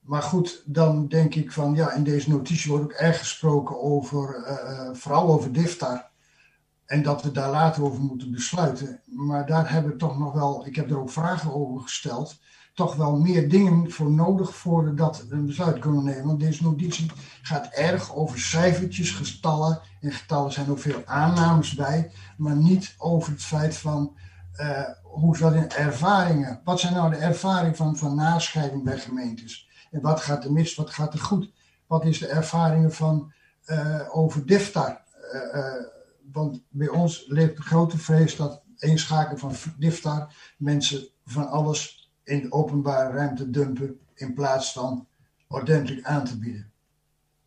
Maar 0.00 0.22
goed, 0.22 0.62
dan 0.64 1.08
denk 1.08 1.34
ik 1.34 1.52
van 1.52 1.74
ja, 1.74 1.92
in 1.92 2.04
deze 2.04 2.30
notitie 2.30 2.70
wordt 2.70 2.84
ook 2.84 2.92
erg 2.92 3.18
gesproken 3.18 3.80
over, 3.80 4.44
uh, 4.46 4.94
vooral 4.94 5.28
over 5.28 5.52
DIFTAR. 5.52 6.07
En 6.88 7.02
dat 7.02 7.22
we 7.22 7.30
daar 7.30 7.50
later 7.50 7.82
over 7.82 8.00
moeten 8.00 8.30
besluiten. 8.30 9.00
Maar 9.04 9.46
daar 9.46 9.70
hebben 9.72 9.92
we 9.92 9.98
toch 9.98 10.18
nog 10.18 10.32
wel, 10.32 10.66
ik 10.66 10.76
heb 10.76 10.90
er 10.90 11.00
ook 11.00 11.10
vragen 11.10 11.54
over 11.54 11.80
gesteld, 11.80 12.38
toch 12.74 12.94
wel 12.94 13.16
meer 13.16 13.48
dingen 13.48 13.90
voor 13.90 14.10
nodig 14.10 14.56
voordat 14.56 15.24
we 15.28 15.34
een 15.34 15.46
besluit 15.46 15.78
kunnen 15.78 16.04
nemen. 16.04 16.26
Want 16.26 16.40
deze 16.40 16.62
notitie 16.62 17.10
gaat 17.42 17.66
erg 17.66 18.14
over 18.14 18.38
cijfertjes, 18.38 19.10
getallen. 19.10 19.80
En 20.00 20.12
getallen 20.12 20.52
zijn 20.52 20.70
ook 20.70 20.78
veel 20.78 21.02
aannames 21.04 21.74
bij, 21.74 22.10
maar 22.36 22.56
niet 22.56 22.94
over 22.98 23.32
het 23.32 23.42
feit 23.42 23.76
van 23.76 24.16
uh, 24.60 24.80
hoe 25.02 25.36
zat 25.36 25.54
in 25.54 25.70
ervaringen. 25.70 26.60
Wat 26.64 26.80
zijn 26.80 26.94
nou 26.94 27.10
de 27.10 27.16
ervaringen 27.16 27.76
van, 27.76 27.96
van 27.96 28.14
nascheiding 28.14 28.84
bij 28.84 28.98
gemeentes? 28.98 29.68
En 29.90 30.00
wat 30.00 30.20
gaat 30.20 30.44
er 30.44 30.52
mis, 30.52 30.74
wat 30.74 30.90
gaat 30.90 31.12
er 31.12 31.20
goed? 31.20 31.52
Wat 31.86 32.04
is 32.04 32.18
de 32.18 32.26
ervaringen 32.26 32.92
van 32.92 33.32
uh, 33.66 34.00
over 34.10 34.46
DIFTAR? 34.46 35.00
Uh, 35.32 35.96
want 36.38 36.62
bij 36.68 36.88
ons 36.88 37.24
leeft 37.28 37.56
de 37.56 37.62
grote 37.62 37.98
vrees 37.98 38.36
dat 38.36 38.62
inschaken 38.78 39.38
van 39.38 39.52
DIFTAR 39.78 40.34
mensen 40.58 41.08
van 41.24 41.48
alles 41.48 42.10
in 42.24 42.40
de 42.42 42.52
openbare 42.52 43.16
ruimte 43.16 43.50
dumpen 43.50 43.98
in 44.14 44.34
plaats 44.34 44.72
van 44.72 45.06
ordentelijk 45.48 46.06
aan 46.06 46.24
te 46.24 46.38
bieden. 46.38 46.70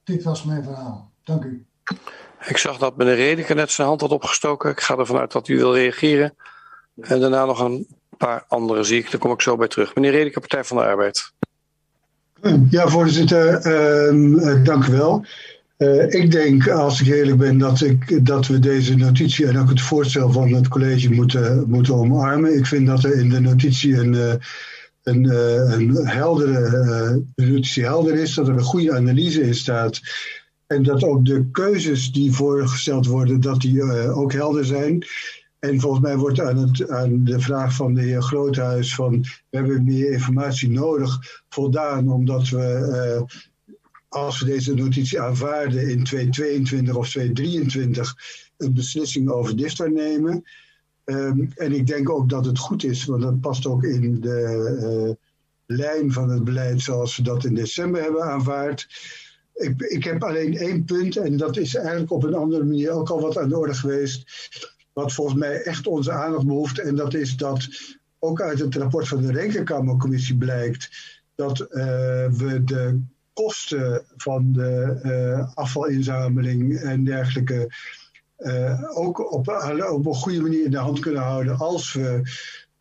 Dit 0.03 0.23
was 0.23 0.43
mijn 0.43 0.63
verhaal. 0.63 1.11
Dank 1.23 1.43
u. 1.43 1.65
Ik 2.45 2.57
zag 2.57 2.77
dat 2.77 2.97
meneer 2.97 3.15
Redeker 3.15 3.55
net 3.55 3.71
zijn 3.71 3.87
hand 3.87 4.01
had 4.01 4.11
opgestoken. 4.11 4.71
Ik 4.71 4.79
ga 4.79 4.97
ervan 4.97 5.17
uit 5.17 5.31
dat 5.31 5.47
u 5.47 5.57
wil 5.57 5.73
reageren. 5.73 6.35
En 7.01 7.19
daarna 7.19 7.45
nog 7.45 7.59
een 7.59 7.87
paar 8.17 8.45
andere 8.47 8.83
zie 8.83 8.99
ik. 8.99 9.11
Daar 9.11 9.19
kom 9.19 9.31
ik 9.31 9.41
zo 9.41 9.55
bij 9.55 9.67
terug. 9.67 9.95
Meneer 9.95 10.11
Redeker, 10.11 10.39
Partij 10.39 10.63
van 10.63 10.77
de 10.77 10.83
Arbeid. 10.83 11.33
Ja, 12.69 12.87
voorzitter, 12.87 13.65
uh, 13.65 14.63
dank 14.63 14.85
u 14.85 14.91
wel. 14.91 15.25
Uh, 15.81 16.13
ik 16.13 16.31
denk, 16.31 16.67
als 16.69 17.01
ik 17.01 17.07
eerlijk 17.07 17.37
ben, 17.37 17.57
dat, 17.57 17.81
ik, 17.81 18.25
dat 18.25 18.47
we 18.47 18.59
deze 18.59 18.95
notitie 18.95 19.47
en 19.47 19.57
ook 19.57 19.69
het 19.69 19.81
voorstel 19.81 20.31
van 20.31 20.53
het 20.53 20.67
college 20.67 21.13
moeten, 21.13 21.69
moeten 21.69 21.93
omarmen. 21.93 22.57
Ik 22.57 22.65
vind 22.65 22.87
dat 22.87 23.03
er 23.03 23.15
in 23.15 23.29
de 23.29 23.39
notitie 23.39 23.97
een, 23.97 24.13
uh, 24.13 24.33
een, 25.03 25.23
uh, 25.23 25.71
een 25.71 26.07
heldere 26.07 27.23
notitie 27.35 27.83
helder 27.83 28.13
is, 28.13 28.33
dat 28.33 28.47
er 28.47 28.53
een 28.53 28.61
goede 28.61 28.95
analyse 28.95 29.41
in 29.41 29.55
staat. 29.55 29.99
En 30.67 30.83
dat 30.83 31.03
ook 31.03 31.25
de 31.25 31.45
keuzes 31.51 32.11
die 32.11 32.31
voorgesteld 32.31 33.05
worden, 33.05 33.41
dat 33.41 33.61
die 33.61 33.83
ook 34.11 34.33
helder 34.33 34.65
zijn. 34.65 35.05
En 35.59 35.79
volgens 35.79 36.01
mij 36.01 36.17
wordt 36.17 36.41
aan, 36.41 36.57
het, 36.57 36.89
aan 36.89 37.23
de 37.23 37.39
vraag 37.39 37.73
van 37.73 37.93
de 37.93 38.01
heer 38.01 38.21
Groothuis 38.21 38.95
van 38.95 39.21
we 39.21 39.57
hebben 39.57 39.83
meer 39.83 40.11
informatie 40.11 40.69
nodig 40.69 41.41
voldaan 41.49 42.09
omdat 42.09 42.49
we 42.49 43.25
als 44.11 44.39
we 44.39 44.45
deze 44.45 44.73
notitie 44.73 45.21
aanvaarden 45.21 45.89
in 45.89 46.03
2022 46.03 46.95
of 46.95 47.09
2023 47.09 48.15
een 48.57 48.73
beslissing 48.73 49.29
over 49.29 49.55
DIFTAR 49.57 49.91
nemen. 49.91 50.43
Um, 51.05 51.51
en 51.55 51.73
ik 51.73 51.87
denk 51.87 52.09
ook 52.09 52.29
dat 52.29 52.45
het 52.45 52.59
goed 52.59 52.83
is, 52.83 53.05
want 53.05 53.21
dat 53.21 53.41
past 53.41 53.65
ook 53.65 53.83
in 53.83 54.21
de 54.21 55.15
uh, 55.67 55.77
lijn 55.77 56.11
van 56.11 56.29
het 56.29 56.43
beleid 56.43 56.81
zoals 56.81 57.17
we 57.17 57.23
dat 57.23 57.45
in 57.45 57.55
december 57.55 58.01
hebben 58.01 58.23
aanvaard. 58.23 58.87
Ik, 59.53 59.81
ik 59.81 60.03
heb 60.03 60.23
alleen 60.23 60.57
één 60.57 60.85
punt 60.85 61.17
en 61.17 61.37
dat 61.37 61.57
is 61.57 61.75
eigenlijk 61.75 62.11
op 62.11 62.23
een 62.23 62.35
andere 62.35 62.63
manier 62.63 62.91
ook 62.91 63.09
al 63.09 63.21
wat 63.21 63.37
aan 63.37 63.49
de 63.49 63.57
orde 63.57 63.73
geweest. 63.73 64.49
Wat 64.93 65.13
volgens 65.13 65.37
mij 65.37 65.61
echt 65.61 65.87
onze 65.87 66.11
aandacht 66.11 66.45
behoeft. 66.45 66.79
En 66.79 66.95
dat 66.95 67.13
is 67.13 67.37
dat 67.37 67.67
ook 68.19 68.41
uit 68.41 68.59
het 68.59 68.75
rapport 68.75 69.07
van 69.07 69.21
de 69.21 69.31
Rekenkamercommissie 69.31 70.37
blijkt 70.37 70.89
dat 71.35 71.59
uh, 71.59 71.67
we 72.29 72.61
de 72.63 72.99
kosten 73.33 74.05
van 74.17 74.51
de 74.51 74.99
uh, 75.03 75.55
afvalinzameling 75.55 76.75
en 76.75 77.03
dergelijke 77.03 77.73
uh, 78.37 78.97
ook 78.97 79.33
op, 79.33 79.47
op, 79.91 80.05
een 80.05 80.13
goede 80.13 80.41
manier 80.41 80.65
in 80.65 80.71
de 80.71 80.77
hand 80.77 80.99
kunnen 80.99 81.21
houden 81.21 81.57
als 81.57 81.93
we 81.93 82.21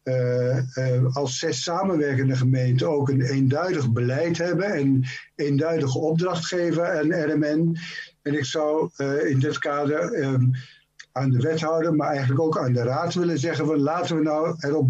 uh, 0.05 1.17
als 1.17 1.39
zes 1.39 1.63
samenwerkende 1.63 2.37
gemeenten 2.37 2.91
ook 2.91 3.09
een 3.09 3.21
eenduidig 3.21 3.93
beleid 3.93 4.39
hebben 4.39 4.73
en 4.73 5.05
eenduidige 5.35 5.99
opdrachtgever 5.99 6.85
en 6.85 7.33
RMN. 7.33 7.77
En 8.23 8.35
ik 8.35 8.45
zou 8.45 8.91
in 9.29 9.39
dit 9.39 9.59
kader 9.59 10.23
um, 10.23 10.51
aan 11.13 11.31
de 11.31 11.41
wethouder, 11.41 11.95
maar 11.95 12.09
eigenlijk 12.09 12.41
ook 12.41 12.59
aan 12.59 12.73
de 12.73 12.83
raad 12.83 13.15
willen 13.15 13.39
zeggen 13.39 13.67
van 13.67 13.79
laten 13.79 14.17
we 14.17 14.23
nou 14.23 14.57
erop 14.59 14.89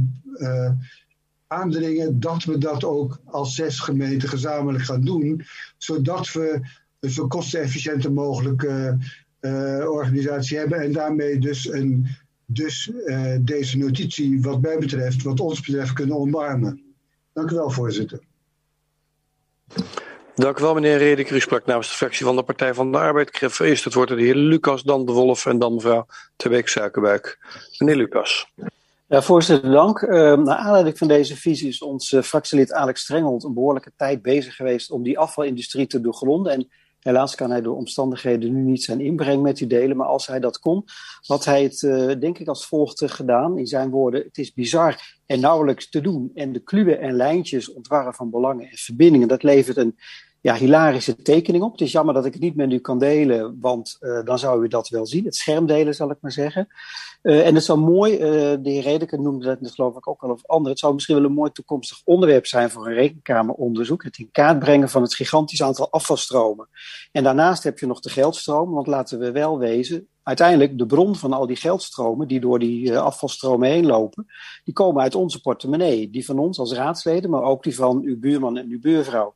aandringen 1.52 2.20
dat 2.20 2.44
we 2.44 2.58
dat 2.58 2.84
ook 2.84 3.20
als 3.24 3.54
zes 3.54 3.78
gemeenten 3.78 4.28
gezamenlijk 4.28 4.84
gaan 4.84 5.00
doen, 5.00 5.42
zodat 5.78 6.32
we 6.32 6.60
een 7.00 7.10
zo 7.10 7.26
kostenefficiënte 7.26 8.10
mogelijke 8.10 8.98
uh, 9.40 9.90
organisatie 9.90 10.58
hebben 10.58 10.80
en 10.80 10.92
daarmee 10.92 11.38
dus, 11.38 11.72
een, 11.72 12.06
dus 12.46 12.90
uh, 13.06 13.36
deze 13.40 13.78
notitie 13.78 14.42
wat 14.42 14.60
mij 14.60 14.78
betreft, 14.78 15.22
wat 15.22 15.40
ons 15.40 15.60
betreft, 15.60 15.92
kunnen 15.92 16.16
omarmen. 16.16 16.82
Dank 17.32 17.50
u 17.50 17.54
wel, 17.54 17.70
voorzitter. 17.70 18.20
Dank 20.34 20.58
u 20.58 20.62
wel, 20.62 20.74
meneer 20.74 20.98
Redeker. 20.98 21.36
U 21.36 21.40
sprak 21.40 21.66
namens 21.66 21.88
de 21.88 21.96
fractie 21.96 22.24
van 22.24 22.36
de 22.36 22.42
Partij 22.42 22.74
van 22.74 22.92
de 22.92 22.98
Arbeid. 22.98 23.28
Ik 23.28 23.36
geef 23.36 23.58
eerst 23.58 23.84
het 23.84 23.94
woord 23.94 24.10
aan 24.10 24.16
de 24.16 24.22
heer 24.22 24.34
Lucas, 24.34 24.82
dan 24.82 25.06
de 25.06 25.12
Wolf 25.12 25.46
en 25.46 25.58
dan 25.58 25.74
mevrouw 25.74 26.06
Terbeek-Suikerbuik. 26.36 27.38
Meneer 27.78 27.96
Lucas. 27.96 28.52
Ja, 29.10 29.22
voorzitter, 29.22 29.70
dank. 29.70 30.00
Uh, 30.00 30.10
naar 30.36 30.56
aanleiding 30.56 30.98
van 30.98 31.08
deze 31.08 31.36
visie 31.36 31.68
is 31.68 31.82
ons 31.82 32.12
uh, 32.12 32.22
fractielid 32.22 32.72
Alex 32.72 33.00
Strengelt 33.00 33.44
een 33.44 33.54
behoorlijke 33.54 33.92
tijd 33.96 34.22
bezig 34.22 34.56
geweest 34.56 34.90
om 34.90 35.02
die 35.02 35.18
afvalindustrie 35.18 35.86
te 35.86 36.00
doorgronden. 36.00 36.52
En 36.52 36.68
helaas 37.00 37.34
kan 37.34 37.50
hij 37.50 37.60
door 37.60 37.76
omstandigheden 37.76 38.52
nu 38.52 38.60
niet 38.60 38.84
zijn 38.84 39.00
inbreng 39.00 39.42
met 39.42 39.60
u 39.60 39.66
delen, 39.66 39.96
maar 39.96 40.06
als 40.06 40.26
hij 40.26 40.40
dat 40.40 40.58
kon, 40.58 40.84
had 41.26 41.44
hij 41.44 41.62
het 41.62 41.82
uh, 41.82 42.20
denk 42.20 42.38
ik 42.38 42.48
als 42.48 42.66
volgt 42.66 43.02
gedaan. 43.06 43.58
In 43.58 43.66
zijn 43.66 43.90
woorden, 43.90 44.22
het 44.22 44.38
is 44.38 44.52
bizar 44.52 45.18
en 45.26 45.40
nauwelijks 45.40 45.88
te 45.88 46.00
doen. 46.00 46.30
En 46.34 46.52
de 46.52 46.60
kluwen 46.60 47.00
en 47.00 47.14
lijntjes 47.14 47.72
ontwarren 47.72 48.14
van 48.14 48.30
belangen 48.30 48.70
en 48.70 48.76
verbindingen, 48.76 49.28
dat 49.28 49.42
levert 49.42 49.76
een 49.76 49.96
ja, 50.40 50.54
hilarische 50.54 51.16
tekening 51.16 51.64
op. 51.64 51.72
Het 51.72 51.80
is 51.80 51.92
jammer 51.92 52.14
dat 52.14 52.24
ik 52.24 52.32
het 52.32 52.42
niet 52.42 52.56
met 52.56 52.72
u 52.72 52.78
kan 52.78 52.98
delen, 52.98 53.56
want 53.60 53.96
uh, 54.00 54.24
dan 54.24 54.38
zou 54.38 54.64
u 54.64 54.68
dat 54.68 54.88
wel 54.88 55.06
zien. 55.06 55.24
Het 55.24 55.36
scherm 55.36 55.66
delen, 55.66 55.94
zal 55.94 56.10
ik 56.10 56.16
maar 56.20 56.32
zeggen. 56.32 56.68
Uh, 57.22 57.46
en 57.46 57.54
het 57.54 57.64
zou 57.64 57.78
mooi, 57.78 58.12
uh, 58.12 58.20
de 58.62 58.70
heer 58.70 58.82
Redeker 58.82 59.20
noemde 59.20 59.44
dat 59.44 59.60
net 59.60 59.74
geloof 59.74 59.96
ik 59.96 60.08
ook 60.08 60.22
al 60.22 60.30
of 60.30 60.46
ander. 60.46 60.70
Het 60.70 60.78
zou 60.78 60.94
misschien 60.94 61.16
wel 61.16 61.24
een 61.24 61.32
mooi 61.32 61.52
toekomstig 61.52 62.00
onderwerp 62.04 62.46
zijn 62.46 62.70
voor 62.70 62.86
een 62.86 62.94
rekenkameronderzoek. 62.94 64.02
Het 64.02 64.18
in 64.18 64.28
kaart 64.32 64.58
brengen 64.58 64.88
van 64.88 65.02
het 65.02 65.14
gigantisch 65.14 65.62
aantal 65.62 65.90
afvalstromen. 65.90 66.68
En 67.12 67.22
daarnaast 67.22 67.62
heb 67.62 67.78
je 67.78 67.86
nog 67.86 68.00
de 68.00 68.10
geldstroom, 68.10 68.70
want 68.70 68.86
laten 68.86 69.18
we 69.18 69.30
wel 69.30 69.58
wezen, 69.58 70.08
uiteindelijk 70.22 70.78
de 70.78 70.86
bron 70.86 71.16
van 71.16 71.32
al 71.32 71.46
die 71.46 71.56
geldstromen 71.56 72.28
die 72.28 72.40
door 72.40 72.58
die 72.58 72.98
afvalstromen 72.98 73.68
heen 73.68 73.86
lopen, 73.86 74.26
die 74.64 74.74
komen 74.74 75.02
uit 75.02 75.14
onze 75.14 75.40
portemonnee. 75.40 76.10
Die 76.10 76.24
van 76.24 76.38
ons 76.38 76.58
als 76.58 76.72
raadsleden, 76.72 77.30
maar 77.30 77.42
ook 77.42 77.62
die 77.62 77.74
van 77.74 78.02
uw 78.02 78.18
buurman 78.18 78.56
en 78.56 78.68
uw 78.68 78.80
buurvrouw. 78.80 79.34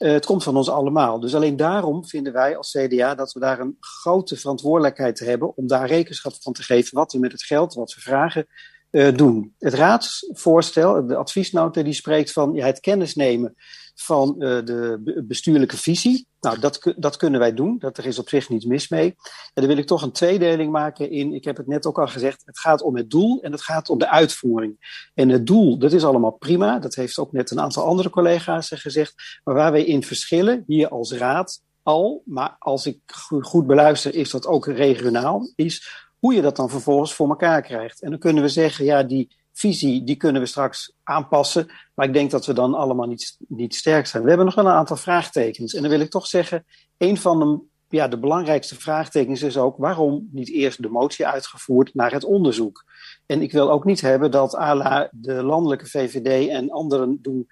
Uh, 0.00 0.12
het 0.12 0.26
komt 0.26 0.42
van 0.42 0.56
ons 0.56 0.70
allemaal. 0.70 1.20
Dus 1.20 1.34
alleen 1.34 1.56
daarom 1.56 2.06
vinden 2.06 2.32
wij 2.32 2.56
als 2.56 2.70
CDA 2.70 3.14
dat 3.14 3.32
we 3.32 3.40
daar 3.40 3.60
een 3.60 3.76
grote 3.80 4.36
verantwoordelijkheid 4.36 5.18
hebben 5.18 5.56
om 5.56 5.66
daar 5.66 5.86
rekenschap 5.86 6.32
van 6.40 6.52
te 6.52 6.62
geven 6.62 6.94
wat 6.94 7.12
we 7.12 7.18
met 7.18 7.32
het 7.32 7.42
geld 7.42 7.74
wat 7.74 7.94
we 7.94 8.00
vragen 8.00 8.46
uh, 8.90 9.16
doen. 9.16 9.54
Het 9.58 9.74
raadsvoorstel, 9.74 11.06
de 11.06 11.16
adviesnota, 11.16 11.82
die 11.82 11.92
spreekt 11.92 12.32
van 12.32 12.54
ja, 12.54 12.66
het 12.66 12.80
kennis 12.80 13.14
nemen 13.14 13.54
van 13.94 14.34
uh, 14.38 14.64
de 14.64 15.24
bestuurlijke 15.26 15.76
visie. 15.76 16.26
Nou, 16.40 16.58
dat, 16.58 16.94
dat 16.96 17.16
kunnen 17.16 17.40
wij 17.40 17.54
doen. 17.54 17.78
Dat, 17.78 17.98
er 17.98 18.06
is 18.06 18.18
op 18.18 18.28
zich 18.28 18.48
niets 18.48 18.64
mis 18.64 18.88
mee. 18.88 19.06
En 19.06 19.62
dan 19.62 19.66
wil 19.66 19.76
ik 19.76 19.86
toch 19.86 20.02
een 20.02 20.12
tweedeling 20.12 20.72
maken 20.72 21.10
in, 21.10 21.32
ik 21.32 21.44
heb 21.44 21.56
het 21.56 21.66
net 21.66 21.86
ook 21.86 21.98
al 21.98 22.06
gezegd, 22.06 22.42
het 22.44 22.58
gaat 22.58 22.82
om 22.82 22.96
het 22.96 23.10
doel 23.10 23.42
en 23.42 23.52
het 23.52 23.62
gaat 23.62 23.88
om 23.88 23.98
de 23.98 24.08
uitvoering. 24.08 25.04
En 25.14 25.28
het 25.28 25.46
doel, 25.46 25.78
dat 25.78 25.92
is 25.92 26.04
allemaal 26.04 26.30
prima. 26.30 26.78
Dat 26.78 26.94
heeft 26.94 27.18
ook 27.18 27.32
net 27.32 27.50
een 27.50 27.60
aantal 27.60 27.84
andere 27.84 28.10
collega's 28.10 28.68
gezegd. 28.74 29.40
Maar 29.44 29.54
waar 29.54 29.72
wij 29.72 29.84
in 29.84 30.02
verschillen, 30.02 30.64
hier 30.66 30.88
als 30.88 31.12
raad 31.12 31.62
al, 31.82 32.22
maar 32.24 32.56
als 32.58 32.86
ik 32.86 33.00
goed 33.40 33.66
beluister, 33.66 34.14
is 34.14 34.30
dat 34.30 34.46
ook 34.46 34.66
regionaal, 34.66 35.52
is 35.54 36.08
hoe 36.20 36.34
je 36.34 36.42
dat 36.42 36.56
dan 36.56 36.70
vervolgens 36.70 37.14
voor 37.14 37.28
elkaar 37.28 37.62
krijgt. 37.62 38.02
En 38.02 38.10
dan 38.10 38.18
kunnen 38.18 38.42
we 38.42 38.48
zeggen, 38.48 38.84
ja, 38.84 39.02
die 39.02 39.36
visie, 39.52 40.04
die 40.04 40.16
kunnen 40.16 40.42
we 40.42 40.48
straks 40.48 40.92
aanpassen. 41.02 41.70
Maar 41.94 42.06
ik 42.06 42.12
denk 42.12 42.30
dat 42.30 42.46
we 42.46 42.52
dan 42.52 42.74
allemaal 42.74 43.06
niet, 43.06 43.36
niet 43.48 43.74
sterk 43.74 44.06
zijn. 44.06 44.22
We 44.22 44.28
hebben 44.28 44.46
nog 44.46 44.54
wel 44.54 44.66
een 44.66 44.70
aantal 44.70 44.96
vraagtekens. 44.96 45.74
En 45.74 45.82
dan 45.82 45.90
wil 45.90 46.00
ik 46.00 46.10
toch 46.10 46.26
zeggen, 46.26 46.64
een 46.98 47.16
van 47.16 47.38
de, 47.38 47.60
ja, 47.96 48.08
de 48.08 48.18
belangrijkste 48.18 48.74
vraagtekens 48.74 49.42
is 49.42 49.56
ook 49.56 49.76
waarom 49.76 50.28
niet 50.32 50.50
eerst 50.50 50.82
de 50.82 50.88
motie 50.88 51.26
uitgevoerd 51.26 51.94
naar 51.94 52.12
het 52.12 52.24
onderzoek. 52.24 52.84
En 53.26 53.42
ik 53.42 53.52
wil 53.52 53.70
ook 53.70 53.84
niet 53.84 54.00
hebben 54.00 54.30
dat 54.30 54.56
à 54.56 54.74
la 54.74 55.08
de 55.12 55.42
landelijke 55.42 55.86
VVD 55.86 56.48
en 56.48 56.70
anderen 56.70 57.18
doen 57.22 57.48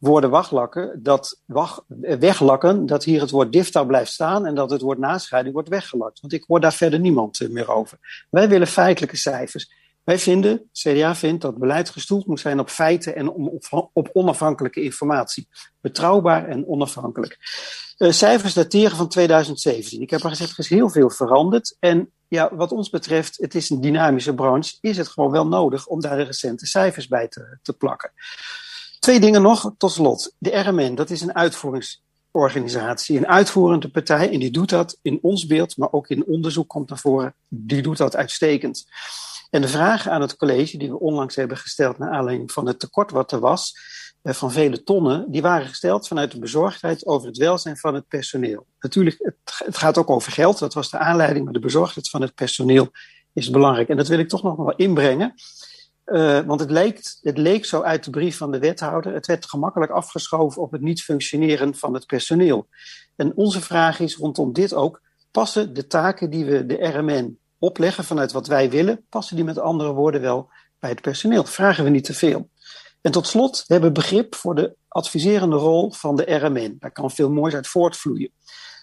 woorden 0.00 0.30
weglakken, 0.30 1.02
dat, 1.02 1.40
wacht, 1.46 1.82
weglakken, 2.18 2.86
dat 2.86 3.04
hier 3.04 3.20
het 3.20 3.30
woord 3.30 3.52
DIFTA 3.52 3.84
blijft 3.84 4.12
staan 4.12 4.46
en 4.46 4.54
dat 4.54 4.70
het 4.70 4.80
woord 4.80 4.98
nascheiding 4.98 5.54
wordt 5.54 5.68
weggelakt. 5.68 6.20
Want 6.20 6.32
ik 6.32 6.44
hoor 6.46 6.60
daar 6.60 6.72
verder 6.72 7.00
niemand 7.00 7.48
meer 7.50 7.70
over. 7.70 8.26
Wij 8.30 8.48
willen 8.48 8.66
feitelijke 8.66 9.16
cijfers. 9.16 9.72
Wij 10.04 10.18
vinden, 10.18 10.70
CDA 10.72 11.14
vindt 11.14 11.42
dat 11.42 11.58
beleid 11.58 11.90
gestoeld 11.90 12.26
moet 12.26 12.40
zijn 12.40 12.60
op 12.60 12.68
feiten 12.68 13.16
en 13.16 13.30
op 13.92 14.10
onafhankelijke 14.12 14.82
informatie. 14.82 15.48
Betrouwbaar 15.80 16.48
en 16.48 16.66
onafhankelijk. 16.66 17.38
Uh, 17.98 18.10
cijfers 18.12 18.54
dateren 18.54 18.96
van 18.96 19.08
2017. 19.08 20.00
Ik 20.00 20.10
heb 20.10 20.22
al 20.22 20.30
gezegd, 20.30 20.52
er 20.52 20.58
is 20.58 20.68
heel 20.68 20.88
veel 20.88 21.10
veranderd. 21.10 21.76
En 21.78 22.12
ja, 22.28 22.54
wat 22.54 22.72
ons 22.72 22.90
betreft, 22.90 23.36
het 23.36 23.54
is 23.54 23.70
een 23.70 23.80
dynamische 23.80 24.34
branche, 24.34 24.76
is 24.80 24.96
het 24.96 25.08
gewoon 25.08 25.30
wel 25.30 25.46
nodig 25.46 25.86
om 25.86 26.00
daar 26.00 26.22
recente 26.22 26.66
cijfers 26.66 27.08
bij 27.08 27.28
te, 27.28 27.58
te 27.62 27.72
plakken. 27.72 28.12
Twee 29.00 29.20
dingen 29.20 29.42
nog, 29.42 29.72
tot 29.78 29.92
slot. 29.92 30.34
De 30.38 30.60
RMN, 30.60 30.94
dat 30.94 31.10
is 31.10 31.20
een 31.20 31.34
uitvoeringsorganisatie, 31.34 33.16
een 33.16 33.26
uitvoerende 33.26 33.90
partij. 33.90 34.32
En 34.32 34.38
die 34.38 34.50
doet 34.50 34.68
dat 34.68 34.98
in 35.02 35.18
ons 35.22 35.46
beeld, 35.46 35.76
maar 35.76 35.92
ook 35.92 36.08
in 36.08 36.26
onderzoek 36.26 36.68
komt 36.68 36.88
naar 36.88 36.98
voren. 36.98 37.34
Die 37.48 37.82
doet 37.82 37.96
dat 37.96 38.16
uitstekend. 38.16 38.84
En 39.50 39.60
de 39.60 39.68
vragen 39.68 40.12
aan 40.12 40.20
het 40.20 40.36
college, 40.36 40.76
die 40.76 40.90
we 40.90 40.98
onlangs 40.98 41.36
hebben 41.36 41.56
gesteld 41.56 41.98
naar 41.98 42.10
aanleiding 42.10 42.52
van 42.52 42.66
het 42.66 42.78
tekort 42.78 43.10
wat 43.10 43.32
er 43.32 43.40
was, 43.40 43.74
eh, 44.22 44.34
van 44.34 44.52
vele 44.52 44.82
tonnen, 44.82 45.30
die 45.30 45.42
waren 45.42 45.66
gesteld 45.66 46.08
vanuit 46.08 46.30
de 46.30 46.38
bezorgdheid 46.38 47.06
over 47.06 47.28
het 47.28 47.36
welzijn 47.36 47.76
van 47.76 47.94
het 47.94 48.08
personeel. 48.08 48.66
Natuurlijk, 48.80 49.16
het, 49.18 49.36
het 49.64 49.76
gaat 49.76 49.98
ook 49.98 50.10
over 50.10 50.32
geld, 50.32 50.58
dat 50.58 50.74
was 50.74 50.90
de 50.90 50.98
aanleiding, 50.98 51.44
maar 51.44 51.54
de 51.54 51.58
bezorgdheid 51.58 52.08
van 52.10 52.22
het 52.22 52.34
personeel 52.34 52.90
is 53.32 53.50
belangrijk. 53.50 53.88
En 53.88 53.96
dat 53.96 54.08
wil 54.08 54.18
ik 54.18 54.28
toch 54.28 54.42
nog 54.42 54.56
wel 54.56 54.74
inbrengen. 54.74 55.34
Uh, 56.10 56.40
want 56.40 56.60
het 56.60 56.70
leek, 56.70 57.00
het 57.20 57.38
leek 57.38 57.64
zo 57.64 57.82
uit 57.82 58.04
de 58.04 58.10
brief 58.10 58.36
van 58.36 58.50
de 58.50 58.58
wethouder. 58.58 59.14
Het 59.14 59.26
werd 59.26 59.46
gemakkelijk 59.46 59.92
afgeschoven 59.92 60.62
op 60.62 60.72
het 60.72 60.80
niet 60.80 61.02
functioneren 61.02 61.74
van 61.74 61.94
het 61.94 62.06
personeel. 62.06 62.68
En 63.16 63.36
onze 63.36 63.60
vraag 63.60 64.00
is 64.00 64.16
rondom 64.16 64.52
dit 64.52 64.74
ook: 64.74 65.02
passen 65.30 65.74
de 65.74 65.86
taken 65.86 66.30
die 66.30 66.44
we 66.44 66.66
de 66.66 66.74
RMN 66.74 67.38
opleggen 67.58 68.04
vanuit 68.04 68.32
wat 68.32 68.46
wij 68.46 68.70
willen, 68.70 69.06
passen 69.08 69.36
die 69.36 69.44
met 69.44 69.58
andere 69.58 69.92
woorden 69.92 70.20
wel 70.20 70.50
bij 70.78 70.90
het 70.90 71.00
personeel? 71.00 71.44
Vragen 71.44 71.84
we 71.84 71.90
niet 71.90 72.04
te 72.04 72.14
veel? 72.14 72.50
En 73.00 73.12
tot 73.12 73.26
slot, 73.26 73.64
we 73.66 73.72
hebben 73.72 73.92
begrip 73.92 74.34
voor 74.34 74.54
de 74.54 74.76
adviserende 74.88 75.56
rol 75.56 75.92
van 75.92 76.16
de 76.16 76.34
RMN. 76.34 76.76
Daar 76.78 76.92
kan 76.92 77.10
veel 77.10 77.30
moois 77.30 77.54
uit 77.54 77.66
voortvloeien. 77.66 78.32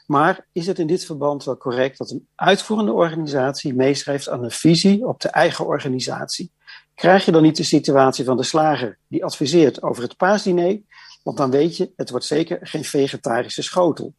Maar 0.05 0.47
is 0.51 0.67
het 0.67 0.80
in 0.80 0.88
dit 0.88 1.05
verband 1.05 1.43
wel 1.43 1.57
correct 1.57 1.97
dat 1.97 2.11
een 2.11 2.28
uitvoerende 2.36 2.91
organisatie 2.91 3.73
meeschrijft 3.73 4.30
aan 4.30 4.43
een 4.43 4.51
visie 4.51 5.07
op 5.07 5.21
de 5.21 5.30
eigen 5.30 5.65
organisatie? 5.65 6.51
Krijg 6.97 7.25
je 7.25 7.31
dan 7.31 7.41
niet 7.41 7.57
de 7.57 7.63
situatie 7.63 8.25
van 8.25 8.37
de 8.37 8.43
slager 8.43 8.97
die 9.07 9.25
adviseert 9.25 9.81
over 9.81 10.03
het 10.03 10.17
paasdiner? 10.17 10.79
Want 11.23 11.37
dan 11.37 11.51
weet 11.51 11.77
je, 11.77 11.91
het 11.95 12.09
wordt 12.09 12.25
zeker 12.25 12.57
geen 12.61 12.83
vegetarische 12.83 13.61
schotel. 13.61 14.13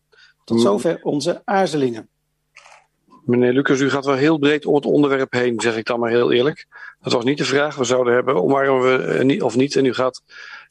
Tot 0.44 0.60
zover 0.60 0.98
onze 1.02 1.42
aarzelingen. 1.44 2.08
Meneer 3.24 3.52
Lucas, 3.52 3.80
u 3.80 3.90
gaat 3.90 4.04
wel 4.04 4.14
heel 4.14 4.38
breed 4.38 4.66
om 4.66 4.74
het 4.74 4.84
onderwerp 4.84 5.32
heen, 5.32 5.60
zeg 5.60 5.76
ik 5.76 5.86
dan 5.86 6.00
maar 6.00 6.10
heel 6.10 6.32
eerlijk. 6.32 6.66
Dat 7.00 7.12
was 7.12 7.24
niet 7.24 7.38
de 7.38 7.44
vraag. 7.44 7.76
We 7.76 7.84
zouden 7.84 8.14
hebben, 8.14 8.42
omarmen 8.42 8.82
we 8.82 9.04
eh, 9.04 9.24
niet 9.24 9.42
of 9.42 9.56
niet. 9.56 9.76
En 9.76 9.84
u, 9.84 9.94
gaat, 9.94 10.22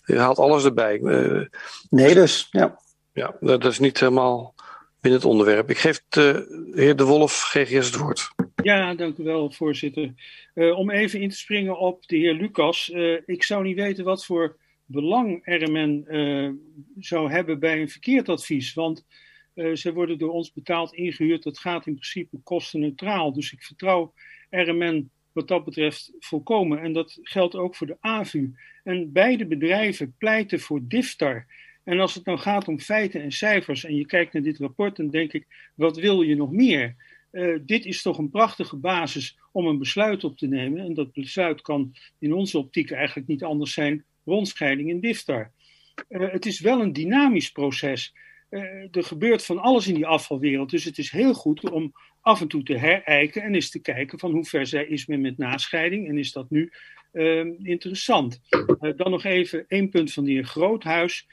u 0.05 0.17
haalt 0.17 0.39
alles 0.39 0.63
erbij. 0.63 0.99
Uh, 0.99 1.45
nee, 1.89 2.13
dus, 2.13 2.47
ja. 2.51 2.79
Ja, 3.13 3.35
dat 3.39 3.65
is 3.65 3.79
niet 3.79 3.99
helemaal 3.99 4.53
binnen 5.01 5.19
het 5.19 5.29
onderwerp. 5.29 5.69
Ik 5.69 5.77
geef 5.77 6.01
de 6.09 6.71
heer 6.75 6.95
De 6.95 7.03
Wolf, 7.03 7.41
GGS, 7.41 7.85
het 7.85 7.97
woord. 7.97 8.29
Ja, 8.67 8.95
dank 8.95 9.17
u 9.17 9.23
wel, 9.23 9.51
voorzitter. 9.51 10.13
Uh, 10.53 10.77
om 10.77 10.91
even 10.91 11.21
in 11.21 11.29
te 11.29 11.37
springen 11.37 11.79
op 11.79 12.07
de 12.07 12.17
heer 12.17 12.33
Lucas. 12.33 12.89
Uh, 12.89 13.21
ik 13.25 13.43
zou 13.43 13.63
niet 13.63 13.75
weten 13.75 14.03
wat 14.03 14.25
voor 14.25 14.57
belang 14.85 15.41
RMN 15.45 16.05
uh, 16.07 16.51
zou 16.99 17.31
hebben 17.31 17.59
bij 17.59 17.81
een 17.81 17.89
verkeerd 17.89 18.29
advies. 18.29 18.73
Want 18.73 19.05
ze 19.73 19.93
worden 19.93 20.17
door 20.17 20.31
ons 20.31 20.53
betaald 20.53 20.93
ingehuurd. 20.93 21.43
Dat 21.43 21.59
gaat 21.59 21.87
in 21.87 21.93
principe 21.93 22.37
kostenneutraal. 22.43 23.33
Dus 23.33 23.53
ik 23.53 23.63
vertrouw 23.63 24.13
RMN 24.49 25.09
wat 25.31 25.47
dat 25.47 25.65
betreft 25.65 26.11
volkomen. 26.19 26.81
En 26.81 26.93
dat 26.93 27.19
geldt 27.21 27.55
ook 27.55 27.75
voor 27.75 27.87
de 27.87 27.97
AVU. 27.99 28.53
En 28.83 29.11
beide 29.11 29.45
bedrijven 29.45 30.15
pleiten 30.17 30.59
voor 30.59 30.79
DIFTAR. 30.83 31.45
En 31.83 31.99
als 31.99 32.15
het 32.15 32.25
nou 32.25 32.37
gaat 32.37 32.67
om 32.67 32.79
feiten 32.79 33.21
en 33.21 33.31
cijfers 33.31 33.83
en 33.83 33.95
je 33.95 34.05
kijkt 34.05 34.33
naar 34.33 34.43
dit 34.43 34.57
rapport, 34.57 34.95
dan 34.95 35.09
denk 35.09 35.33
ik, 35.33 35.71
wat 35.75 35.97
wil 35.97 36.21
je 36.21 36.35
nog 36.35 36.51
meer? 36.51 36.95
Uh, 37.31 37.59
dit 37.65 37.85
is 37.85 38.01
toch 38.01 38.17
een 38.17 38.29
prachtige 38.29 38.75
basis 38.75 39.37
om 39.51 39.67
een 39.67 39.77
besluit 39.77 40.23
op 40.23 40.37
te 40.37 40.47
nemen. 40.47 40.85
En 40.85 40.93
dat 40.93 41.13
besluit 41.13 41.61
kan 41.61 41.95
in 42.19 42.33
onze 42.33 42.57
optiek 42.57 42.91
eigenlijk 42.91 43.27
niet 43.27 43.43
anders 43.43 43.73
zijn 43.73 44.05
rondscheiding 44.25 44.89
in 44.89 44.99
DIFTAR. 44.99 45.51
Uh, 46.09 46.31
het 46.31 46.45
is 46.45 46.59
wel 46.59 46.81
een 46.81 46.93
dynamisch 46.93 47.51
proces. 47.51 48.13
Uh, 48.49 48.95
er 48.95 49.03
gebeurt 49.03 49.45
van 49.45 49.59
alles 49.59 49.87
in 49.87 49.93
die 49.93 50.05
afvalwereld. 50.05 50.69
Dus 50.69 50.83
het 50.83 50.97
is 50.97 51.11
heel 51.11 51.33
goed 51.33 51.69
om 51.69 51.93
af 52.21 52.41
en 52.41 52.47
toe 52.47 52.63
te 52.63 52.77
herijken 52.77 53.41
en 53.41 53.55
eens 53.55 53.69
te 53.69 53.81
kijken 53.81 54.19
van 54.19 54.31
hoe 54.31 54.45
ver 54.45 54.67
zij 54.67 54.85
is 54.85 55.05
men 55.05 55.21
met 55.21 55.37
nascheiding. 55.37 56.07
En 56.07 56.17
is 56.17 56.31
dat 56.31 56.49
nu 56.49 56.71
interessant. 57.61 58.39
dan 58.95 59.11
nog 59.11 59.23
even 59.23 59.65
één 59.67 59.89
punt 59.89 60.13
van 60.13 60.23
de 60.23 60.31
heer 60.31 60.43
Groothuis. 60.43 61.27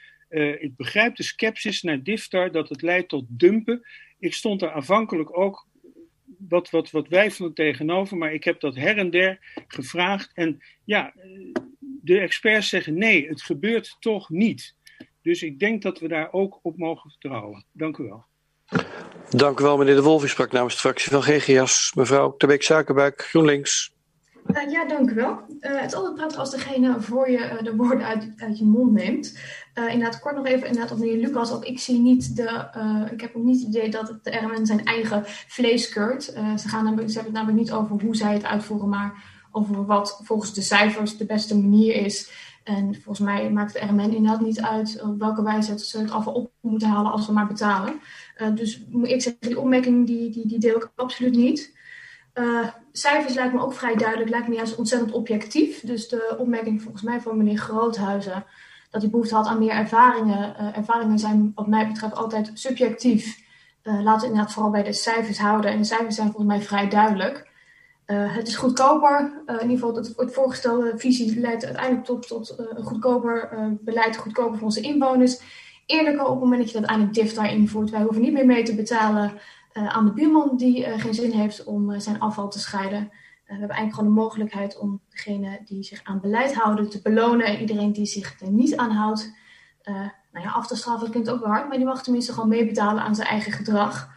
Ik 0.59 0.75
begrijp 0.75 1.15
de 1.15 1.23
sceptisch 1.23 1.81
naar 1.81 2.03
Diftar 2.03 2.51
dat 2.51 2.69
het 2.69 2.81
leidt 2.81 3.09
tot 3.09 3.25
dumpen. 3.27 3.81
Ik 4.19 4.33
stond 4.33 4.61
er 4.61 4.71
aanvankelijk 4.71 5.37
ook 5.37 5.67
wat, 6.37 6.69
wat, 6.69 6.91
wat 6.91 7.07
wijfelend 7.07 7.55
tegenover, 7.55 8.17
maar 8.17 8.33
ik 8.33 8.43
heb 8.43 8.59
dat 8.59 8.75
her 8.75 8.97
en 8.97 9.09
der 9.09 9.63
gevraagd. 9.67 10.31
En 10.33 10.63
ja, 10.83 11.13
de 11.79 12.19
experts 12.19 12.69
zeggen 12.69 12.97
nee, 12.97 13.27
het 13.27 13.41
gebeurt 13.41 13.97
toch 13.99 14.29
niet. 14.29 14.75
Dus 15.21 15.43
ik 15.43 15.59
denk 15.59 15.81
dat 15.81 15.99
we 15.99 16.07
daar 16.07 16.31
ook 16.31 16.59
op 16.61 16.77
mogen 16.77 17.09
vertrouwen. 17.09 17.65
Dank 17.71 17.97
u 17.97 18.03
wel. 18.03 18.25
Dank 19.29 19.59
u 19.59 19.63
wel, 19.63 19.77
meneer 19.77 19.95
De 19.95 20.01
Wolf. 20.01 20.23
U 20.23 20.27
sprak 20.27 20.51
namens 20.51 20.73
de 20.73 20.79
fractie 20.79 21.11
van 21.11 21.23
GGS. 21.23 21.93
Mevrouw 21.95 22.35
Terbeek 22.37 22.63
Suikerbuik, 22.63 23.21
GroenLinks. 23.21 23.94
Uh, 24.45 24.71
ja, 24.71 24.85
dank 24.85 25.09
u 25.09 25.13
wel. 25.13 25.39
Uh, 25.59 25.81
het 25.81 25.85
is 25.85 25.93
altijd 25.93 26.15
prettig 26.15 26.39
als 26.39 26.51
degene 26.51 27.01
voor 27.01 27.29
je 27.29 27.37
uh, 27.37 27.63
de 27.63 27.75
woorden 27.75 28.05
uit, 28.05 28.33
uit 28.37 28.57
je 28.57 28.65
mond 28.65 28.91
neemt. 28.91 29.39
inderdaad, 29.73 30.19
kort 30.19 30.35
nog 30.35 30.45
even 30.45 30.67
inderdaad 30.67 30.91
op 30.91 30.97
meneer 30.97 31.17
Lucas. 31.17 31.51
Ook 31.51 31.65
ik 31.65 31.79
zie 31.79 31.99
niet 31.99 32.35
de, 32.35 32.67
ik 33.11 33.21
heb 33.21 33.35
ook 33.35 33.43
niet 33.43 33.59
het 33.59 33.67
idee 33.67 33.89
dat 33.89 34.19
de 34.21 34.37
RMN 34.37 34.65
zijn 34.65 34.85
eigen 34.85 35.23
vlees 35.25 35.89
keurt. 35.89 36.23
ze, 36.23 36.67
gaan 36.67 36.85
ze 36.85 36.91
hebben 36.91 37.13
het 37.13 37.31
namelijk 37.31 37.57
niet 37.57 37.71
over 37.71 38.01
hoe 38.01 38.15
zij 38.15 38.33
het 38.33 38.45
uitvoeren, 38.45 38.89
maar 38.89 39.23
over 39.51 39.85
wat 39.85 40.19
volgens 40.23 40.53
de 40.53 40.61
cijfers 40.61 41.17
de 41.17 41.25
beste 41.25 41.57
manier 41.57 41.95
is. 41.95 42.31
En 42.63 42.93
volgens 42.93 43.19
mij 43.19 43.51
maakt 43.51 43.73
de 43.73 43.79
RMN 43.79 44.15
inderdaad 44.15 44.41
niet 44.41 44.61
uit 44.61 45.01
op 45.01 45.19
welke 45.19 45.43
wijze 45.43 45.79
ze 45.79 45.99
het 45.99 46.11
afval 46.11 46.33
op 46.33 46.51
moeten 46.61 46.87
halen 46.87 47.11
als 47.11 47.27
we 47.27 47.33
maar 47.33 47.47
betalen. 47.47 47.99
dus 48.55 48.83
ik 49.03 49.21
zeggen, 49.21 49.47
die 49.47 49.59
opmerking 49.59 50.07
die, 50.07 50.29
die, 50.47 50.59
deel 50.59 50.75
ik 50.75 50.91
absoluut 50.95 51.35
niet. 51.35 51.73
Cijfers 52.97 53.33
lijkt 53.33 53.53
me 53.53 53.61
ook 53.61 53.73
vrij 53.73 53.95
duidelijk, 53.95 54.29
lijkt 54.29 54.47
me 54.47 54.55
juist 54.55 54.75
ontzettend 54.75 55.11
objectief. 55.11 55.79
Dus 55.79 56.07
de 56.07 56.35
opmerking 56.37 56.81
volgens 56.81 57.03
mij 57.03 57.21
van 57.21 57.37
meneer 57.37 57.57
Groothuizen, 57.57 58.45
dat 58.89 59.01
hij 59.01 59.11
behoefte 59.11 59.35
had 59.35 59.47
aan 59.47 59.59
meer 59.59 59.71
ervaringen. 59.71 60.55
Uh, 60.59 60.77
ervaringen 60.77 61.19
zijn 61.19 61.51
wat 61.55 61.67
mij 61.67 61.87
betreft 61.87 62.15
altijd 62.15 62.51
subjectief. 62.53 63.43
Uh, 63.83 64.01
laten 64.01 64.21
we 64.21 64.27
inderdaad 64.27 64.53
vooral 64.53 64.71
bij 64.71 64.83
de 64.83 64.93
cijfers 64.93 65.39
houden. 65.39 65.71
En 65.71 65.77
de 65.77 65.83
cijfers 65.83 66.15
zijn 66.15 66.31
volgens 66.31 66.47
mij 66.47 66.61
vrij 66.61 66.89
duidelijk. 66.89 67.49
het 68.05 68.47
is 68.47 68.55
goedkoper. 68.55 69.43
in 69.45 69.53
ieder 69.53 69.69
geval, 69.69 69.95
het, 69.95 70.13
het 70.17 70.33
voorgestelde 70.33 70.93
visie 70.95 71.39
leidt 71.39 71.65
uiteindelijk 71.65 72.05
tot, 72.05 72.27
tot 72.27 72.55
een 72.57 72.83
goedkoper 72.83 73.49
beleid, 73.81 74.17
goedkoper 74.17 74.57
voor 74.57 74.67
onze 74.67 74.81
inwoners. 74.81 75.41
Eerlijker 75.85 76.23
op 76.23 76.29
het 76.29 76.39
moment 76.39 76.59
dat 76.59 76.71
je 76.71 76.79
dat 76.79 76.89
uiteindelijk 76.89 77.27
DIF 77.27 77.33
daar 77.33 77.51
invoert. 77.51 77.89
Wij 77.89 78.01
hoeven 78.01 78.21
niet 78.21 78.33
meer 78.33 78.45
mee 78.45 78.63
te 78.63 78.75
betalen 78.75 79.33
aan 79.75 80.05
de 80.05 80.13
buurman 80.13 80.57
die 80.57 80.87
uh, 80.87 80.99
geen 80.99 81.13
zin 81.13 81.31
heeft 81.31 81.63
om 81.63 81.89
uh, 81.89 81.99
zijn 81.99 82.19
afval 82.19 82.49
te 82.49 82.59
scheiden. 82.59 83.09
we 83.45 83.51
hebben 83.51 83.69
eigenlijk 83.69 83.93
gewoon 83.93 84.15
de 84.15 84.21
mogelijkheid 84.21 84.77
om 84.77 85.01
degene 85.09 85.61
die 85.65 85.83
zich 85.83 85.99
aan 86.03 86.21
beleid 86.21 86.53
houden 86.55 86.89
te 86.89 87.01
belonen 87.01 87.45
en 87.45 87.59
iedereen 87.59 87.91
die 87.91 88.05
zich 88.05 88.41
er 88.41 88.51
niet 88.51 88.75
aan 88.75 88.91
houdt, 88.91 89.33
nou 90.31 90.45
ja, 90.45 90.51
af 90.51 90.67
te 90.67 90.75
straffen. 90.75 91.09
Klinkt 91.09 91.29
ook 91.29 91.39
wel 91.39 91.49
hard, 91.49 91.67
maar 91.67 91.77
die 91.77 91.85
mag 91.85 92.03
tenminste 92.03 92.33
gewoon 92.33 92.49
meebetalen 92.49 93.03
aan 93.03 93.15
zijn 93.15 93.27
eigen 93.27 93.51
gedrag. 93.51 94.09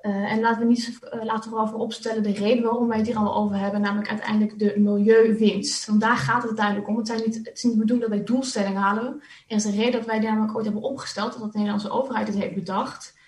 en 0.00 0.40
laten 0.40 0.60
we 0.60 0.66
niet 0.66 0.98
laten 1.10 1.42
we 1.42 1.48
vooral 1.48 1.68
voor 1.68 1.80
opstellen 1.80 2.22
de 2.22 2.32
reden 2.32 2.62
waarom 2.62 2.88
wij 2.88 2.96
het 2.96 3.06
hier 3.06 3.16
allemaal 3.16 3.36
over 3.36 3.56
hebben, 3.56 3.80
namelijk 3.80 4.08
uiteindelijk 4.08 4.58
de 4.58 4.74
milieuwinst. 4.76 5.86
Want 5.86 6.00
daar 6.00 6.16
gaat 6.16 6.36
het 6.36 6.46
uiteindelijk 6.46 6.88
om. 6.88 6.96
Het, 6.96 7.06
zijn 7.06 7.22
niet, 7.26 7.34
het 7.34 7.50
is 7.52 7.62
niet 7.62 7.72
de 7.72 7.78
bedoeling 7.78 8.08
dat 8.08 8.18
wij 8.18 8.26
doelstellingen 8.26 8.80
halen. 8.80 9.22
Er 9.48 9.56
is 9.56 9.64
een 9.64 9.76
reden 9.76 9.92
dat 9.92 10.06
wij 10.06 10.18
namelijk 10.18 10.56
ooit 10.56 10.64
hebben 10.64 10.82
opgesteld, 10.82 11.32
dat 11.32 11.52
de 11.52 11.58
Nederlandse 11.58 11.90
overheid 11.90 12.26
het 12.26 12.36
heeft 12.36 12.54
bedacht. 12.54 13.18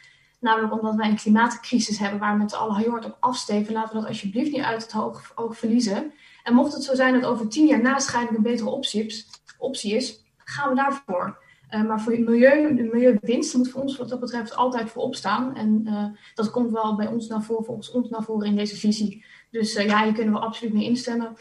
Namelijk 0.42 0.72
omdat 0.72 0.94
wij 0.94 1.08
een 1.08 1.16
klimaatcrisis 1.16 1.98
hebben 1.98 2.18
waar 2.20 2.32
we 2.32 2.42
met 2.42 2.54
alle 2.54 2.76
heel 2.76 2.90
hard 2.90 3.04
op 3.04 3.16
afsteven. 3.20 3.72
Laten 3.72 3.94
we 3.94 4.00
dat 4.00 4.08
alsjeblieft 4.08 4.52
niet 4.52 4.62
uit 4.62 4.82
het 4.82 4.94
oog, 5.34 5.56
verliezen. 5.56 6.12
En 6.42 6.54
mocht 6.54 6.72
het 6.72 6.84
zo 6.84 6.94
zijn 6.94 7.20
dat 7.20 7.30
over 7.30 7.48
tien 7.48 7.66
jaar 7.66 7.82
nascheiding 7.82 8.36
een 8.36 8.42
betere 8.42 8.68
optie, 8.68 9.24
optie 9.58 9.94
is, 9.94 10.24
gaan 10.36 10.68
we 10.68 10.74
daarvoor. 10.74 11.38
Uh, 11.70 11.84
maar 11.84 12.00
voor 12.00 12.12
milieu, 12.12 12.76
de 12.76 12.82
milieuwinst 12.82 13.54
moet 13.54 13.70
voor 13.70 13.82
ons 13.82 13.96
wat 13.96 14.08
dat 14.08 14.20
betreft 14.20 14.56
altijd 14.56 14.90
voorop 14.90 15.14
staan. 15.14 15.56
En 15.56 15.82
uh, 15.84 16.04
dat 16.34 16.50
komt 16.50 16.72
wel 16.72 16.96
bij 16.96 17.06
ons 17.06 17.28
naar 17.28 17.42
voren, 17.42 17.64
volgens 17.64 17.90
ons 17.90 18.08
naar 18.08 18.22
voren 18.22 18.46
in 18.46 18.56
deze 18.56 18.76
visie. 18.76 19.24
Dus 19.50 19.76
uh, 19.76 19.86
ja, 19.86 20.04
hier 20.04 20.12
kunnen 20.12 20.34
we 20.34 20.40
absoluut 20.40 20.74
mee 20.74 20.84
instemmen. 20.84 21.36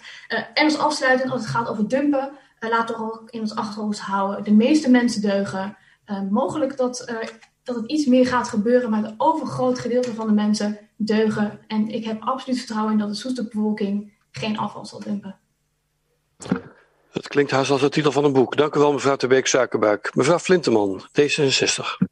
en 0.53 0.63
als 0.63 0.77
afsluiting, 0.77 1.31
als 1.31 1.41
het 1.41 1.49
gaat 1.49 1.67
over 1.67 1.87
dumpen, 1.87 2.31
laten 2.59 2.95
we 2.95 3.03
ook 3.03 3.29
in 3.29 3.39
ons 3.39 3.55
achterhoofd 3.55 3.99
houden. 3.99 4.43
De 4.43 4.53
meeste 4.53 4.89
mensen 4.89 5.21
deugen. 5.21 5.77
mogelijk 6.29 6.77
dat, 6.77 7.13
dat 7.73 7.81
het 7.81 7.91
iets 7.91 8.05
meer 8.05 8.27
gaat 8.27 8.47
gebeuren, 8.47 8.89
maar 8.89 9.03
het 9.03 9.13
overgroot 9.17 9.79
gedeelte 9.79 10.13
van 10.13 10.27
de 10.27 10.33
mensen 10.33 10.77
deugen. 10.95 11.59
En 11.67 11.89
ik 11.89 12.05
heb 12.05 12.21
absoluut 12.21 12.57
vertrouwen 12.57 12.93
in 12.93 12.99
dat 12.99 13.09
de 13.09 13.15
Soester 13.15 13.43
bevolking 13.43 14.13
geen 14.31 14.57
afval 14.57 14.85
zal 14.85 14.99
dumpen. 14.99 15.39
Het 17.11 17.27
klinkt 17.27 17.51
haast 17.51 17.71
als 17.71 17.81
de 17.81 17.89
titel 17.89 18.11
van 18.11 18.23
een 18.23 18.33
boek. 18.33 18.57
Dank 18.57 18.75
u 18.75 18.79
wel, 18.79 18.93
mevrouw 18.93 19.15
Terbeek 19.15 19.47
Suikerbuik. 19.47 20.15
Mevrouw 20.15 20.39
Flinteman, 20.39 21.01
D66. 21.01 22.09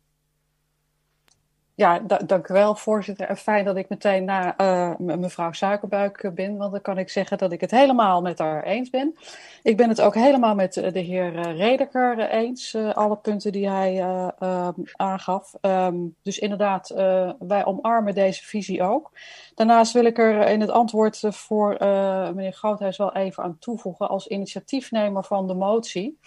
Ja, 1.80 2.00
dank 2.26 2.48
u 2.48 2.54
wel, 2.54 2.76
voorzitter. 2.76 3.36
Fijn 3.36 3.66
dat 3.66 3.76
ik 3.76 3.90
meteen 3.90 4.26
na 4.26 4.60
uh, 4.62 4.98
mevrouw 4.98 5.52
Suikerbuik 5.52 6.32
ben, 6.36 6.58
want 6.58 6.72
dan 6.72 6.82
kan 6.82 6.98
ik 6.98 7.10
zeggen 7.10 7.38
dat 7.38 7.52
ik 7.52 7.62
het 7.62 7.72
helemaal 7.72 8.22
met 8.22 8.40
haar 8.40 8.64
eens 8.64 8.90
ben. 8.90 9.16
Ik 9.64 9.78
ben 9.78 9.90
het 9.90 10.02
ook 10.02 10.16
helemaal 10.16 10.56
met 10.56 10.74
de 10.74 11.00
heer 11.00 11.36
eh, 11.36 11.58
Redeker 11.58 12.30
eens, 12.30 12.76
alle 12.76 13.16
punten 13.16 13.52
die 13.52 13.70
hij 13.70 13.96
uh, 14.42 14.70
aangaf. 14.96 15.54
Um, 15.62 16.16
dus 16.22 16.40
inderdaad, 16.40 16.90
wij 17.40 17.66
omarmen 17.66 18.14
deze 18.14 18.44
visie 18.44 18.84
ook. 18.84 19.12
Daarnaast 19.56 19.94
wil 19.94 20.06
ik 20.06 20.18
er 20.18 20.48
in 20.48 20.62
het 20.62 20.70
antwoord 20.70 21.22
voor 21.30 21.78
meneer 22.36 22.54
Groothuis 22.54 22.98
wel 22.98 23.16
even 23.16 23.44
aan 23.44 23.58
toevoegen 23.60 24.10
als 24.10 24.28
initiatiefnemer 24.28 25.24
van 25.24 25.48
de 25.48 25.54
motie 25.54 26.20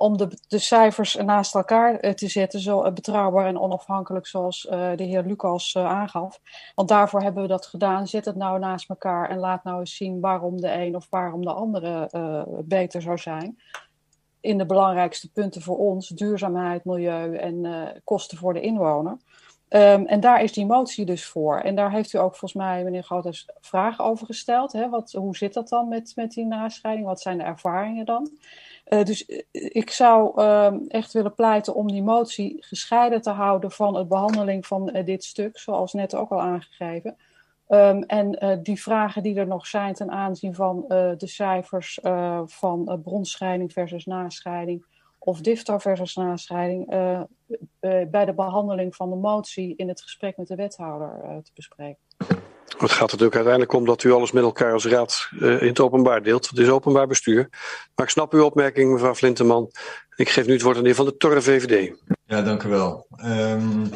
om 0.00 0.16
de, 0.16 0.28
de 0.48 0.58
cijfers 0.58 1.14
naast 1.14 1.54
elkaar 1.54 1.98
eh, 1.98 2.12
te 2.12 2.28
zetten, 2.28 2.60
zo 2.60 2.82
eh, 2.82 2.92
betrouwbaar 2.92 3.46
en 3.46 3.58
onafhankelijk 3.58 4.26
zoals 4.26 4.64
uh, 4.70 4.90
de 4.96 5.04
heer 5.04 5.22
Lucas 5.22 5.76
aangaf. 5.76 6.40
Want 6.74 6.88
daarvoor 6.88 7.22
hebben 7.22 7.42
we 7.42 7.48
dat 7.48 7.66
gedaan. 7.66 8.06
Zet 8.06 8.24
het 8.24 8.36
nou 8.36 8.58
naast 8.58 8.88
elkaar 8.88 9.28
en 9.28 9.38
laat 9.38 9.64
nou 9.64 9.78
eens 9.78 9.96
zien 9.96 10.20
waarom 10.20 10.60
de 10.60 10.72
een 10.72 10.96
of 10.96 11.06
waarom 11.10 11.44
de 11.44 11.52
andere 11.52 12.08
beter 12.64 13.02
zou 13.02 13.18
zijn. 13.18 13.58
In 14.40 14.58
de 14.58 14.66
belangrijkste 14.66 15.32
punten 15.32 15.62
voor 15.62 15.78
ons, 15.78 16.08
duurzaamheid, 16.08 16.84
milieu 16.84 17.36
en 17.36 17.66
kosten 18.04 18.38
voor 18.38 18.52
de 18.52 18.60
inwoner. 18.60 19.16
Um, 19.68 20.06
en 20.06 20.20
daar 20.20 20.42
is 20.42 20.52
die 20.52 20.66
motie 20.66 21.04
dus 21.04 21.26
voor. 21.26 21.58
En 21.60 21.74
daar 21.74 21.90
heeft 21.90 22.12
u 22.12 22.18
ook 22.18 22.36
volgens 22.36 22.52
mij, 22.52 22.84
meneer 22.84 23.02
Groothuis, 23.02 23.48
vragen 23.60 24.04
over 24.04 24.26
gesteld. 24.26 24.72
Hè? 24.72 24.88
Wat, 24.88 25.12
hoe 25.12 25.36
zit 25.36 25.54
dat 25.54 25.68
dan 25.68 25.88
met, 25.88 26.12
met 26.16 26.32
die 26.32 26.46
nascheiding? 26.46 27.06
Wat 27.06 27.20
zijn 27.20 27.38
de 27.38 27.44
ervaringen 27.44 28.04
dan? 28.04 28.30
Uh, 28.90 29.04
dus 29.04 29.28
uh, 29.28 29.42
ik 29.52 29.90
zou 29.90 30.42
uh, 30.42 30.72
echt 30.88 31.12
willen 31.12 31.34
pleiten 31.34 31.74
om 31.74 31.92
die 31.92 32.02
motie 32.02 32.56
gescheiden 32.60 33.22
te 33.22 33.30
houden 33.30 33.70
van 33.70 33.94
de 33.94 34.06
behandeling 34.06 34.66
van 34.66 34.96
uh, 34.96 35.04
dit 35.04 35.24
stuk, 35.24 35.58
zoals 35.58 35.92
net 35.92 36.14
ook 36.14 36.30
al 36.30 36.40
aangegeven. 36.40 37.16
Um, 37.68 38.02
en 38.02 38.58
die 38.62 38.82
vragen 38.82 39.22
die 39.22 39.36
er 39.36 39.46
nog 39.46 39.66
zijn 39.66 39.94
ten 39.94 40.10
aanzien 40.10 40.54
van 40.54 40.84
de 40.88 41.26
cijfers 41.26 41.98
van 42.46 43.00
bronscheiding 43.02 43.72
versus 43.72 44.04
nascheiding 44.04 44.84
of 45.18 45.40
DIFTA 45.40 45.80
versus 45.80 46.14
nascheiding 46.14 46.86
bij 48.10 48.24
de 48.24 48.34
behandeling 48.34 48.96
van 48.96 49.10
de 49.10 49.16
motie 49.16 49.76
in 49.76 49.88
het 49.88 50.02
gesprek 50.02 50.36
met 50.36 50.48
de 50.48 50.54
wethouder 50.54 51.42
te 51.42 51.50
bespreken. 51.54 52.02
Het 52.78 52.90
gaat 52.90 53.10
natuurlijk 53.10 53.34
uiteindelijk 53.34 53.72
om 53.72 53.84
dat 53.84 54.02
u 54.02 54.12
alles 54.12 54.32
met 54.32 54.42
elkaar 54.42 54.72
als 54.72 54.86
raad 54.86 55.28
uh, 55.32 55.62
in 55.62 55.68
het 55.68 55.80
openbaar 55.80 56.22
deelt. 56.22 56.48
Het 56.48 56.58
is 56.58 56.68
openbaar 56.68 57.06
bestuur. 57.06 57.48
Maar 57.94 58.06
ik 58.06 58.12
snap 58.12 58.32
uw 58.32 58.44
opmerking, 58.44 58.92
mevrouw 58.92 59.14
Flinteman. 59.14 59.70
Ik 60.16 60.28
geef 60.28 60.46
nu 60.46 60.52
het 60.52 60.62
woord 60.62 60.76
aan 60.76 60.82
de 60.82 60.88
heer 60.88 60.96
Van 60.96 61.06
de 61.06 61.16
Torre, 61.16 61.42
VVD. 61.42 61.92
Ja, 62.26 62.42
dank 62.42 62.62
u 62.62 62.68
wel. 62.68 63.06
Um, 63.24 63.90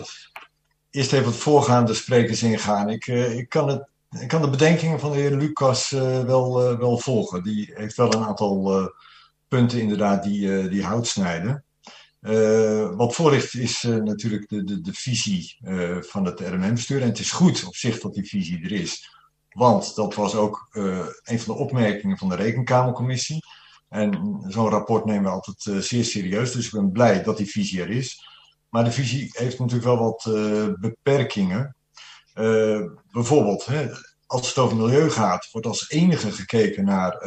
eerst 0.91 1.12
even 1.12 1.25
wat 1.25 1.37
voorgaande 1.37 1.95
sprekers 1.95 2.43
ingaan. 2.43 2.91
Ik, 2.91 3.07
uh, 3.07 3.39
ik, 3.39 3.49
kan, 3.49 3.68
het, 3.68 3.89
ik 4.20 4.29
kan 4.29 4.43
de 4.43 4.51
bedenkingen 4.51 5.01
van 5.01 5.12
de 5.12 5.18
heer 5.18 5.31
Lucas 5.37 5.93
uh, 5.93 6.20
wel, 6.20 6.79
wel 6.79 6.99
volgen. 6.99 7.43
Die 7.43 7.70
heeft 7.75 7.97
wel 7.97 8.14
een 8.14 8.25
aantal 8.25 8.93
punten 9.49 9.81
inderdaad 9.81 10.22
die, 10.22 10.68
die 10.68 10.85
hout 10.85 11.07
snijden. 11.07 11.64
Uh, 12.25 12.91
wat 12.97 13.14
voor 13.14 13.35
is 13.35 13.83
uh, 13.83 13.97
natuurlijk 13.97 14.49
de, 14.49 14.64
de, 14.64 14.81
de 14.81 14.93
visie 14.93 15.57
uh, 15.61 15.97
van 16.01 16.25
het 16.25 16.41
RMM-bestuur. 16.41 17.01
En 17.01 17.09
het 17.09 17.18
is 17.18 17.31
goed 17.31 17.64
op 17.66 17.77
zich 17.77 18.01
dat 18.01 18.14
die 18.14 18.29
visie 18.29 18.64
er 18.64 18.72
is. 18.72 19.09
Want 19.49 19.95
dat 19.95 20.14
was 20.14 20.35
ook 20.35 20.68
een 21.22 21.41
van 21.41 21.55
de 21.55 21.61
opmerkingen 21.61 22.18
van 22.18 22.29
de 22.29 22.35
Rekenkamercommissie. 22.35 23.39
En 23.89 24.41
zo'n 24.49 24.68
rapport 24.68 25.05
nemen 25.05 25.22
we 25.22 25.29
altijd 25.29 25.85
zeer 25.85 26.05
serieus. 26.05 26.53
Dus 26.53 26.66
ik 26.66 26.72
ben 26.72 26.93
blij 26.93 27.22
dat 27.22 27.37
die 27.37 27.47
visie 27.47 27.81
er 27.81 27.91
is. 27.91 28.29
Maar 28.68 28.85
de 28.85 28.93
visie 28.93 29.31
heeft 29.33 29.59
natuurlijk 29.59 29.85
wel 29.85 29.99
wat 29.99 30.22
beperkingen. 30.81 31.77
bijvoorbeeld, 33.11 33.64
hè, 33.64 33.89
als 34.27 34.49
het 34.49 34.59
over 34.59 34.77
milieu 34.77 35.11
gaat, 35.11 35.49
wordt 35.53 35.66
als 35.66 35.91
enige 35.91 36.33
gekeken 36.33 36.85
naar 36.85 37.27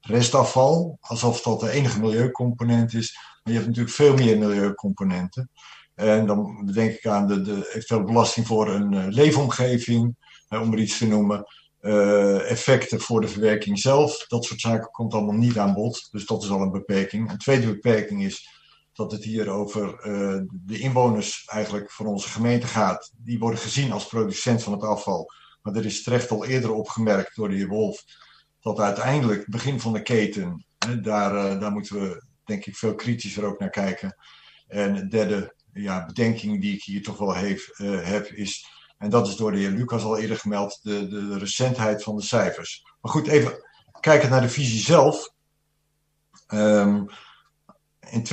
restafval. 0.00 0.98
Alsof 1.00 1.42
dat 1.42 1.60
de 1.60 1.70
enige 1.70 2.00
milieucomponent 2.00 2.94
is 2.94 3.16
je 3.50 3.56
hebt 3.56 3.66
natuurlijk 3.66 3.94
veel 3.94 4.14
meer 4.14 4.38
milieucomponenten. 4.38 5.50
En 5.94 6.26
dan 6.26 6.70
denk 6.74 6.92
ik 6.92 7.06
aan 7.06 7.26
de, 7.26 7.42
de 7.42 8.02
belasting 8.04 8.46
voor 8.46 8.68
een 8.68 8.92
uh, 8.92 9.06
leefomgeving, 9.08 10.16
om 10.48 10.72
er 10.72 10.78
iets 10.78 10.98
te 10.98 11.06
noemen. 11.06 11.44
Uh, 11.80 12.50
effecten 12.50 13.00
voor 13.00 13.20
de 13.20 13.28
verwerking 13.28 13.78
zelf. 13.78 14.26
Dat 14.26 14.44
soort 14.44 14.60
zaken 14.60 14.90
komt 14.90 15.14
allemaal 15.14 15.36
niet 15.36 15.58
aan 15.58 15.74
bod. 15.74 16.08
Dus 16.10 16.26
dat 16.26 16.42
is 16.42 16.50
al 16.50 16.60
een 16.60 16.70
beperking. 16.70 17.30
Een 17.30 17.38
tweede 17.38 17.66
beperking 17.66 18.24
is 18.24 18.48
dat 18.92 19.12
het 19.12 19.24
hier 19.24 19.48
over 19.48 20.00
de 20.50 20.78
inwoners 20.78 21.44
eigenlijk 21.46 21.92
van 21.92 22.06
onze 22.06 22.28
gemeente 22.28 22.66
gaat. 22.66 23.12
Die 23.16 23.38
worden 23.38 23.60
gezien 23.60 23.92
als 23.92 24.06
producent 24.06 24.62
van 24.62 24.72
het 24.72 24.82
afval. 24.82 25.30
Maar 25.62 25.74
er 25.74 25.84
is 25.84 26.02
terecht 26.02 26.30
al 26.30 26.44
eerder 26.44 26.72
opgemerkt 26.72 27.36
door 27.36 27.48
de 27.48 27.54
heer 27.54 27.68
Wolf 27.68 28.04
dat 28.60 28.80
uiteindelijk 28.80 29.46
begin 29.46 29.80
van 29.80 29.92
de 29.92 30.02
keten, 30.02 30.64
hè, 30.78 31.00
daar, 31.00 31.60
daar 31.60 31.72
moeten 31.72 32.00
we 32.00 32.22
denk 32.50 32.66
ik 32.66 32.76
veel 32.76 32.94
kritischer 32.94 33.44
ook 33.44 33.58
naar 33.58 33.70
kijken. 33.70 34.16
En 34.68 34.94
de 34.94 35.08
derde 35.08 35.54
ja, 35.72 36.06
bedenking 36.06 36.60
die 36.60 36.74
ik 36.74 36.82
hier 36.82 37.02
toch 37.02 37.18
wel 37.18 37.36
uh, 37.36 37.54
heb 38.02 38.26
is, 38.26 38.66
en 38.98 39.10
dat 39.10 39.28
is 39.28 39.36
door 39.36 39.52
de 39.52 39.58
heer 39.58 39.70
Lucas 39.70 40.02
al 40.02 40.18
eerder 40.18 40.36
gemeld, 40.36 40.78
de, 40.82 41.08
de 41.08 41.38
recentheid 41.38 42.02
van 42.02 42.16
de 42.16 42.22
cijfers. 42.22 42.82
Maar 43.00 43.12
goed, 43.12 43.26
even 43.26 43.64
kijken 44.00 44.30
naar 44.30 44.40
de 44.40 44.48
visie 44.48 44.80
zelf. 44.80 45.32
Um, 46.48 47.06
in 48.10 48.26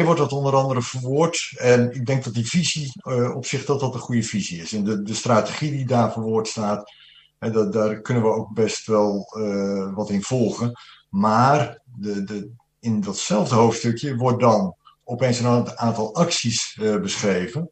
2.2 0.00 0.04
wordt 0.04 0.20
dat 0.20 0.32
onder 0.32 0.54
andere 0.54 0.82
verwoord. 0.82 1.52
En 1.56 1.94
ik 1.94 2.06
denk 2.06 2.24
dat 2.24 2.34
die 2.34 2.48
visie 2.48 2.92
uh, 3.02 3.36
op 3.36 3.46
zich 3.46 3.64
dat 3.64 3.80
dat 3.80 3.94
een 3.94 4.00
goede 4.00 4.22
visie 4.22 4.60
is. 4.60 4.72
En 4.72 4.84
de, 4.84 5.02
de 5.02 5.14
strategie 5.14 5.70
die 5.70 5.86
daar 5.86 6.12
verwoord 6.12 6.48
staat, 6.48 6.92
en 7.38 7.52
dat, 7.52 7.72
daar 7.72 8.00
kunnen 8.00 8.22
we 8.22 8.28
ook 8.28 8.54
best 8.54 8.86
wel 8.86 9.36
uh, 9.38 9.94
wat 9.94 10.10
in 10.10 10.22
volgen. 10.22 10.72
Maar 11.08 11.82
de, 11.84 12.24
de, 12.24 12.50
in 12.80 13.00
datzelfde 13.00 13.54
hoofdstukje 13.54 14.16
wordt 14.16 14.40
dan 14.40 14.76
opeens 15.04 15.38
een 15.38 15.78
aantal 15.78 16.14
acties 16.14 16.76
uh, 16.80 17.00
beschreven. 17.00 17.70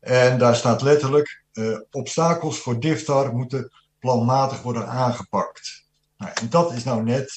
En 0.00 0.38
daar 0.38 0.56
staat 0.56 0.82
letterlijk: 0.82 1.44
uh, 1.52 1.78
obstakels 1.90 2.58
voor 2.58 2.80
DIFTAR 2.80 3.34
moeten 3.34 3.72
planmatig 3.98 4.62
worden 4.62 4.88
aangepakt. 4.88 5.86
Nou, 6.16 6.32
en 6.34 6.48
dat 6.48 6.72
is 6.72 6.84
nou 6.84 7.02
net, 7.02 7.32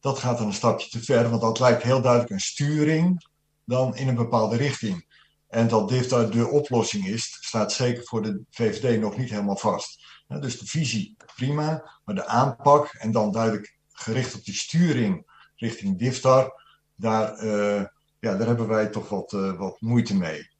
dat 0.00 0.18
gaat 0.18 0.38
dan 0.38 0.46
een 0.46 0.52
stapje 0.52 0.88
te 0.88 1.04
ver, 1.04 1.28
want 1.30 1.42
dat 1.42 1.58
lijkt 1.58 1.82
heel 1.82 2.00
duidelijk 2.00 2.32
een 2.32 2.40
sturing 2.40 3.26
dan 3.64 3.96
in 3.96 4.08
een 4.08 4.14
bepaalde 4.14 4.56
richting. 4.56 5.04
En 5.48 5.68
dat 5.68 5.88
DIFTAR 5.88 6.30
de 6.30 6.48
oplossing 6.48 7.06
is, 7.06 7.38
staat 7.40 7.72
zeker 7.72 8.04
voor 8.04 8.22
de 8.22 8.42
VVD 8.50 9.00
nog 9.00 9.16
niet 9.16 9.30
helemaal 9.30 9.56
vast. 9.56 10.04
Ja, 10.28 10.38
dus 10.38 10.58
de 10.58 10.66
visie 10.66 11.16
prima, 11.34 11.98
maar 12.04 12.14
de 12.14 12.26
aanpak 12.26 12.86
en 12.86 13.12
dan 13.12 13.32
duidelijk 13.32 13.76
gericht 13.92 14.34
op 14.34 14.44
die 14.44 14.54
sturing 14.54 15.34
richting 15.56 15.98
Diftar, 15.98 16.62
daar, 16.94 17.44
uh, 17.44 17.84
ja, 18.20 18.36
daar 18.36 18.46
hebben 18.46 18.68
wij 18.68 18.86
toch 18.86 19.08
wat, 19.08 19.32
uh, 19.32 19.58
wat 19.58 19.80
moeite 19.80 20.16
mee. 20.16 20.50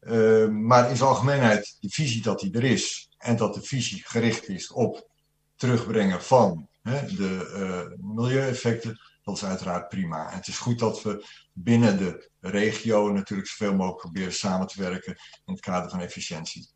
Uh, 0.00 0.48
maar 0.48 0.90
in 0.90 0.96
zijn 0.96 1.08
algemeenheid, 1.08 1.76
de 1.80 1.88
visie 1.88 2.22
dat 2.22 2.40
die 2.40 2.54
er 2.54 2.64
is 2.64 3.10
en 3.18 3.36
dat 3.36 3.54
de 3.54 3.62
visie 3.62 4.02
gericht 4.04 4.48
is 4.48 4.72
op 4.72 5.08
terugbrengen 5.56 6.22
van 6.22 6.68
hè, 6.82 7.06
de 7.06 7.96
milieueffecten, 8.00 9.00
dat 9.22 9.36
is 9.36 9.44
uiteraard 9.44 9.88
prima. 9.88 10.30
Het 10.30 10.46
is 10.46 10.58
goed 10.58 10.78
dat 10.78 11.02
we 11.02 11.24
binnen 11.52 11.98
de 11.98 12.30
regio 12.40 13.12
natuurlijk 13.12 13.48
zoveel 13.48 13.74
mogelijk 13.74 14.00
proberen 14.00 14.32
samen 14.32 14.66
te 14.66 14.80
werken 14.80 15.16
in 15.44 15.52
het 15.52 15.60
kader 15.60 15.90
van 15.90 16.00
efficiëntie. 16.00 16.70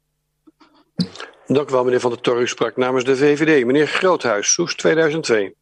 Dank 1.47 1.69
u 1.69 1.73
wel, 1.73 1.85
meneer 1.85 2.01
Van 2.01 2.11
der 2.11 2.21
Torre. 2.21 2.41
U 2.41 2.49
sprak 2.49 2.77
namens 2.77 3.05
de 3.05 3.17
VVD. 3.17 3.65
Meneer 3.65 3.87
Groothuis, 3.87 4.53
Soes 4.53 4.75
2002. 4.75 5.55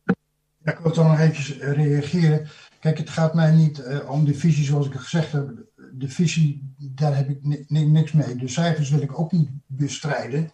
Ik 0.65 0.79
wil 0.79 0.93
toch 0.93 1.07
nog 1.07 1.19
eventjes 1.19 1.59
reageren. 1.59 2.49
Kijk, 2.81 2.99
het 2.99 3.11
gaat 3.11 3.35
mij 3.35 3.51
niet 3.51 3.79
uh, 3.79 4.11
om 4.11 4.25
de 4.25 4.35
visie 4.35 4.65
zoals 4.65 4.87
ik 4.87 4.95
gezegd 4.95 5.33
heb. 5.33 5.51
De 5.93 6.09
visie, 6.09 6.75
daar 6.79 7.17
heb 7.17 7.29
ik 7.29 7.69
niks 7.69 8.13
mee. 8.13 8.37
De 8.37 8.49
cijfers 8.49 8.91
wil 8.91 9.01
ik 9.01 9.19
ook 9.19 9.33
niet 9.33 9.49
bestrijden. 9.67 10.51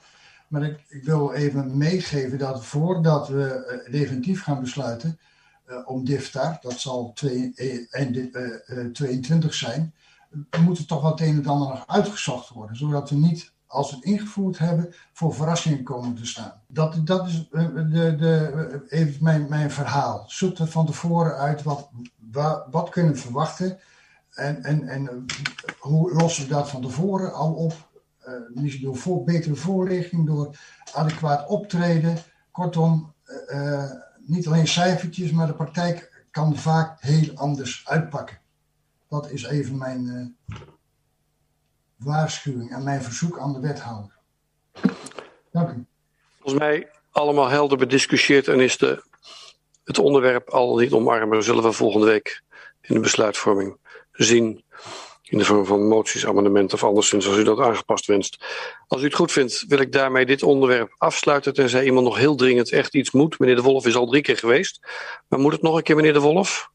Maar 0.49 0.63
ik, 0.63 0.85
ik 0.89 1.05
wil 1.05 1.33
even 1.33 1.77
meegeven 1.77 2.39
dat 2.39 2.65
voordat 2.65 3.29
we 3.29 3.83
uh, 3.87 3.93
definitief 3.93 4.43
gaan 4.43 4.61
besluiten 4.61 5.19
uh, 5.69 5.77
om 5.85 6.05
DIFTA, 6.05 6.59
dat 6.63 6.81
zal 6.81 7.13
twee, 7.13 7.53
eind 7.91 8.33
22 8.93 9.55
zijn, 9.55 9.95
moet 10.61 10.79
er 10.79 10.87
toch 10.87 11.03
wat 11.03 11.21
een 11.21 11.37
en 11.37 11.47
ander 11.47 11.69
nog 11.69 11.87
uitgezocht 11.87 12.49
worden. 12.49 12.77
Zodat 12.77 13.11
we 13.11 13.17
niet 13.17 13.53
als 13.69 13.91
we 13.91 13.97
het 13.97 14.05
ingevoerd 14.05 14.59
hebben, 14.59 14.95
voor 15.13 15.35
verrassingen 15.35 15.83
komen 15.83 16.15
te 16.15 16.27
staan. 16.27 16.53
Dat, 16.67 17.07
dat 17.07 17.27
is 17.27 17.49
uh, 17.51 17.75
de, 17.75 18.17
de, 18.17 18.85
even 18.89 19.25
mijn, 19.25 19.47
mijn 19.49 19.71
verhaal. 19.71 20.25
Zoek 20.27 20.59
er 20.59 20.67
van 20.67 20.87
tevoren 20.87 21.37
uit 21.37 21.63
wat, 21.63 21.91
wat 22.71 22.89
kunnen 22.89 23.13
we 23.13 23.19
verwachten? 23.19 23.79
En, 24.31 24.63
en, 24.63 24.89
en 24.89 25.27
hoe 25.79 26.13
lossen 26.13 26.43
we 26.43 26.49
dat 26.49 26.71
van 26.71 26.83
tevoren 26.83 27.35
al 27.35 27.53
op? 27.53 27.87
misschien 28.55 28.85
door 28.85 28.97
voor, 28.97 29.25
betere 29.25 29.55
voorlichting, 29.55 30.27
door 30.27 30.57
adequaat 30.93 31.49
optreden. 31.49 32.19
Kortom, 32.51 33.15
niet 34.27 34.47
alleen 34.47 34.69
cijfertjes, 34.69 35.31
maar 35.31 35.47
de 35.47 35.55
praktijk 35.55 36.25
kan 36.31 36.57
vaak 36.57 37.01
heel 37.01 37.35
anders 37.35 37.85
uitpakken. 37.87 38.39
Dat 39.09 39.31
is 39.31 39.45
even 39.45 39.79
mijn 39.79 40.37
waarschuwing 41.99 42.71
en 42.71 42.85
mijn 42.85 43.03
verzoek 43.03 43.39
aan 43.39 43.53
de 43.53 43.61
wethouder. 43.61 44.17
Dank 45.53 45.69
u. 45.69 45.87
Volgens 46.41 46.61
mij 46.61 46.89
allemaal 47.11 47.49
helder 47.49 47.79
bediscussieerd 47.79 48.49
en 48.49 48.61
is 48.61 48.79
de, 48.79 49.03
het 49.85 49.99
onderwerp 49.99 50.49
al 50.49 50.77
niet 50.77 50.93
omarmen. 50.93 51.43
Zullen 51.43 51.63
we 51.63 51.73
volgende 51.73 52.07
week 52.07 52.43
in 52.81 52.95
de 52.95 53.01
besluitvorming 53.01 53.77
zien. 54.13 54.65
In 55.23 55.39
de 55.39 55.45
vorm 55.45 55.67
van 55.67 55.89
moties, 55.89 56.27
amendementen 56.27 56.77
of 56.77 56.85
anderszins 56.85 57.27
als 57.27 57.37
u 57.37 57.43
dat 57.43 57.61
aangepast 57.61 58.07
wenst. 58.07 58.45
Als 58.87 59.01
u 59.01 59.05
het 59.05 59.15
goed 59.15 59.33
vindt, 59.33 59.65
wil 59.69 59.79
ik 59.79 59.93
daarmee 59.93 60.27
dit 60.27 60.43
onderwerp 60.43 60.95
afsluiten. 60.99 61.55
Tenzij 61.55 61.85
iemand 61.85 62.07
nog 62.07 62.17
heel 62.17 62.37
dringend 62.37 62.73
echt 62.73 62.95
iets 62.95 63.11
moet. 63.11 63.39
Meneer 63.39 63.57
De 63.57 63.63
Wolf 63.63 63.87
is 63.87 63.97
al 63.97 64.07
drie 64.07 64.23
keer 64.23 64.37
geweest. 64.37 64.81
Maar 65.29 65.39
moet 65.39 65.53
het 65.53 65.63
nog 65.63 65.77
een 65.77 65.83
keer, 65.83 65.97
meneer 65.97 66.13
De 66.13 66.21
Wolf? 66.21 66.71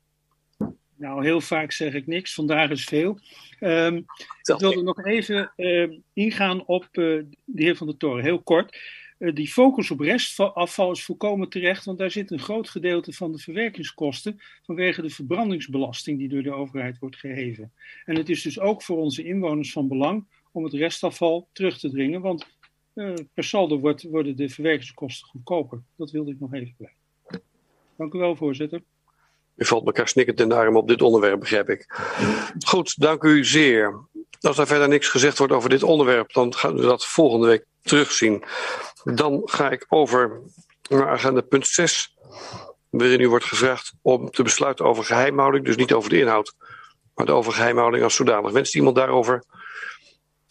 Nou, 1.03 1.23
heel 1.23 1.41
vaak 1.41 1.71
zeg 1.71 1.93
ik 1.93 2.07
niks. 2.07 2.33
Vandaag 2.33 2.69
is 2.69 2.83
veel. 2.83 3.19
Um, 3.59 4.05
ik 4.41 4.55
wilde 4.57 4.83
nog 4.83 5.05
even 5.05 5.53
uh, 5.57 5.97
ingaan 6.13 6.65
op 6.65 6.83
uh, 6.83 7.23
de 7.45 7.63
heer 7.63 7.75
Van 7.75 7.87
der 7.87 7.97
Toren, 7.97 8.23
heel 8.23 8.41
kort. 8.41 8.77
Uh, 9.19 9.33
die 9.33 9.47
focus 9.47 9.91
op 9.91 9.99
restafval 9.99 10.91
is 10.91 11.03
volkomen 11.03 11.49
terecht, 11.49 11.85
want 11.85 11.97
daar 11.97 12.11
zit 12.11 12.31
een 12.31 12.39
groot 12.39 12.69
gedeelte 12.69 13.13
van 13.13 13.31
de 13.31 13.37
verwerkingskosten 13.37 14.39
vanwege 14.61 15.01
de 15.01 15.09
verbrandingsbelasting 15.09 16.17
die 16.17 16.29
door 16.29 16.43
de 16.43 16.53
overheid 16.53 16.99
wordt 16.99 17.15
geheven. 17.15 17.73
En 18.05 18.15
het 18.15 18.29
is 18.29 18.41
dus 18.41 18.59
ook 18.59 18.83
voor 18.83 18.97
onze 18.97 19.23
inwoners 19.23 19.71
van 19.71 19.87
belang 19.87 20.25
om 20.51 20.63
het 20.63 20.73
restafval 20.73 21.47
terug 21.53 21.79
te 21.79 21.89
dringen, 21.89 22.21
want 22.21 22.47
per 23.33 23.43
saldo 23.43 23.79
wordt, 23.79 24.03
worden 24.03 24.35
de 24.35 24.49
verwerkingskosten 24.49 25.27
goedkoper. 25.27 25.81
Dat 25.95 26.11
wilde 26.11 26.31
ik 26.31 26.39
nog 26.39 26.53
even 26.53 26.75
blijven. 26.77 26.99
Dank 27.97 28.13
u 28.13 28.17
wel, 28.17 28.35
voorzitter. 28.35 28.81
U 29.55 29.65
valt 29.65 29.85
elkaar 29.85 30.07
snikkend 30.07 30.39
in 30.39 30.49
de 30.49 30.55
arm 30.55 30.77
op 30.77 30.87
dit 30.87 31.01
onderwerp, 31.01 31.39
begrijp 31.39 31.69
ik. 31.69 31.95
Goed, 32.65 32.99
dank 32.99 33.23
u 33.23 33.45
zeer. 33.45 33.99
Als 34.39 34.57
er 34.57 34.67
verder 34.67 34.87
niks 34.87 35.07
gezegd 35.07 35.37
wordt 35.37 35.53
over 35.53 35.69
dit 35.69 35.83
onderwerp, 35.83 36.33
dan 36.33 36.55
gaan 36.55 36.75
we 36.75 36.81
dat 36.81 37.05
volgende 37.05 37.47
week 37.47 37.65
terugzien. 37.81 38.43
Dan 39.03 39.41
ga 39.45 39.69
ik 39.69 39.85
over 39.89 40.41
naar 40.89 41.09
agenda 41.09 41.41
punt 41.41 41.67
6, 41.67 42.15
waarin 42.89 43.19
u 43.19 43.29
wordt 43.29 43.45
gevraagd 43.45 43.93
om 44.01 44.31
te 44.31 44.43
besluiten 44.43 44.85
over 44.85 45.03
geheimhouding, 45.03 45.65
dus 45.65 45.75
niet 45.75 45.93
over 45.93 46.09
de 46.09 46.19
inhoud, 46.19 46.55
maar 47.15 47.29
over 47.29 47.53
geheimhouding 47.53 48.03
als 48.03 48.15
zodanig. 48.15 48.51
Wenst 48.51 48.75
iemand 48.75 48.95
daarover 48.95 49.43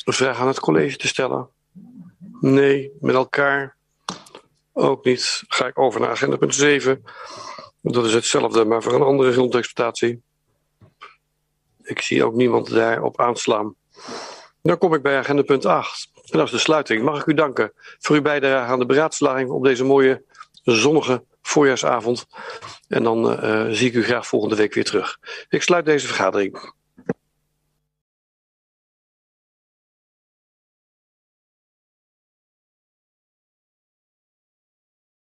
een 0.04 0.12
vraag 0.12 0.38
aan 0.38 0.46
het 0.46 0.60
college 0.60 0.96
te 0.96 1.06
stellen? 1.06 1.48
Nee, 2.40 2.92
met 3.00 3.14
elkaar? 3.14 3.76
Ook 4.72 5.04
niet. 5.04 5.42
Ga 5.48 5.66
ik 5.66 5.78
over 5.78 6.00
naar 6.00 6.10
agenda 6.10 6.36
punt 6.36 6.54
7. 6.54 7.04
Dat 7.82 8.04
is 8.04 8.14
hetzelfde, 8.14 8.64
maar 8.64 8.82
voor 8.82 8.94
een 8.94 9.02
andere 9.02 9.32
grondexploitatie. 9.32 10.22
Ik 11.82 12.00
zie 12.00 12.24
ook 12.24 12.34
niemand 12.34 12.70
daarop 12.70 13.20
aanslaan. 13.20 13.74
Dan 14.62 14.78
kom 14.78 14.94
ik 14.94 15.02
bij 15.02 15.18
agenda 15.18 15.42
punt 15.42 15.66
8. 15.66 16.10
En 16.14 16.38
dat 16.38 16.46
is 16.46 16.52
de 16.52 16.58
sluiting. 16.58 17.02
Mag 17.02 17.20
ik 17.20 17.26
u 17.26 17.34
danken 17.34 17.72
voor 17.98 18.16
uw 18.16 18.22
bijdrage 18.22 18.72
aan 18.72 18.78
de 18.78 18.86
beraadslaging 18.86 19.50
op 19.50 19.64
deze 19.64 19.84
mooie 19.84 20.24
zonnige 20.62 21.24
voorjaarsavond. 21.42 22.26
En 22.88 23.02
dan 23.02 23.44
uh, 23.44 23.66
zie 23.70 23.88
ik 23.88 23.94
u 23.94 24.04
graag 24.04 24.26
volgende 24.26 24.56
week 24.56 24.74
weer 24.74 24.84
terug. 24.84 25.18
Ik 25.48 25.62
sluit 25.62 25.84
deze 25.84 26.06
vergadering. 26.06 26.72